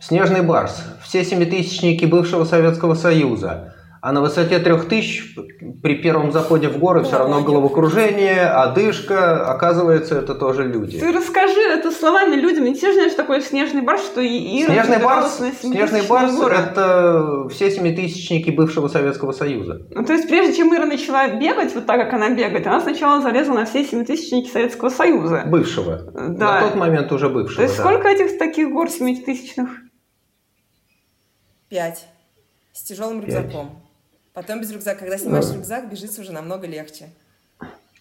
Снежный 0.01 0.43
барс, 0.43 0.83
все 1.05 1.25
семитысячники 1.25 2.07
бывшего 2.07 2.45
Советского 2.45 2.95
Союза, 2.95 3.75
а 4.03 4.13
на 4.13 4.23
высоте 4.23 4.59
3000 4.59 5.81
при 5.83 5.97
первом 5.97 6.33
заходе 6.33 6.69
в 6.69 6.79
горы 6.79 7.05
все 7.05 7.19
равно 7.19 7.43
головокружение, 7.43 8.47
одышка. 8.47 9.47
Оказывается, 9.47 10.19
это 10.19 10.35
тоже 10.35 10.67
люди. 10.67 10.99
Ты 10.99 11.13
расскажи 11.13 11.61
это 11.61 11.91
словами 11.91 12.35
людям. 12.37 12.65
Не 12.65 12.75
все 12.75 12.93
знают, 12.93 13.13
что 13.13 13.23
такое 13.23 13.41
снежный 13.41 13.83
барс, 13.83 14.05
что 14.05 14.21
и 14.21 14.63
Ира 14.63 14.73
Снежный 14.73 15.05
барс, 15.05 15.41
снежный 15.61 16.03
барс– 16.03 16.35
это 16.51 17.49
все 17.51 17.71
семитысячники 17.71 18.51
бывшего 18.51 18.89
Советского 18.89 19.33
Союза. 19.33 19.87
Ну, 19.91 20.05
то 20.05 20.15
есть, 20.15 20.29
прежде 20.29 20.57
чем 20.57 20.75
Ира 20.75 20.87
начала 20.87 21.29
бегать 21.29 21.75
вот 21.75 21.87
так, 21.87 22.01
как 22.01 22.15
она 22.15 22.31
бегает, 22.31 22.67
она 22.67 22.81
сначала 22.81 23.21
залезла 23.21 23.55
на 23.55 23.65
все 23.67 23.85
семитысячники 23.85 24.51
Советского 24.51 24.89
Союза. 24.89 25.45
Бывшего. 25.47 26.11
Да. 26.15 26.61
На 26.61 26.61
тот 26.63 26.75
момент 26.77 27.13
уже 27.13 27.29
бывшего, 27.29 27.57
То 27.57 27.63
есть, 27.63 27.77
да. 27.77 27.83
сколько 27.83 28.09
этих 28.09 28.39
таких 28.39 28.71
гор 28.71 28.89
семитысячных? 28.89 29.69
Пять. 31.69 32.07
С 32.73 32.83
тяжелым 32.83 33.21
рюкзаком. 33.21 33.90
Потом 34.41 34.59
без 34.59 34.73
рюкзака. 34.73 35.01
Когда 35.01 35.19
снимаешь 35.19 35.53
рюкзак, 35.53 35.91
бежится 35.91 36.23
уже 36.23 36.33
намного 36.33 36.67
легче. 36.67 37.11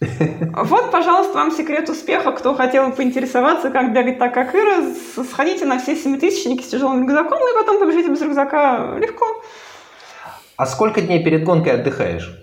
Вот, 0.00 0.90
пожалуйста, 0.90 1.34
вам 1.34 1.50
секрет 1.50 1.86
успеха. 1.90 2.32
Кто 2.32 2.54
хотел 2.54 2.90
поинтересоваться, 2.92 3.68
как 3.68 3.92
бегать 3.92 4.18
так, 4.18 4.32
как 4.32 4.54
Ира, 4.54 4.94
сходите 5.22 5.66
на 5.66 5.78
все 5.78 5.94
семитысячники 5.94 6.62
с 6.62 6.68
тяжелым 6.68 7.02
рюкзаком 7.02 7.38
и 7.38 7.54
потом 7.54 7.78
побежите 7.78 8.08
без 8.08 8.22
рюкзака 8.22 8.96
легко. 8.98 9.26
А 10.56 10.64
сколько 10.64 11.02
дней 11.02 11.22
перед 11.22 11.44
гонкой 11.44 11.74
отдыхаешь? 11.74 12.34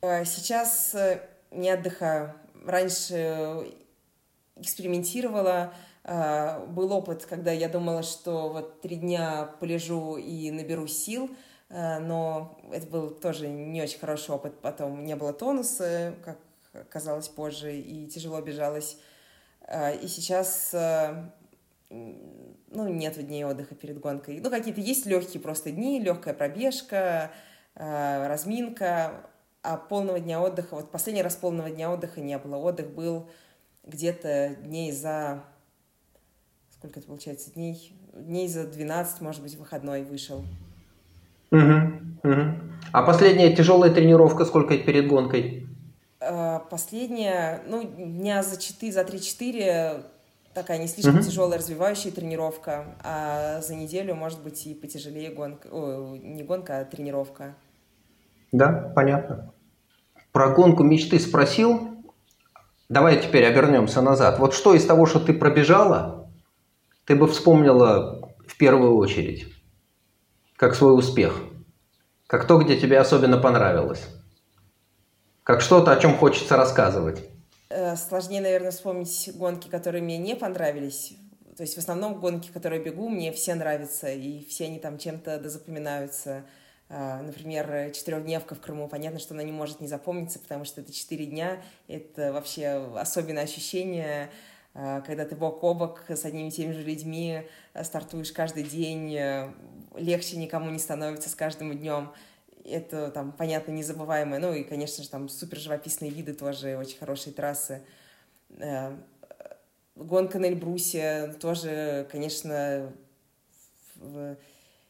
Э, 0.00 0.24
сейчас 0.24 0.94
э, 0.94 1.20
не 1.50 1.68
отдыхаю. 1.68 2.32
Раньше 2.64 3.66
экспериментировала. 4.56 5.74
Э, 6.02 6.64
был 6.66 6.94
опыт, 6.94 7.26
когда 7.28 7.52
я 7.52 7.68
думала, 7.68 8.02
что 8.02 8.48
вот 8.48 8.80
три 8.80 8.96
дня 8.96 9.50
полежу 9.60 10.16
и 10.16 10.50
наберу 10.50 10.86
сил– 10.86 11.28
но 11.70 12.58
это 12.72 12.86
был 12.86 13.10
тоже 13.10 13.48
не 13.48 13.82
очень 13.82 13.98
хороший 13.98 14.34
опыт. 14.34 14.60
Потом 14.60 15.04
не 15.04 15.16
было 15.16 15.32
тонуса, 15.32 16.14
как 16.24 16.38
казалось 16.88 17.28
позже, 17.28 17.76
и 17.76 18.06
тяжело 18.06 18.40
бежалось. 18.40 18.98
Э, 19.66 19.96
и 19.96 20.08
сейчас 20.08 20.70
э, 20.72 21.30
ну, 21.90 22.88
нет 22.88 23.18
дней 23.26 23.44
отдыха 23.44 23.74
перед 23.74 24.00
гонкой. 24.00 24.40
Ну, 24.40 24.50
какие-то 24.50 24.80
есть 24.80 25.06
легкие 25.06 25.42
просто 25.42 25.70
дни, 25.70 26.00
легкая 26.00 26.34
пробежка, 26.34 27.30
разминка, 27.74 29.30
а 29.62 29.76
полного 29.76 30.20
дня 30.20 30.40
отдыха, 30.40 30.74
вот 30.74 30.90
последний 30.90 31.22
раз 31.22 31.36
полного 31.36 31.70
дня 31.70 31.90
отдыха 31.92 32.20
не 32.20 32.38
было. 32.38 32.56
Отдых 32.56 32.90
был 32.90 33.28
где-то 33.84 34.56
дней 34.62 34.92
за... 34.92 35.44
Сколько 36.70 37.00
это 37.00 37.08
получается? 37.08 37.52
Дней, 37.52 37.92
дней 38.12 38.48
за 38.48 38.66
12, 38.66 39.20
может 39.20 39.42
быть, 39.42 39.56
выходной 39.56 40.04
вышел. 40.04 40.44
Угу, 41.50 42.30
угу. 42.30 42.42
А 42.92 43.02
последняя 43.02 43.54
тяжелая 43.54 43.92
тренировка 43.92 44.44
сколько 44.44 44.76
перед 44.78 45.08
гонкой? 45.08 45.66
А, 46.20 46.60
последняя, 46.60 47.62
ну, 47.66 47.82
дня 47.82 48.42
за 48.42 48.60
4, 48.60 48.92
за 48.92 49.02
3-4 49.02 50.04
такая 50.54 50.78
не 50.78 50.88
слишком 50.88 51.16
угу. 51.16 51.22
тяжелая 51.22 51.58
развивающая 51.58 52.10
тренировка, 52.10 52.96
а 53.02 53.60
за 53.60 53.74
неделю 53.74 54.14
может 54.14 54.42
быть 54.42 54.66
и 54.66 54.74
потяжелее 54.74 55.30
гонка, 55.30 55.68
о, 55.70 56.16
не 56.16 56.42
гонка, 56.42 56.80
а 56.80 56.84
тренировка. 56.84 57.54
Да, 58.52 58.92
понятно. 58.94 59.52
Про 60.32 60.50
гонку 60.50 60.82
мечты 60.82 61.18
спросил. 61.18 62.02
Давай 62.88 63.20
теперь 63.20 63.44
обернемся 63.44 64.00
назад. 64.00 64.38
Вот 64.38 64.54
что 64.54 64.74
из 64.74 64.84
того, 64.84 65.06
что 65.06 65.20
ты 65.20 65.34
пробежала, 65.34 66.30
ты 67.04 67.14
бы 67.14 67.28
вспомнила 67.28 68.32
в 68.46 68.56
первую 68.56 68.96
очередь? 68.96 69.46
Как 70.58 70.74
свой 70.74 70.98
успех, 70.98 71.40
как 72.26 72.46
то, 72.46 72.58
где 72.58 72.78
тебе 72.78 72.98
особенно 72.98 73.38
понравилось, 73.38 74.02
как 75.44 75.60
что-то, 75.60 75.92
о 75.92 76.00
чем 76.00 76.16
хочется 76.16 76.56
рассказывать. 76.56 77.20
Э, 77.70 77.94
сложнее, 77.96 78.40
наверное, 78.40 78.72
вспомнить 78.72 79.30
гонки, 79.34 79.68
которые 79.68 80.02
мне 80.02 80.18
не 80.18 80.34
понравились. 80.34 81.14
То 81.56 81.62
есть 81.62 81.76
в 81.76 81.78
основном 81.78 82.18
гонки, 82.18 82.50
которые 82.50 82.82
бегу, 82.82 83.08
мне 83.08 83.32
все 83.32 83.54
нравятся, 83.54 84.10
и 84.10 84.44
все 84.46 84.64
они 84.64 84.80
там 84.80 84.98
чем-то 84.98 85.38
дозапоминаются. 85.38 86.44
Э, 86.88 87.22
например, 87.22 87.92
четырехдневка 87.92 88.56
в 88.56 88.60
Крыму. 88.60 88.88
Понятно, 88.88 89.20
что 89.20 89.34
она 89.34 89.44
не 89.44 89.52
может 89.52 89.80
не 89.80 89.86
запомниться, 89.86 90.40
потому 90.40 90.64
что 90.64 90.80
это 90.80 90.92
четыре 90.92 91.26
дня. 91.26 91.62
Это 91.86 92.32
вообще 92.32 92.66
особенное 92.96 93.44
ощущение 93.44 94.28
Э, 94.78 95.02
когда 95.04 95.24
ты 95.24 95.34
бок 95.34 95.62
о 95.64 95.74
бок 95.74 96.04
с 96.08 96.24
одними 96.24 96.48
и 96.48 96.50
теми 96.52 96.72
же 96.72 96.82
людьми 96.82 97.42
стартуешь 97.82 98.32
каждый 98.32 98.62
день, 98.62 99.18
легче 99.98 100.36
никому 100.36 100.70
не 100.70 100.78
становится 100.78 101.28
с 101.28 101.34
каждым 101.34 101.76
днем. 101.76 102.12
Это 102.64 103.10
там, 103.10 103.32
понятно, 103.32 103.72
незабываемое. 103.72 104.38
Ну 104.38 104.52
и, 104.52 104.64
конечно 104.64 105.02
же, 105.02 105.10
там 105.10 105.28
супер 105.28 105.58
живописные 105.58 106.10
виды 106.10 106.34
тоже, 106.34 106.76
очень 106.76 106.98
хорошие 106.98 107.32
трассы. 107.32 107.82
Гонка 109.94 110.38
на 110.38 110.46
Эльбрусе 110.46 111.34
тоже, 111.40 112.06
конечно, 112.10 112.92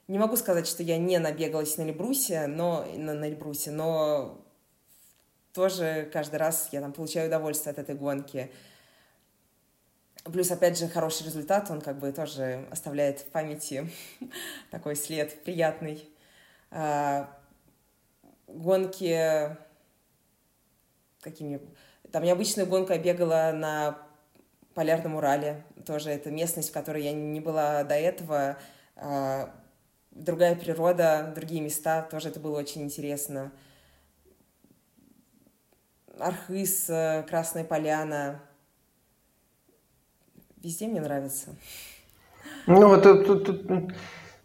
не 0.06 0.18
могу 0.18 0.36
сказать, 0.36 0.66
что 0.66 0.82
я 0.82 0.98
не 0.98 1.18
набегалась 1.18 1.76
на 1.76 1.82
Эльбрусе, 1.82 2.46
но 2.46 2.86
на, 2.96 3.14
на 3.14 3.28
Эльбрусе, 3.28 3.70
но 3.70 4.44
тоже 5.52 6.08
каждый 6.12 6.36
раз 6.36 6.68
я 6.72 6.80
там 6.80 6.92
получаю 6.92 7.28
удовольствие 7.28 7.72
от 7.72 7.78
этой 7.78 7.94
гонки. 7.94 8.50
Плюс, 10.32 10.50
опять 10.50 10.78
же, 10.78 10.88
хороший 10.88 11.24
результат, 11.24 11.70
он 11.70 11.80
как 11.80 11.98
бы 11.98 12.12
тоже 12.12 12.66
оставляет 12.70 13.20
в 13.20 13.26
памяти 13.26 13.90
такой 14.70 14.96
след 14.96 15.42
приятный. 15.44 16.08
А, 16.70 17.34
гонки 18.46 19.56
какими... 21.20 21.60
Там 22.12 22.24
необычную 22.24 22.66
гонку 22.66 22.92
я 22.92 22.98
бегала 22.98 23.52
на 23.54 23.98
Полярном 24.74 25.16
Урале. 25.16 25.64
Тоже 25.86 26.10
это 26.10 26.30
местность, 26.30 26.70
в 26.70 26.72
которой 26.72 27.02
я 27.02 27.12
не 27.12 27.40
была 27.40 27.84
до 27.84 27.94
этого. 27.94 28.58
А, 28.96 29.54
другая 30.10 30.54
природа, 30.54 31.32
другие 31.34 31.60
места. 31.60 32.02
Тоже 32.02 32.28
это 32.28 32.40
было 32.40 32.58
очень 32.58 32.82
интересно. 32.82 33.52
Архыз, 36.18 36.90
э, 36.90 37.24
Красная 37.28 37.62
Поляна, 37.64 38.40
Везде 40.62 40.86
мне 40.86 41.00
нравится. 41.00 41.50
Ну, 42.66 42.94
это, 42.94 43.10
это, 43.10 43.32
это 43.34 43.88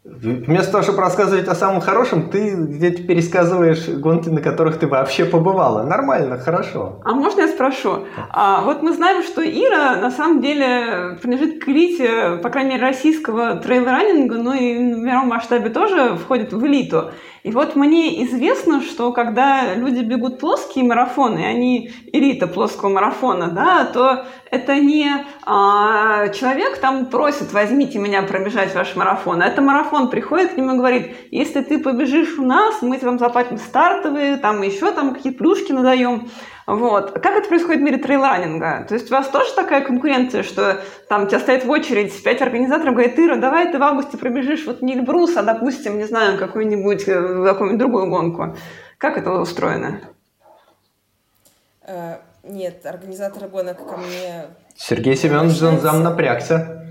Вместо 0.06 0.70
того, 0.74 0.84
чтобы 0.84 1.00
рассказывать 1.00 1.48
о 1.48 1.56
самом 1.56 1.80
хорошем, 1.80 2.30
ты 2.30 2.56
где-то 2.56 3.04
пересказываешь 3.04 3.88
гонки, 3.88 4.28
на 4.28 4.42
которых 4.42 4.78
ты 4.78 4.86
вообще 4.86 5.24
побывала. 5.24 5.84
Нормально, 5.84 6.38
хорошо. 6.38 7.00
А 7.06 7.14
можно 7.14 7.42
я 7.42 7.48
спрошу? 7.48 8.06
А, 8.30 8.64
вот 8.64 8.82
мы 8.82 8.92
знаем, 8.92 9.24
что 9.24 9.42
Ира 9.42 9.96
на 10.02 10.12
самом 10.12 10.42
деле 10.42 11.18
принадлежит 11.22 11.64
к 11.64 11.70
элите, 11.70 12.38
по 12.44 12.50
крайней 12.50 12.72
мере, 12.72 12.84
российского 12.84 13.62
трейл-раннинга, 13.62 14.36
но 14.40 14.54
и 14.54 14.76
в 14.76 14.98
мировом 14.98 15.30
масштабе 15.30 15.70
тоже 15.70 16.18
входит 16.18 16.52
в 16.52 16.66
элиту. 16.66 17.12
И 17.44 17.52
вот 17.52 17.76
мне 17.76 18.24
известно, 18.24 18.82
что 18.82 19.12
когда 19.12 19.76
люди 19.76 20.00
бегут 20.00 20.40
плоские 20.40 20.86
марафоны, 20.86 21.40
они 21.40 21.92
элита 22.14 22.48
плоского 22.48 22.88
марафона, 22.88 23.50
да, 23.50 23.84
то 23.84 24.26
это 24.50 24.80
не 24.80 25.12
а, 25.46 26.30
человек 26.30 26.78
там 26.78 27.08
просит, 27.08 27.52
возьмите 27.52 28.00
меня 28.00 28.22
пробежать 28.24 28.74
ваш 28.74 28.96
марафон, 28.96 29.42
а 29.42 29.48
это 29.48 29.62
марафон 29.62 30.10
приходит 30.10 30.54
к 30.54 30.58
нему 30.58 30.76
и 30.76 30.78
говорит, 30.78 31.16
если 31.32 31.62
ты 31.62 31.80
побежишь 31.80 32.40
у 32.40 32.46
нас, 32.46 32.82
мы 32.82 32.98
тебе 32.98 33.18
заплатим 33.18 33.58
стартовые, 33.58 34.38
там 34.38 34.62
еще 34.62 34.92
там 34.92 35.14
какие-то 35.14 35.40
плюшки 35.40 35.74
надаем. 35.74 36.30
Вот. 36.66 37.12
Как 37.12 37.36
это 37.36 37.48
происходит 37.50 37.82
в 37.82 37.84
мире 37.84 37.98
трейлранинга? 37.98 38.86
То 38.88 38.94
есть 38.94 39.12
у 39.12 39.16
вас 39.16 39.28
тоже 39.28 39.54
такая 39.54 39.82
конкуренция, 39.82 40.44
что 40.44 40.82
там 41.10 41.28
тебя 41.28 41.40
стоит 41.40 41.66
в 41.66 41.70
очередь 41.70 42.24
пять 42.24 42.42
организаторов, 42.42 42.94
говорит, 42.94 43.20
Ира, 43.20 43.36
давай 43.36 43.72
ты 43.72 43.80
в 43.80 43.84
августе 43.84 44.18
пробежишь 44.18 44.66
вот 44.66 44.82
не 44.82 44.94
Эльбрус, 44.94 45.36
а, 45.36 45.44
допустим, 45.44 45.98
не 45.98 46.06
знаю, 46.06 46.38
какую-нибудь, 46.38 47.08
э, 47.08 47.46
какую-нибудь 47.46 47.80
другую 47.80 48.10
гонку. 48.10 48.56
Как 48.98 49.18
это 49.18 49.32
устроено? 49.32 50.00
Э, 51.86 52.18
нет, 52.44 52.86
организаторы 52.86 53.48
гонок 53.48 53.86
ко 53.86 53.98
мне... 53.98 54.46
Сергей 54.76 55.16
Семенович 55.16 55.58
зам 55.58 56.02
напрягся. 56.02 56.86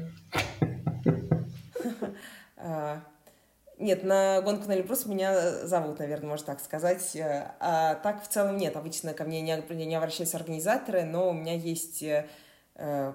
Нет, 3.83 4.05
на 4.05 4.41
гонку 4.43 4.69
на 4.69 4.77
Эльбрус 4.77 5.07
меня 5.07 5.67
зовут, 5.67 5.99
наверное, 5.99 6.29
можно 6.29 6.47
так 6.47 6.61
сказать. 6.61 7.17
Э, 7.17 7.51
а 7.59 7.97
так 7.97 8.23
в 8.23 8.29
целом 8.29 8.57
нет. 8.57 8.77
Обычно 8.77 9.13
ко 9.13 9.25
мне 9.25 9.41
не, 9.41 9.85
не 9.85 9.97
обращаются 9.97 10.37
организаторы, 10.37 11.03
но 11.03 11.31
у 11.31 11.33
меня 11.33 11.55
есть 11.55 12.01
э, 12.05 12.29
э, 12.77 13.13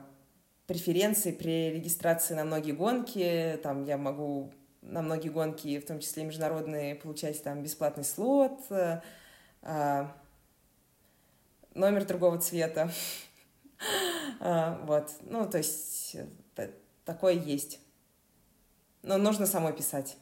преференции 0.66 1.32
при 1.32 1.72
регистрации 1.72 2.34
на 2.34 2.44
многие 2.44 2.74
гонки. 2.74 3.58
Там 3.64 3.86
я 3.86 3.98
могу 3.98 4.52
на 4.82 5.02
многие 5.02 5.30
гонки, 5.30 5.80
в 5.80 5.86
том 5.86 6.02
числе 6.02 6.26
международные, 6.26 6.96
получать 6.96 7.42
там 7.42 7.64
бесплатный 7.64 8.04
слот, 8.04 8.60
э, 8.70 9.00
э, 9.62 10.06
номер 11.76 12.04
другого 12.04 12.40
цвета. 12.40 12.92
э, 14.42 14.76
вот. 14.84 15.12
Ну, 15.22 15.50
то 15.50 15.60
есть 15.60 16.18
э, 16.58 16.72
такое 17.06 17.36
есть. 17.36 17.80
Но 19.02 19.16
нужно 19.18 19.46
самой 19.46 19.72
писать. 19.72 20.18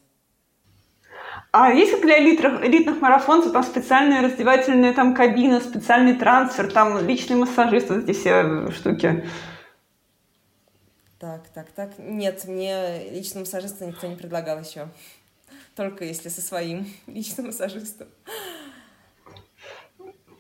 А 1.52 1.72
есть 1.72 2.02
для 2.02 2.20
элитных, 2.20 2.64
элитных 2.64 3.02
марафонцев 3.02 3.54
там 3.54 3.64
специальная 3.64 4.22
раздевательная 4.22 4.94
там 4.94 5.16
кабина, 5.16 5.60
специальный 5.60 6.16
трансфер, 6.16 6.72
там 6.72 7.06
личный 7.06 7.38
массажист, 7.38 7.90
вот 7.90 8.04
эти 8.04 8.12
все 8.12 8.70
штуки? 8.72 9.26
Так, 11.20 11.48
так, 11.54 11.68
так. 11.72 11.92
Нет, 11.98 12.44
мне 12.46 13.10
личного 13.10 13.46
массажиста 13.46 13.86
никто 13.86 14.06
не 14.06 14.16
предлагал 14.16 14.60
еще. 14.60 14.90
Только 15.76 16.04
если 16.06 16.30
со 16.30 16.42
своим 16.42 16.88
личным 17.08 17.48
массажистом. 17.48 18.08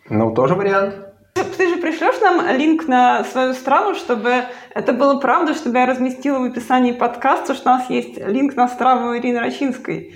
Ну, 0.10 0.34
тоже 0.34 0.56
вариант. 0.56 0.96
Ты 1.34 1.70
же 1.70 1.78
пришлешь 1.78 2.20
нам 2.22 2.46
линк 2.56 2.88
на 2.88 3.24
свою 3.24 3.54
страву, 3.54 3.96
чтобы 3.96 4.46
это 4.74 4.93
было 4.93 5.20
правда, 5.20 5.54
чтобы 5.54 5.78
я 5.80 5.86
разместила 5.86 6.39
в 6.39 6.43
описании 6.43 6.91
подкаста, 6.91 7.54
что 7.54 7.72
у 7.72 7.74
нас 7.74 7.89
есть 7.89 8.18
линк 8.18 8.56
на 8.56 8.68
страву 8.68 9.18
Ирины 9.18 9.39
Рачинской. 9.39 10.14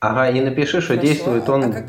Ага, 0.00 0.30
и 0.30 0.40
напиши, 0.40 0.80
что 0.80 0.94
Хорошо. 0.94 1.06
действует 1.06 1.48
он 1.48 1.64
а 1.64 1.72
как... 1.72 1.86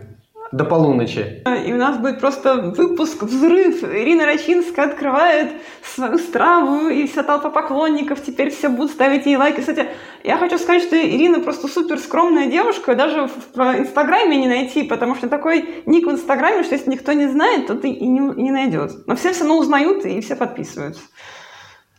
до 0.51 0.65
полуночи. 0.65 1.43
И 1.65 1.71
у 1.71 1.77
нас 1.77 1.97
будет 1.99 2.19
просто 2.19 2.55
выпуск 2.55 3.21
«Взрыв». 3.21 3.83
Ирина 3.83 4.25
Рачинская 4.25 4.87
открывает 4.87 5.51
свою 5.83 6.17
страву, 6.17 6.89
и 6.89 7.05
вся 7.05 7.21
толпа 7.21 7.51
поклонников 7.51 8.23
теперь 8.23 8.49
все 8.49 8.69
будут 8.69 8.91
ставить 8.91 9.27
ей 9.27 9.37
лайки. 9.37 9.59
Кстати, 9.59 9.89
я 10.23 10.37
хочу 10.37 10.57
сказать, 10.57 10.81
что 10.81 10.99
Ирина 10.99 11.39
просто 11.39 11.67
супер 11.67 11.99
скромная 11.99 12.47
девушка, 12.47 12.95
даже 12.95 13.27
в 13.27 13.59
Инстаграме 13.59 14.37
не 14.37 14.47
найти, 14.47 14.83
потому 14.83 15.13
что 15.13 15.29
такой 15.29 15.83
ник 15.85 16.07
в 16.07 16.11
Инстаграме, 16.11 16.63
что 16.63 16.73
если 16.73 16.89
никто 16.89 17.13
не 17.13 17.27
знает, 17.27 17.67
то 17.67 17.75
ты 17.75 17.89
и 17.89 18.07
не, 18.07 18.19
не 18.19 18.49
найдет. 18.49 19.05
Но 19.05 19.15
все 19.15 19.33
все 19.33 19.41
равно 19.41 19.59
узнают, 19.59 20.03
и 20.03 20.19
все 20.21 20.35
подписываются. 20.35 21.01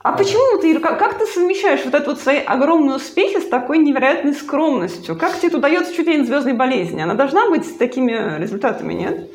А 0.03 0.13
почему 0.13 0.59
ты, 0.59 0.79
как, 0.81 0.99
как 0.99 1.19
ты 1.19 1.27
совмещаешь 1.27 1.85
вот 1.85 1.93
это 1.93 2.11
вот 2.11 2.21
свои 2.21 2.39
огромные 2.39 2.97
успехи 2.97 3.39
с 3.39 3.49
такой 3.49 3.79
невероятной 3.79 4.33
скромностью? 4.33 5.15
Как 5.15 5.37
тебе 5.37 5.49
это 5.49 5.59
удается 5.59 5.95
чуть 5.95 6.07
ли 6.07 6.17
не 6.17 6.25
звездной 6.25 6.55
болезни? 6.55 7.03
Она 7.03 7.13
должна 7.13 7.51
быть 7.51 7.67
с 7.67 7.75
такими 7.75 8.41
результатами, 8.41 8.95
нет? 8.95 9.31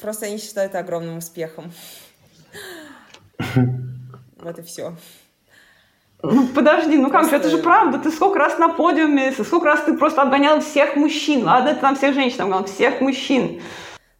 Просто 0.00 0.26
я 0.26 0.32
не 0.32 0.38
считаю 0.38 0.68
это 0.68 0.80
огромным 0.80 1.18
успехом. 1.18 1.72
Вот 4.38 4.58
и 4.58 4.62
все. 4.62 4.94
Ну, 6.22 6.48
подожди, 6.48 6.96
ну 6.96 7.10
как 7.10 7.30
же, 7.30 7.36
это 7.36 7.48
же 7.48 7.58
правда. 7.58 7.98
Ты 7.98 8.10
сколько 8.10 8.40
раз 8.40 8.58
на 8.58 8.68
подиуме, 8.68 9.32
сколько 9.32 9.66
раз 9.66 9.84
ты 9.84 9.96
просто 9.96 10.22
обгонял 10.22 10.60
всех 10.60 10.96
мужчин. 10.96 11.44
Ладно, 11.44 11.68
это 11.68 11.80
там 11.80 11.94
всех 11.94 12.14
женщин 12.14 12.42
обгонял, 12.42 12.64
всех 12.64 13.00
мужчин. 13.00 13.62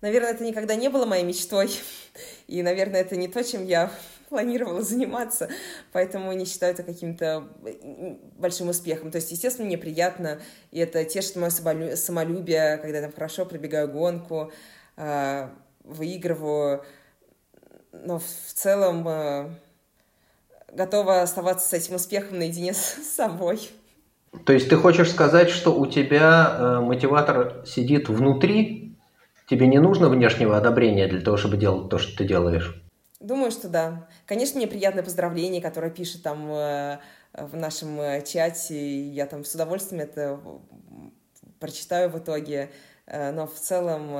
Наверное, 0.01 0.31
это 0.31 0.45
никогда 0.45 0.77
не 0.77 0.89
было 0.89 1.07
моей 1.07 1.25
мечтой. 1.25 1.71
И, 2.47 2.63
наверное, 2.63 3.01
это 3.01 3.17
не 3.17 3.27
то, 3.27 3.43
чем 3.43 3.65
я 3.65 3.91
планировала 4.29 4.83
заниматься, 4.83 5.49
поэтому 5.93 6.33
не 6.33 6.45
считаю 6.45 6.75
это 6.75 6.83
каким-то 6.83 7.49
большим 8.39 8.69
успехом. 8.69 9.11
То 9.11 9.17
есть, 9.17 9.31
естественно, 9.31 9.67
мне 9.67 9.79
приятно, 9.79 10.41
и 10.71 10.79
это 10.79 11.05
тешит 11.05 11.37
мое 11.37 11.51
самолюбие, 11.97 12.79
когда 12.79 12.99
я 12.99 13.03
там 13.03 13.13
хорошо 13.13 13.45
пробегаю 13.45 13.89
гонку, 13.89 14.53
а, 14.97 15.51
выигрываю, 15.85 16.85
но 17.93 18.19
в 18.19 18.53
целом 18.53 19.05
а, 19.09 19.55
готова 20.73 21.23
оставаться 21.23 21.69
с 21.69 21.73
этим 21.73 21.97
успехом 21.97 22.39
наедине 22.39 22.75
с 22.75 23.15
собой. 23.15 23.71
То 24.45 24.53
есть 24.53 24.69
ты 24.69 24.77
хочешь 24.77 25.11
сказать, 25.11 25.49
что 25.49 25.75
у 25.75 25.87
тебя 25.87 26.57
э, 26.59 26.81
мотиватор 26.81 27.63
сидит 27.65 28.09
внутри, 28.11 28.97
тебе 29.49 29.67
не 29.67 29.79
нужно 29.79 30.09
внешнего 30.09 30.59
одобрения 30.59 31.07
для 31.07 31.21
того, 31.21 31.39
чтобы 31.39 31.57
делать 31.57 31.89
то, 31.89 31.99
что 31.99 32.19
ты 32.19 32.25
делаешь? 32.25 32.86
Думаю, 33.21 33.51
что 33.51 33.69
да. 33.69 34.09
Конечно, 34.27 34.59
мне 34.59 34.67
приятное 34.67 35.03
поздравление, 35.03 35.63
которое 35.63 35.91
пишет 35.91 36.23
там 36.23 36.51
э, 36.53 36.99
в 37.33 37.57
нашем 37.57 38.01
э, 38.01 38.23
чате. 38.23 39.09
Я 39.09 39.27
там 39.27 39.45
с 39.45 39.55
удовольствием 39.55 40.03
это 40.03 40.39
прочитаю 41.59 42.11
в 42.11 42.19
итоге. 42.19 42.71
Э, 43.07 43.33
но 43.33 43.47
в 43.47 43.55
целом, 43.55 44.11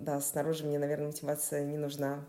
да, 0.00 0.20
снаружи 0.20 0.64
мне, 0.64 0.78
наверное, 0.78 1.06
мотивация 1.06 1.64
не 1.64 1.78
нужна. 1.78 2.24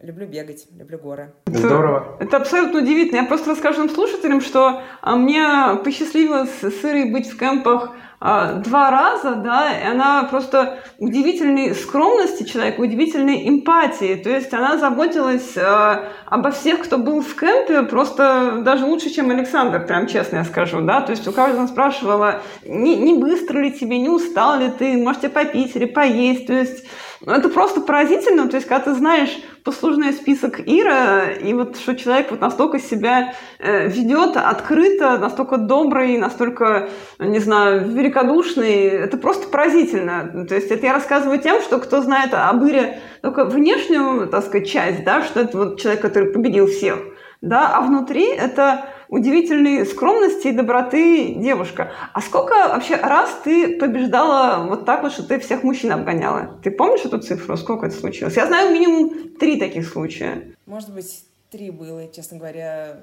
Люблю 0.00 0.28
бегать, 0.28 0.68
люблю 0.76 0.96
горы. 0.98 1.32
Здорово. 1.46 2.16
Это, 2.16 2.24
это 2.24 2.36
абсолютно 2.36 2.80
удивительно. 2.80 3.22
Я 3.22 3.24
просто 3.24 3.50
расскажу 3.50 3.88
слушателям, 3.88 4.40
что 4.40 4.82
а, 5.00 5.16
мне 5.16 5.44
посчастливилось 5.82 6.62
с 6.62 6.84
Ирой 6.84 7.10
быть 7.10 7.28
в 7.28 7.36
кемпах 7.36 7.92
два 8.20 8.90
раза, 8.90 9.36
да, 9.36 9.70
и 9.78 9.86
она 9.86 10.24
просто 10.24 10.80
удивительной 10.98 11.72
скромности 11.74 12.42
человека, 12.42 12.80
удивительной 12.80 13.48
эмпатии. 13.48 14.16
То 14.16 14.30
есть 14.30 14.52
она 14.52 14.76
заботилась 14.76 15.56
э, 15.56 16.08
обо 16.26 16.50
всех, 16.50 16.80
кто 16.80 16.98
был 16.98 17.20
в 17.20 17.34
кемпе, 17.36 17.82
просто 17.82 18.62
даже 18.64 18.86
лучше, 18.86 19.10
чем 19.10 19.30
Александр, 19.30 19.86
прям 19.86 20.08
честно 20.08 20.38
я 20.38 20.44
скажу, 20.44 20.80
да. 20.80 21.00
То 21.00 21.12
есть 21.12 21.28
у 21.28 21.32
каждого 21.32 21.68
спрашивала, 21.68 22.42
не, 22.64 22.96
не 22.96 23.14
быстро 23.14 23.60
ли 23.60 23.72
тебе, 23.72 23.98
не 23.98 24.08
устал 24.08 24.58
ли 24.58 24.70
ты, 24.76 24.96
можете 24.96 25.28
попить 25.28 25.76
или 25.76 25.86
поесть. 25.86 26.48
То 26.48 26.54
есть 26.54 26.86
ну, 27.20 27.32
это 27.32 27.48
просто 27.48 27.80
поразительно. 27.80 28.48
То 28.48 28.56
есть 28.56 28.68
когда 28.68 28.84
ты 28.84 28.94
знаешь 28.94 29.36
послужной 29.64 30.12
список 30.12 30.60
Ира, 30.60 31.30
и 31.32 31.52
вот 31.52 31.76
что 31.76 31.96
человек 31.96 32.30
вот 32.30 32.40
настолько 32.40 32.78
себя 32.78 33.34
э, 33.58 33.88
ведет 33.88 34.36
открыто, 34.36 35.18
настолько 35.18 35.56
добрый, 35.58 36.16
настолько, 36.16 36.88
не 37.18 37.40
знаю, 37.40 37.88
великодушный, 38.08 38.84
это 38.84 39.16
просто 39.16 39.48
поразительно. 39.48 40.46
То 40.46 40.54
есть 40.54 40.70
это 40.70 40.86
я 40.86 40.92
рассказываю 40.92 41.38
тем, 41.40 41.60
что 41.60 41.78
кто 41.78 42.02
знает 42.02 42.32
об 42.32 42.64
Ире 42.64 43.00
только 43.22 43.44
внешнюю, 43.44 44.28
так 44.28 44.44
сказать, 44.44 44.68
часть, 44.68 45.04
да, 45.04 45.22
что 45.22 45.40
это 45.40 45.56
вот 45.56 45.80
человек, 45.80 46.02
который 46.02 46.32
победил 46.32 46.66
всех, 46.66 46.98
да, 47.40 47.76
а 47.76 47.80
внутри 47.82 48.26
это 48.26 48.86
удивительной 49.08 49.86
скромности 49.86 50.48
и 50.48 50.52
доброты 50.52 51.34
девушка. 51.34 51.92
А 52.12 52.20
сколько 52.20 52.52
вообще 52.68 52.96
раз 52.96 53.30
ты 53.42 53.78
побеждала 53.78 54.66
вот 54.66 54.84
так 54.84 55.02
вот, 55.02 55.12
что 55.12 55.22
ты 55.22 55.38
всех 55.38 55.62
мужчин 55.62 55.92
обгоняла? 55.92 56.58
Ты 56.62 56.70
помнишь 56.70 57.04
эту 57.04 57.18
цифру? 57.18 57.56
Сколько 57.56 57.86
это 57.86 57.96
случилось? 57.96 58.36
Я 58.36 58.46
знаю 58.46 58.72
минимум 58.72 59.30
три 59.38 59.58
таких 59.58 59.88
случая. 59.88 60.54
Может 60.66 60.92
быть, 60.92 61.24
три 61.50 61.70
было, 61.70 62.06
честно 62.12 62.38
говоря. 62.38 62.96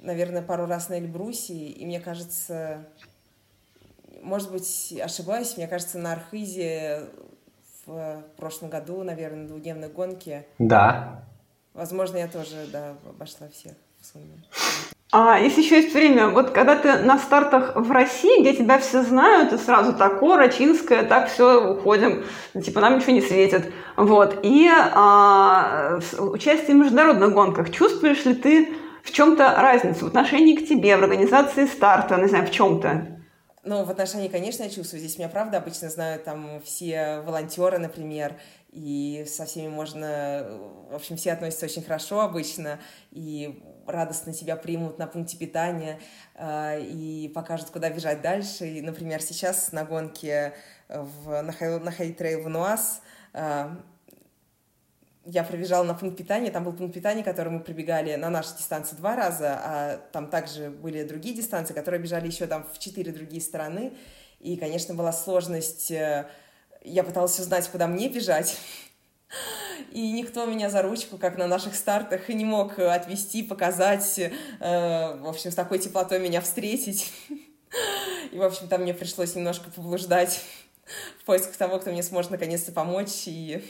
Наверное, 0.00 0.42
пару 0.42 0.66
раз 0.66 0.88
на 0.88 0.98
Эльбрусе. 0.98 1.54
И 1.54 1.86
мне 1.86 2.00
кажется, 2.00 2.84
может 4.24 4.50
быть, 4.50 4.94
ошибаюсь, 5.02 5.56
мне 5.56 5.68
кажется, 5.68 5.98
на 5.98 6.12
Архизе 6.12 7.08
в 7.86 8.22
прошлом 8.36 8.70
году, 8.70 9.02
наверное, 9.02 9.42
на 9.42 9.48
двухдневной 9.48 9.88
гонке. 9.88 10.46
Да. 10.58 11.24
Возможно, 11.74 12.16
я 12.16 12.28
тоже, 12.28 12.66
да, 12.72 12.94
обошла 13.08 13.48
всех 13.48 13.72
в 14.00 14.06
сумме. 14.06 14.42
А 15.12 15.38
если 15.38 15.62
еще 15.62 15.76
есть 15.76 15.94
время, 15.94 16.28
вот 16.28 16.50
когда 16.50 16.74
ты 16.74 16.98
на 16.98 17.18
стартах 17.18 17.76
в 17.76 17.90
России, 17.92 18.40
где 18.40 18.54
тебя 18.54 18.78
все 18.78 19.02
знают, 19.02 19.52
и 19.52 19.58
сразу 19.58 19.92
так, 19.92 20.18
Кора, 20.18 20.48
Чинская, 20.48 21.04
так 21.04 21.30
все, 21.30 21.72
уходим, 21.72 22.24
типа 22.52 22.80
нам 22.80 22.96
ничего 22.96 23.12
не 23.12 23.20
светит. 23.20 23.72
Вот. 23.96 24.40
И 24.42 24.68
а, 24.68 26.00
участие 26.18 26.74
в 26.76 26.80
международных 26.80 27.32
гонках, 27.32 27.70
чувствуешь 27.70 28.24
ли 28.24 28.34
ты 28.34 28.74
в 29.04 29.12
чем-то 29.12 29.54
разницу 29.56 30.06
в 30.06 30.08
отношении 30.08 30.56
к 30.56 30.66
тебе, 30.66 30.96
в 30.96 31.04
организации 31.04 31.66
старта, 31.66 32.16
не 32.16 32.26
знаю, 32.26 32.46
в 32.46 32.50
чем-то? 32.50 33.13
Ну, 33.66 33.82
в 33.82 33.90
отношении, 33.90 34.28
конечно, 34.28 34.62
я 34.62 34.68
чувствую. 34.68 35.00
Здесь 35.00 35.16
меня, 35.16 35.30
правда, 35.30 35.56
обычно 35.56 35.88
знают 35.88 36.24
там 36.24 36.60
все 36.62 37.20
волонтеры, 37.20 37.78
например, 37.78 38.38
и 38.70 39.24
со 39.26 39.46
всеми 39.46 39.68
можно... 39.68 40.46
В 40.90 40.94
общем, 40.94 41.16
все 41.16 41.32
относятся 41.32 41.64
очень 41.64 41.82
хорошо 41.82 42.20
обычно, 42.20 42.78
и 43.10 43.62
радостно 43.86 44.34
себя 44.34 44.56
примут 44.56 44.98
на 44.98 45.06
пункте 45.06 45.38
питания 45.38 45.98
э, 46.34 46.82
и 46.82 47.32
покажут, 47.34 47.70
куда 47.70 47.88
бежать 47.88 48.20
дальше. 48.20 48.66
И, 48.66 48.82
например, 48.82 49.22
сейчас 49.22 49.72
на 49.72 49.84
гонке 49.84 50.52
в, 50.88 51.40
на, 51.40 51.52
хай, 51.52 51.78
на 51.78 51.90
в 52.42 52.48
Нуас 52.50 53.00
э, 53.32 53.68
я 55.26 55.42
пробежала 55.44 55.84
на 55.84 55.94
пункт 55.94 56.16
питания, 56.16 56.50
там 56.50 56.64
был 56.64 56.72
пункт 56.72 56.94
питания, 56.94 57.22
который 57.22 57.50
мы 57.50 57.60
пробегали 57.60 58.14
на 58.16 58.30
нашей 58.30 58.56
дистанции 58.58 58.96
два 58.96 59.16
раза, 59.16 59.58
а 59.62 59.96
там 60.12 60.28
также 60.28 60.70
были 60.70 61.02
другие 61.04 61.34
дистанции, 61.34 61.74
которые 61.74 62.00
бежали 62.00 62.26
еще 62.26 62.46
там 62.46 62.66
в 62.72 62.78
четыре 62.78 63.12
другие 63.12 63.40
стороны. 63.40 63.94
И, 64.40 64.56
конечно, 64.56 64.94
была 64.94 65.12
сложность, 65.12 65.90
э, 65.90 66.28
я 66.82 67.02
пыталась 67.04 67.38
узнать, 67.40 67.66
куда 67.68 67.86
мне 67.86 68.08
бежать, 68.08 68.58
и 69.90 70.12
никто 70.12 70.44
меня 70.46 70.70
за 70.70 70.82
ручку, 70.82 71.18
как 71.18 71.38
на 71.38 71.46
наших 71.46 71.74
стартах, 71.74 72.28
не 72.28 72.44
мог 72.44 72.78
отвести, 72.78 73.42
показать, 73.42 74.18
э, 74.18 74.30
в 75.20 75.28
общем, 75.28 75.50
с 75.50 75.54
такой 75.54 75.78
теплотой 75.78 76.18
меня 76.18 76.40
встретить. 76.40 77.12
И, 78.32 78.36
в 78.36 78.42
общем, 78.42 78.68
там 78.68 78.82
мне 78.82 78.94
пришлось 78.94 79.34
немножко 79.34 79.70
поблуждать 79.70 80.40
в 81.20 81.24
поисках 81.24 81.56
того, 81.56 81.78
кто 81.78 81.90
мне 81.90 82.02
сможет 82.02 82.30
наконец-то 82.30 82.72
помочь. 82.72 83.24
И 83.26 83.64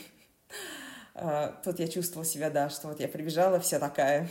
тут 1.63 1.79
я 1.79 1.87
чувствовала 1.87 2.25
себя, 2.25 2.49
да, 2.49 2.69
что 2.69 2.87
вот 2.89 2.99
я 2.99 3.07
прибежала 3.07 3.59
вся 3.59 3.79
такая, 3.79 4.29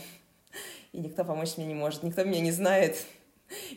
и 0.93 0.99
никто 0.99 1.23
помочь 1.25 1.57
мне 1.57 1.65
не 1.65 1.73
может, 1.73 2.03
никто 2.03 2.23
меня 2.23 2.41
не 2.41 2.51
знает 2.51 2.97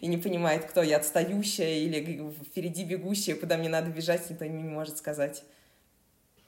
и 0.00 0.06
не 0.06 0.16
понимает, 0.16 0.64
кто 0.64 0.82
я, 0.82 0.96
отстающая 0.96 1.78
или 1.78 2.32
впереди 2.44 2.84
бегущая, 2.84 3.34
куда 3.34 3.56
мне 3.56 3.68
надо 3.68 3.90
бежать, 3.90 4.28
никто 4.30 4.44
не 4.44 4.62
может 4.62 4.98
сказать. 4.98 5.44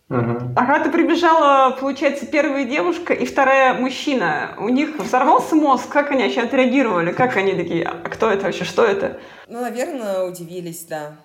Угу. 0.08 0.54
А 0.56 0.66
когда 0.66 0.82
ты 0.82 0.90
прибежала, 0.90 1.70
получается, 1.76 2.26
первая 2.26 2.64
девушка 2.64 3.14
и 3.14 3.24
вторая 3.24 3.74
мужчина, 3.74 4.56
у 4.58 4.68
них 4.68 4.98
взорвался 4.98 5.54
мозг, 5.54 5.88
как 5.88 6.11
они 6.11 6.24
вообще 6.24 6.40
отреагировали, 6.40 7.12
как 7.12 7.36
они 7.36 7.54
такие, 7.54 7.84
а 7.84 8.08
кто 8.08 8.28
это 8.28 8.46
вообще, 8.46 8.64
что 8.64 8.84
это? 8.84 9.20
Ну, 9.46 9.61
наверное, 9.61 10.24
удивились, 10.24 10.84
да. 10.84 11.16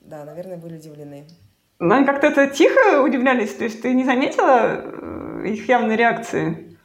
Да, 0.00 0.24
наверное, 0.24 0.58
были 0.58 0.76
удивлены. 0.76 1.26
Но 1.80 1.94
они 1.94 2.04
как-то 2.04 2.26
это 2.26 2.46
тихо 2.46 3.02
удивлялись, 3.02 3.54
то 3.54 3.64
есть 3.64 3.80
ты 3.80 3.94
не 3.94 4.04
заметила 4.04 4.82
э, 5.42 5.48
их 5.48 5.66
явной 5.66 5.96
реакции? 5.96 6.78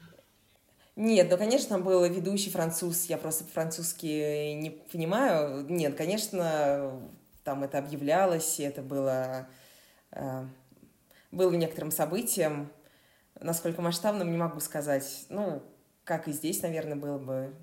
Нет, 0.95 1.27
ну, 1.29 1.37
конечно, 1.37 1.75
там 1.75 1.83
был 1.83 2.05
ведущий 2.05 2.49
француз, 2.49 3.05
я 3.05 3.17
просто 3.17 3.43
по-французски 3.43 4.53
не 4.53 4.69
понимаю. 4.69 5.65
Нет, 5.67 5.95
конечно, 5.95 6.97
там 7.43 7.65
это 7.65 7.77
объявлялось, 7.77 8.57
и 8.61 8.63
это 8.63 8.81
было 8.81 9.49
э, 10.11 10.45
было 11.29 11.53
некоторым 11.53 11.91
событием. 11.91 12.71
Насколько 13.41 13.81
масштабным, 13.81 14.31
не 14.31 14.37
могу 14.37 14.61
сказать. 14.61 15.25
Ну, 15.27 15.61
как 16.05 16.29
и 16.29 16.31
здесь, 16.31 16.61
наверное, 16.61 16.95
было 16.95 17.17
бы, 17.17 17.53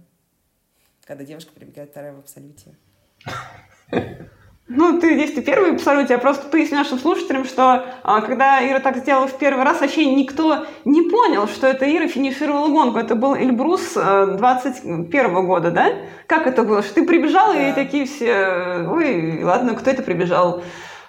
когда 1.06 1.24
девушка 1.24 1.52
прибегает 1.54 1.90
вторая 1.92 2.12
в 2.12 2.18
абсолюте. 2.18 2.76
Ну, 4.74 4.98
ты 5.00 5.14
здесь 5.14 5.32
ты 5.32 5.42
первый 5.42 5.72
в 5.72 5.74
абсолюте. 5.74 6.14
Я 6.14 6.18
просто 6.18 6.48
поясню 6.48 6.78
нашим 6.78 6.98
слушателям, 6.98 7.44
что 7.44 7.84
а, 8.02 8.20
когда 8.22 8.66
Ира 8.66 8.80
так 8.80 8.96
сделала 8.96 9.26
в 9.26 9.38
первый 9.38 9.64
раз, 9.64 9.80
вообще 9.80 10.06
никто 10.06 10.66
не 10.84 11.02
понял, 11.02 11.46
что 11.46 11.66
это 11.66 11.84
Ира 11.84 12.08
финишировала 12.08 12.68
гонку. 12.68 12.98
Это 12.98 13.14
был 13.14 13.34
Эльбрус 13.36 13.96
а, 13.96 14.26
21 14.26 15.46
года, 15.46 15.70
да? 15.70 15.92
Как 16.26 16.46
это 16.46 16.62
было? 16.62 16.82
Что 16.82 16.94
ты 16.94 17.06
прибежала, 17.06 17.52
да. 17.52 17.70
и 17.70 17.72
такие 17.74 18.06
все, 18.06 18.86
ой, 18.88 19.42
ладно, 19.42 19.74
кто 19.74 19.90
это 19.90 20.02
прибежал? 20.02 20.62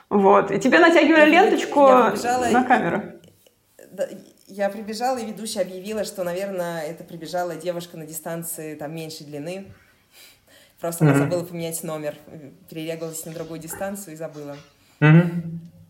Вот. 0.10 0.52
И 0.52 0.60
тебе 0.60 0.80
натягивали 0.80 1.22
я, 1.22 1.44
ленточку 1.44 1.88
я 1.88 2.50
на 2.52 2.64
камеру. 2.64 3.02
Я 4.48 4.70
прибежала, 4.70 5.18
и 5.18 5.26
ведущая 5.26 5.62
объявила, 5.62 6.04
что, 6.04 6.24
наверное, 6.24 6.84
это 6.84 7.04
прибежала 7.04 7.56
девушка 7.56 7.98
на 7.98 8.06
дистанции 8.06 8.76
там 8.76 8.94
меньшей 8.94 9.26
длины. 9.26 9.74
Просто 10.84 11.06
mm-hmm. 11.06 11.10
она 11.12 11.18
забыла 11.18 11.44
поменять 11.46 11.82
номер. 11.84 12.16
Перерегалась 12.70 13.26
на 13.26 13.32
другую 13.32 13.58
дистанцию 13.58 14.16
и 14.16 14.18
забыла. 14.18 14.58
Mm-hmm. 15.00 15.42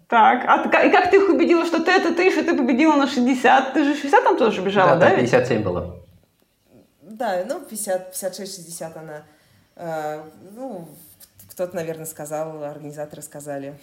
Так, 0.07 0.45
а 0.47 0.85
и 0.85 0.91
как 0.91 1.09
ты 1.09 1.17
их 1.17 1.29
убедила, 1.29 1.65
что 1.65 1.83
ты 1.83 1.89
это 1.89 2.13
ты, 2.13 2.29
что 2.29 2.43
ты 2.43 2.55
победила 2.55 2.93
на 2.93 3.07
60? 3.07 3.73
Ты 3.73 3.85
же 3.85 3.95
60 3.95 4.23
там 4.23 4.37
тоже 4.37 4.61
бежала, 4.61 4.95
да? 4.97 5.09
Да, 5.09 5.15
57 5.15 5.63
было. 5.63 5.99
Да, 7.01 7.43
ну, 7.49 7.59
50, 7.59 8.13
56-60 8.13 8.97
она. 8.99 9.23
Э, 9.75 10.21
ну, 10.55 10.87
кто-то, 11.49 11.75
наверное, 11.75 12.05
сказал, 12.05 12.63
организаторы 12.63 13.23
сказали 13.23 13.73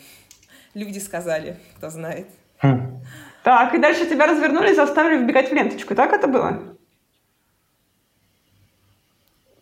люди 0.74 1.00
сказали, 1.00 1.56
кто 1.76 1.90
знает. 1.90 2.28
Хм. 2.62 3.02
Так, 3.42 3.74
и 3.74 3.78
дальше 3.78 4.06
тебя 4.06 4.26
развернули 4.26 4.70
и 4.70 4.76
заставили 4.76 5.24
вбегать 5.24 5.50
в 5.50 5.52
ленточку. 5.52 5.96
Так 5.96 6.12
это 6.12 6.28
было? 6.28 6.76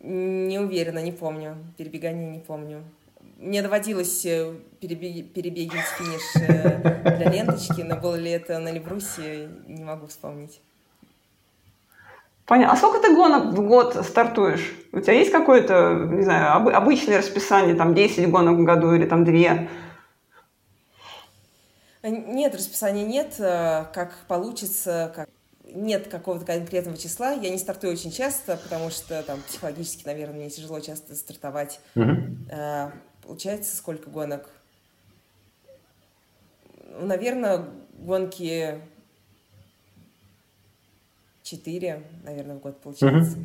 Не 0.08 0.58
уверена, 0.58 1.00
не 1.00 1.12
помню. 1.12 1.58
Перебегание 1.76 2.30
не 2.30 2.38
помню. 2.38 2.82
Мне 3.36 3.60
доводилось 3.60 4.24
э, 4.24 4.54
перебег... 4.80 5.34
перебегать 5.34 5.84
финиш 5.98 6.48
э, 6.48 7.16
для 7.18 7.30
ленточки, 7.30 7.82
но 7.82 7.94
было 7.96 8.14
ли 8.14 8.30
это 8.30 8.58
на 8.58 8.72
Леврусе, 8.72 9.50
не 9.66 9.84
могу 9.84 10.06
вспомнить. 10.06 10.62
Понятно. 12.46 12.72
А 12.72 12.76
сколько 12.76 13.00
ты 13.00 13.14
гонок 13.14 13.52
в 13.52 13.66
год 13.66 13.96
стартуешь? 14.02 14.72
У 14.92 15.00
тебя 15.00 15.12
есть 15.12 15.30
какое-то, 15.30 16.08
не 16.10 16.22
знаю, 16.22 16.74
обычное 16.74 17.18
расписание, 17.18 17.74
там 17.74 17.94
10 17.94 18.30
гонок 18.30 18.56
в 18.56 18.64
году 18.64 18.94
или 18.94 19.04
там 19.04 19.26
2? 19.26 19.34
Нет, 22.02 22.54
расписания 22.54 23.04
нет, 23.04 23.34
э, 23.40 23.84
как 23.92 24.14
получится, 24.26 25.12
как 25.14 25.28
нет 25.74 26.08
какого-то 26.08 26.44
конкретного 26.44 26.96
числа. 26.96 27.32
Я 27.32 27.50
не 27.50 27.58
стартую 27.58 27.92
очень 27.92 28.10
часто, 28.10 28.56
потому 28.56 28.90
что 28.90 29.22
там 29.22 29.40
психологически, 29.46 30.06
наверное, 30.06 30.36
мне 30.36 30.50
тяжело 30.50 30.80
часто 30.80 31.14
стартовать. 31.14 31.80
Mm-hmm. 31.94 32.92
Получается, 33.22 33.76
сколько 33.76 34.10
гонок? 34.10 34.48
Ну, 36.98 37.06
наверное, 37.06 37.66
гонки 37.98 38.80
четыре, 41.42 42.02
наверное, 42.24 42.56
в 42.56 42.60
год 42.60 42.80
получается. 42.80 43.36
Mm-hmm. 43.36 43.44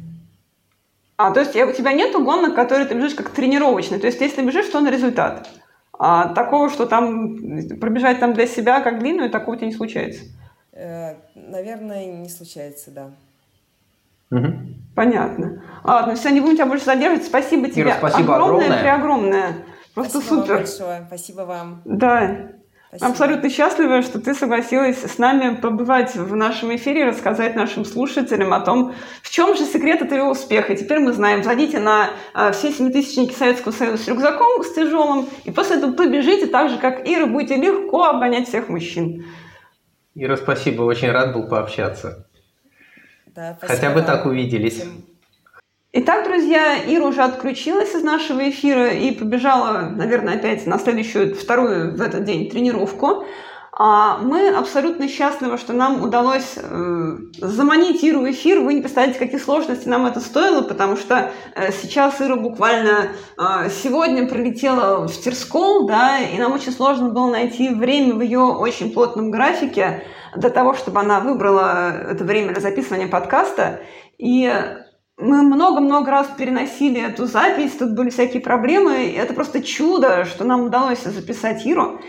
А, 1.17 1.31
то 1.31 1.39
есть 1.39 1.55
у 1.55 1.71
тебя 1.71 1.93
нету 1.93 2.23
гонок, 2.23 2.55
которые 2.55 2.87
ты 2.87 2.95
бежишь 2.95 3.13
как 3.13 3.29
тренировочные. 3.29 3.99
То 3.99 4.07
есть 4.07 4.19
если 4.19 4.45
бежишь, 4.45 4.67
то 4.67 4.81
на 4.81 4.89
результат. 4.89 5.49
А 5.93 6.33
такого, 6.33 6.69
что 6.69 6.85
там 6.85 7.37
пробежать 7.79 8.19
там 8.19 8.33
для 8.33 8.47
себя 8.47 8.81
как 8.81 8.99
длинную, 8.99 9.29
такого 9.29 9.55
у 9.55 9.57
тебя 9.57 9.67
не 9.67 9.73
случается? 9.73 10.23
Э, 10.73 11.15
наверное, 11.35 12.05
не 12.05 12.29
случается, 12.29 12.91
да. 12.91 13.11
Угу. 14.31 14.47
Понятно. 14.95 15.63
Ладно, 15.83 16.15
все, 16.15 16.29
не 16.29 16.41
будем 16.41 16.55
тебя 16.55 16.65
больше 16.65 16.85
задерживать. 16.85 17.25
Спасибо 17.25 17.69
тебе. 17.69 17.83
Ира, 17.83 17.95
спасибо 17.97 18.35
огромное, 18.35 18.65
огромное. 18.65 18.95
огромное. 18.95 19.55
Просто 19.93 20.19
спасибо 20.19 20.41
супер. 20.41 20.53
Вам 20.53 20.63
большое. 20.63 21.03
Спасибо 21.07 21.41
вам. 21.41 21.81
Да. 21.85 22.49
Спасибо. 22.89 23.09
Абсолютно 23.09 23.49
счастлива, 23.49 24.01
что 24.03 24.19
ты 24.19 24.35
согласилась 24.35 25.03
с 25.03 25.17
нами 25.17 25.55
побывать 25.55 26.15
в 26.15 26.35
нашем 26.35 26.75
эфире, 26.75 27.05
рассказать 27.05 27.55
нашим 27.55 27.85
слушателям 27.85 28.53
о 28.53 28.59
том, 28.59 28.93
в 29.23 29.29
чем 29.31 29.55
же 29.55 29.65
секрет 29.65 30.03
этого 30.03 30.29
успеха. 30.29 30.75
Теперь 30.75 30.99
мы 30.99 31.11
знаем, 31.13 31.43
зайдите 31.43 31.79
на 31.79 32.11
э, 32.35 32.51
все 32.51 32.71
семитысячники 32.71 33.33
Советского 33.33 33.71
Союза 33.71 33.97
с 34.03 34.07
рюкзаком, 34.07 34.63
с 34.63 34.73
тяжелым, 34.73 35.27
и 35.43 35.49
после 35.49 35.77
этого 35.77 35.93
побежите 35.93 36.45
так 36.45 36.69
же, 36.69 36.77
как 36.77 37.07
Ира, 37.07 37.25
будете 37.25 37.55
легко 37.55 38.03
обгонять 38.03 38.47
всех 38.47 38.69
мужчин. 38.69 39.25
Ира, 40.15 40.37
спасибо, 40.37 40.83
очень 40.83 41.11
рад 41.11 41.33
был 41.33 41.47
пообщаться. 41.47 42.27
Да, 43.27 43.57
Хотя 43.61 43.89
бы 43.89 44.01
так 44.01 44.25
увиделись. 44.25 44.77
Всем 44.77 45.05
Итак, 45.95 46.23
друзья, 46.23 46.75
Ира 46.87 47.05
уже 47.05 47.21
отключилась 47.21 47.93
из 47.93 48.01
нашего 48.01 48.49
эфира 48.49 48.91
и 48.91 49.11
побежала, 49.11 49.89
наверное, 49.89 50.37
опять 50.37 50.65
на 50.65 50.79
следующую, 50.79 51.35
вторую 51.35 51.95
в 51.95 52.01
этот 52.01 52.23
день 52.23 52.49
тренировку. 52.49 53.27
А 53.75 54.19
мы 54.19 54.49
абсолютно 54.49 55.07
счастливы, 55.07 55.57
что 55.57 55.73
нам 55.73 56.03
удалось 56.03 56.57
э, 56.57 57.17
заманить 57.39 58.03
Иру 58.03 58.19
в 58.21 58.29
эфир. 58.29 58.59
Вы 58.59 58.75
не 58.75 58.81
представляете, 58.81 59.17
какие 59.17 59.39
сложности 59.39 59.87
нам 59.87 60.05
это 60.05 60.19
стоило, 60.19 60.61
потому 60.61 60.95
что 60.95 61.31
э, 61.55 61.71
сейчас 61.71 62.21
Ира 62.21 62.35
буквально 62.35 63.13
э, 63.35 63.69
сегодня 63.71 64.27
прилетела 64.27 65.07
в 65.07 65.19
Терскол, 65.19 65.87
да, 65.87 66.19
и 66.19 66.37
нам 66.37 66.53
очень 66.53 66.71
сложно 66.71 67.09
было 67.09 67.31
найти 67.31 67.69
время 67.69 68.13
в 68.13 68.21
ее 68.21 68.41
очень 68.41 68.93
плотном 68.93 69.31
графике 69.31 70.03
для 70.35 70.51
того, 70.51 70.75
чтобы 70.75 70.99
она 70.99 71.19
выбрала 71.19 71.89
это 72.11 72.23
время 72.23 72.53
для 72.53 72.61
записывания 72.61 73.07
подкаста. 73.07 73.79
И 74.19 74.53
мы 75.17 75.41
много-много 75.41 76.11
раз 76.11 76.27
переносили 76.37 77.01
эту 77.01 77.25
запись, 77.25 77.71
тут 77.79 77.95
были 77.95 78.11
всякие 78.11 78.43
проблемы. 78.43 79.11
Это 79.15 79.33
просто 79.33 79.63
чудо, 79.63 80.25
что 80.25 80.43
нам 80.43 80.65
удалось 80.65 81.01
записать 81.03 81.65
Иру. 81.65 81.99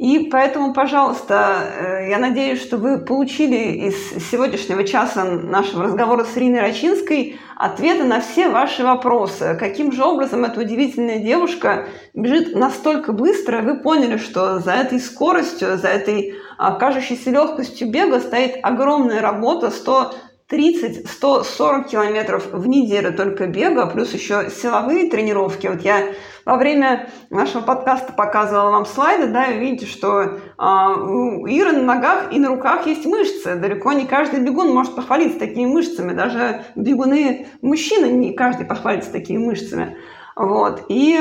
И 0.00 0.30
поэтому, 0.32 0.72
пожалуйста, 0.72 1.58
э, 1.76 2.08
я 2.08 2.16
надеюсь, 2.16 2.62
что 2.62 2.78
вы 2.78 2.96
получили 2.96 3.86
из 3.86 4.30
сегодняшнего 4.30 4.82
часа 4.82 5.24
нашего 5.26 5.82
разговора 5.82 6.24
с 6.24 6.38
Ириной 6.38 6.60
Рачинской 6.60 7.38
ответы 7.54 8.04
на 8.04 8.22
все 8.22 8.48
ваши 8.48 8.82
вопросы. 8.82 9.58
Каким 9.60 9.92
же 9.92 10.02
образом 10.02 10.46
эта 10.46 10.58
удивительная 10.58 11.18
девушка 11.18 11.86
бежит 12.14 12.56
настолько 12.56 13.12
быстро, 13.12 13.60
вы 13.60 13.78
поняли, 13.80 14.16
что 14.16 14.58
за 14.60 14.72
этой 14.72 15.00
скоростью, 15.00 15.76
за 15.76 15.88
этой 15.88 16.32
а, 16.56 16.76
кажущейся 16.76 17.28
легкостью 17.28 17.90
бега 17.90 18.20
стоит 18.20 18.54
огромная 18.62 19.20
работа, 19.20 19.70
100 19.70 20.14
30-140 20.50 21.88
километров 21.88 22.52
в 22.52 22.66
неделю 22.66 23.12
только 23.12 23.46
бега, 23.46 23.86
плюс 23.86 24.12
еще 24.12 24.50
силовые 24.50 25.08
тренировки. 25.08 25.68
Вот 25.68 25.82
я 25.82 26.08
во 26.44 26.56
время 26.56 27.08
нашего 27.30 27.62
подкаста 27.62 28.12
показывала 28.12 28.70
вам 28.70 28.84
слайды, 28.84 29.26
да, 29.28 29.46
и 29.46 29.60
видите, 29.60 29.86
что 29.86 30.22
э, 30.22 30.30
у 30.58 31.46
Иры 31.46 31.72
на 31.72 31.82
ногах 31.82 32.32
и 32.32 32.40
на 32.40 32.48
руках 32.48 32.86
есть 32.86 33.06
мышцы. 33.06 33.54
Далеко 33.54 33.92
не 33.92 34.06
каждый 34.06 34.40
бегун 34.40 34.74
может 34.74 34.96
похвалиться 34.96 35.38
такими 35.38 35.66
мышцами. 35.66 36.12
Даже 36.12 36.64
бегуны 36.74 37.46
мужчины 37.62 38.06
не 38.06 38.32
каждый 38.32 38.66
похвалится 38.66 39.12
такими 39.12 39.38
мышцами. 39.38 39.96
Вот. 40.34 40.86
И 40.88 41.20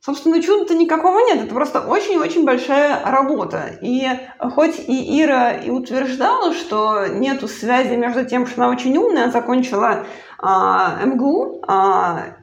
Собственно, 0.00 0.40
чуда-то 0.40 0.74
никакого 0.74 1.18
нет, 1.26 1.44
это 1.44 1.54
просто 1.54 1.80
очень-очень 1.80 2.44
большая 2.44 3.04
работа. 3.04 3.78
И 3.82 4.06
хоть 4.54 4.78
и 4.78 5.20
Ира 5.20 5.52
и 5.52 5.70
утверждала, 5.70 6.54
что 6.54 7.06
нету 7.08 7.48
связи 7.48 7.94
между 7.96 8.24
тем, 8.24 8.46
что 8.46 8.62
она 8.62 8.70
очень 8.70 8.96
умная, 8.96 9.30
закончила 9.30 10.06
а, 10.38 11.04
МГУ, 11.04 11.62
а, 11.66 12.36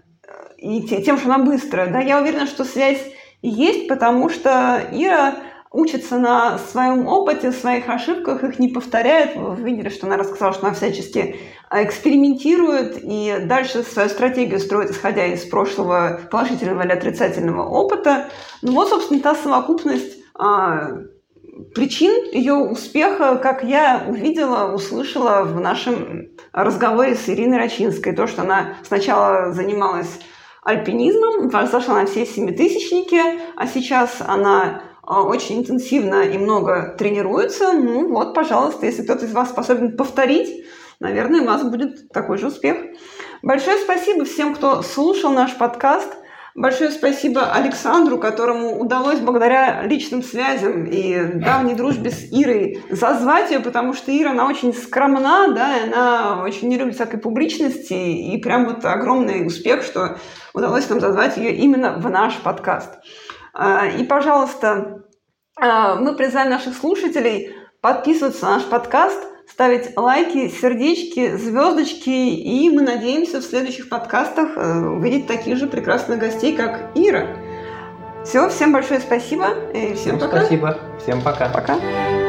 и 0.57 0.81
тем, 0.81 1.17
что 1.17 1.33
она 1.33 1.43
быстрая, 1.43 1.87
да, 1.87 1.99
я 1.99 2.19
уверена, 2.19 2.45
что 2.45 2.65
связь 2.65 3.01
есть, 3.41 3.87
потому 3.87 4.29
что 4.29 4.81
Ира 4.91 5.35
учится 5.75 6.17
на 6.17 6.57
своем 6.57 7.05
опыте, 7.05 7.51
своих 7.51 7.89
ошибках, 7.89 8.43
их 8.43 8.59
не 8.59 8.69
повторяет. 8.69 9.35
Вы 9.35 9.55
видели, 9.61 9.89
что 9.89 10.07
она 10.07 10.17
рассказала, 10.17 10.53
что 10.53 10.65
она 10.65 10.75
всячески 10.75 11.35
а, 11.69 11.83
экспериментирует 11.83 12.99
и 13.01 13.37
дальше 13.45 13.83
свою 13.83 14.09
стратегию 14.09 14.59
строит, 14.59 14.91
исходя 14.91 15.25
из 15.25 15.43
прошлого 15.45 16.21
положительного 16.29 16.83
или 16.83 16.91
отрицательного 16.91 17.67
опыта. 17.67 18.29
Ну 18.61 18.73
вот, 18.73 18.89
собственно, 18.89 19.21
та 19.21 19.35
совокупность 19.35 20.17
а, 20.35 20.91
причин 21.73 22.11
ее 22.31 22.53
успеха, 22.55 23.37
как 23.37 23.63
я 23.63 24.05
увидела, 24.07 24.73
услышала 24.73 25.43
в 25.43 25.59
нашем 25.59 26.29
разговоре 26.51 27.15
с 27.15 27.29
Ириной 27.29 27.57
Рачинской. 27.57 28.13
То, 28.13 28.27
что 28.27 28.43
она 28.43 28.75
сначала 28.83 29.51
занималась 29.51 30.19
альпинизмом, 30.63 31.49
зашла 31.51 32.01
на 32.01 32.05
все 32.05 32.25
семитысячники, 32.25 33.21
а 33.55 33.67
сейчас 33.67 34.17
она 34.25 34.81
а, 35.03 35.21
очень 35.21 35.59
интенсивно 35.59 36.23
и 36.23 36.37
много 36.37 36.95
тренируется, 36.97 37.73
ну 37.73 38.09
вот, 38.09 38.33
пожалуйста, 38.33 38.87
если 38.87 39.03
кто-то 39.03 39.25
из 39.25 39.33
вас 39.33 39.49
способен 39.49 39.95
повторить, 39.95 40.65
наверное, 40.99 41.41
у 41.41 41.45
вас 41.45 41.63
будет 41.63 42.09
такой 42.09 42.37
же 42.37 42.47
успех. 42.47 42.77
Большое 43.41 43.77
спасибо 43.77 44.25
всем, 44.25 44.53
кто 44.53 44.81
слушал 44.81 45.31
наш 45.31 45.55
подкаст. 45.55 46.15
Большое 46.55 46.89
спасибо 46.89 47.51
Александру, 47.51 48.17
которому 48.17 48.79
удалось 48.79 49.19
благодаря 49.19 49.81
личным 49.81 50.23
связям 50.23 50.85
и 50.85 51.33
давней 51.33 51.75
дружбе 51.75 52.11
с 52.11 52.31
Ирой 52.31 52.81
зазвать 52.89 53.51
ее, 53.51 53.59
потому 53.59 53.93
что 53.93 54.17
Ира, 54.17 54.31
она 54.31 54.47
очень 54.47 54.73
скромна, 54.73 55.53
да, 55.53 55.77
и 55.77 55.83
она 55.89 56.43
очень 56.43 56.69
не 56.69 56.77
любит 56.77 56.95
всякой 56.95 57.19
публичности, 57.19 57.93
и 57.93 58.37
прям 58.37 58.67
вот 58.67 58.85
огромный 58.85 59.45
успех, 59.45 59.83
что 59.83 60.17
удалось 60.53 60.87
нам 60.89 61.01
зазвать 61.01 61.35
ее 61.35 61.53
именно 61.53 61.97
в 61.97 62.09
наш 62.09 62.37
подкаст. 62.37 62.99
А, 63.53 63.87
и, 63.87 64.05
пожалуйста, 64.05 65.03
а, 65.59 65.95
мы 65.95 66.15
призываем 66.15 66.49
наших 66.49 66.73
слушателей 66.77 67.53
подписываться 67.81 68.45
на 68.45 68.55
наш 68.55 68.63
подкаст, 68.63 69.27
ставить 69.49 69.95
лайки, 69.95 70.49
сердечки, 70.49 71.35
звездочки, 71.37 72.09
и 72.09 72.69
мы 72.69 72.81
надеемся 72.81 73.39
в 73.39 73.43
следующих 73.43 73.89
подкастах 73.89 74.57
э, 74.57 74.79
увидеть 74.87 75.27
таких 75.27 75.57
же 75.57 75.67
прекрасных 75.67 76.19
гостей, 76.19 76.55
как 76.55 76.91
Ира. 76.95 77.27
Все, 78.23 78.49
всем 78.49 78.73
большое 78.73 78.99
спасибо 78.99 79.49
и 79.73 79.93
всем, 79.93 80.17
всем 80.17 80.19
пока. 80.19 80.39
Спасибо, 80.39 80.79
всем 80.99 81.21
пока. 81.21 81.49
Пока. 81.49 82.24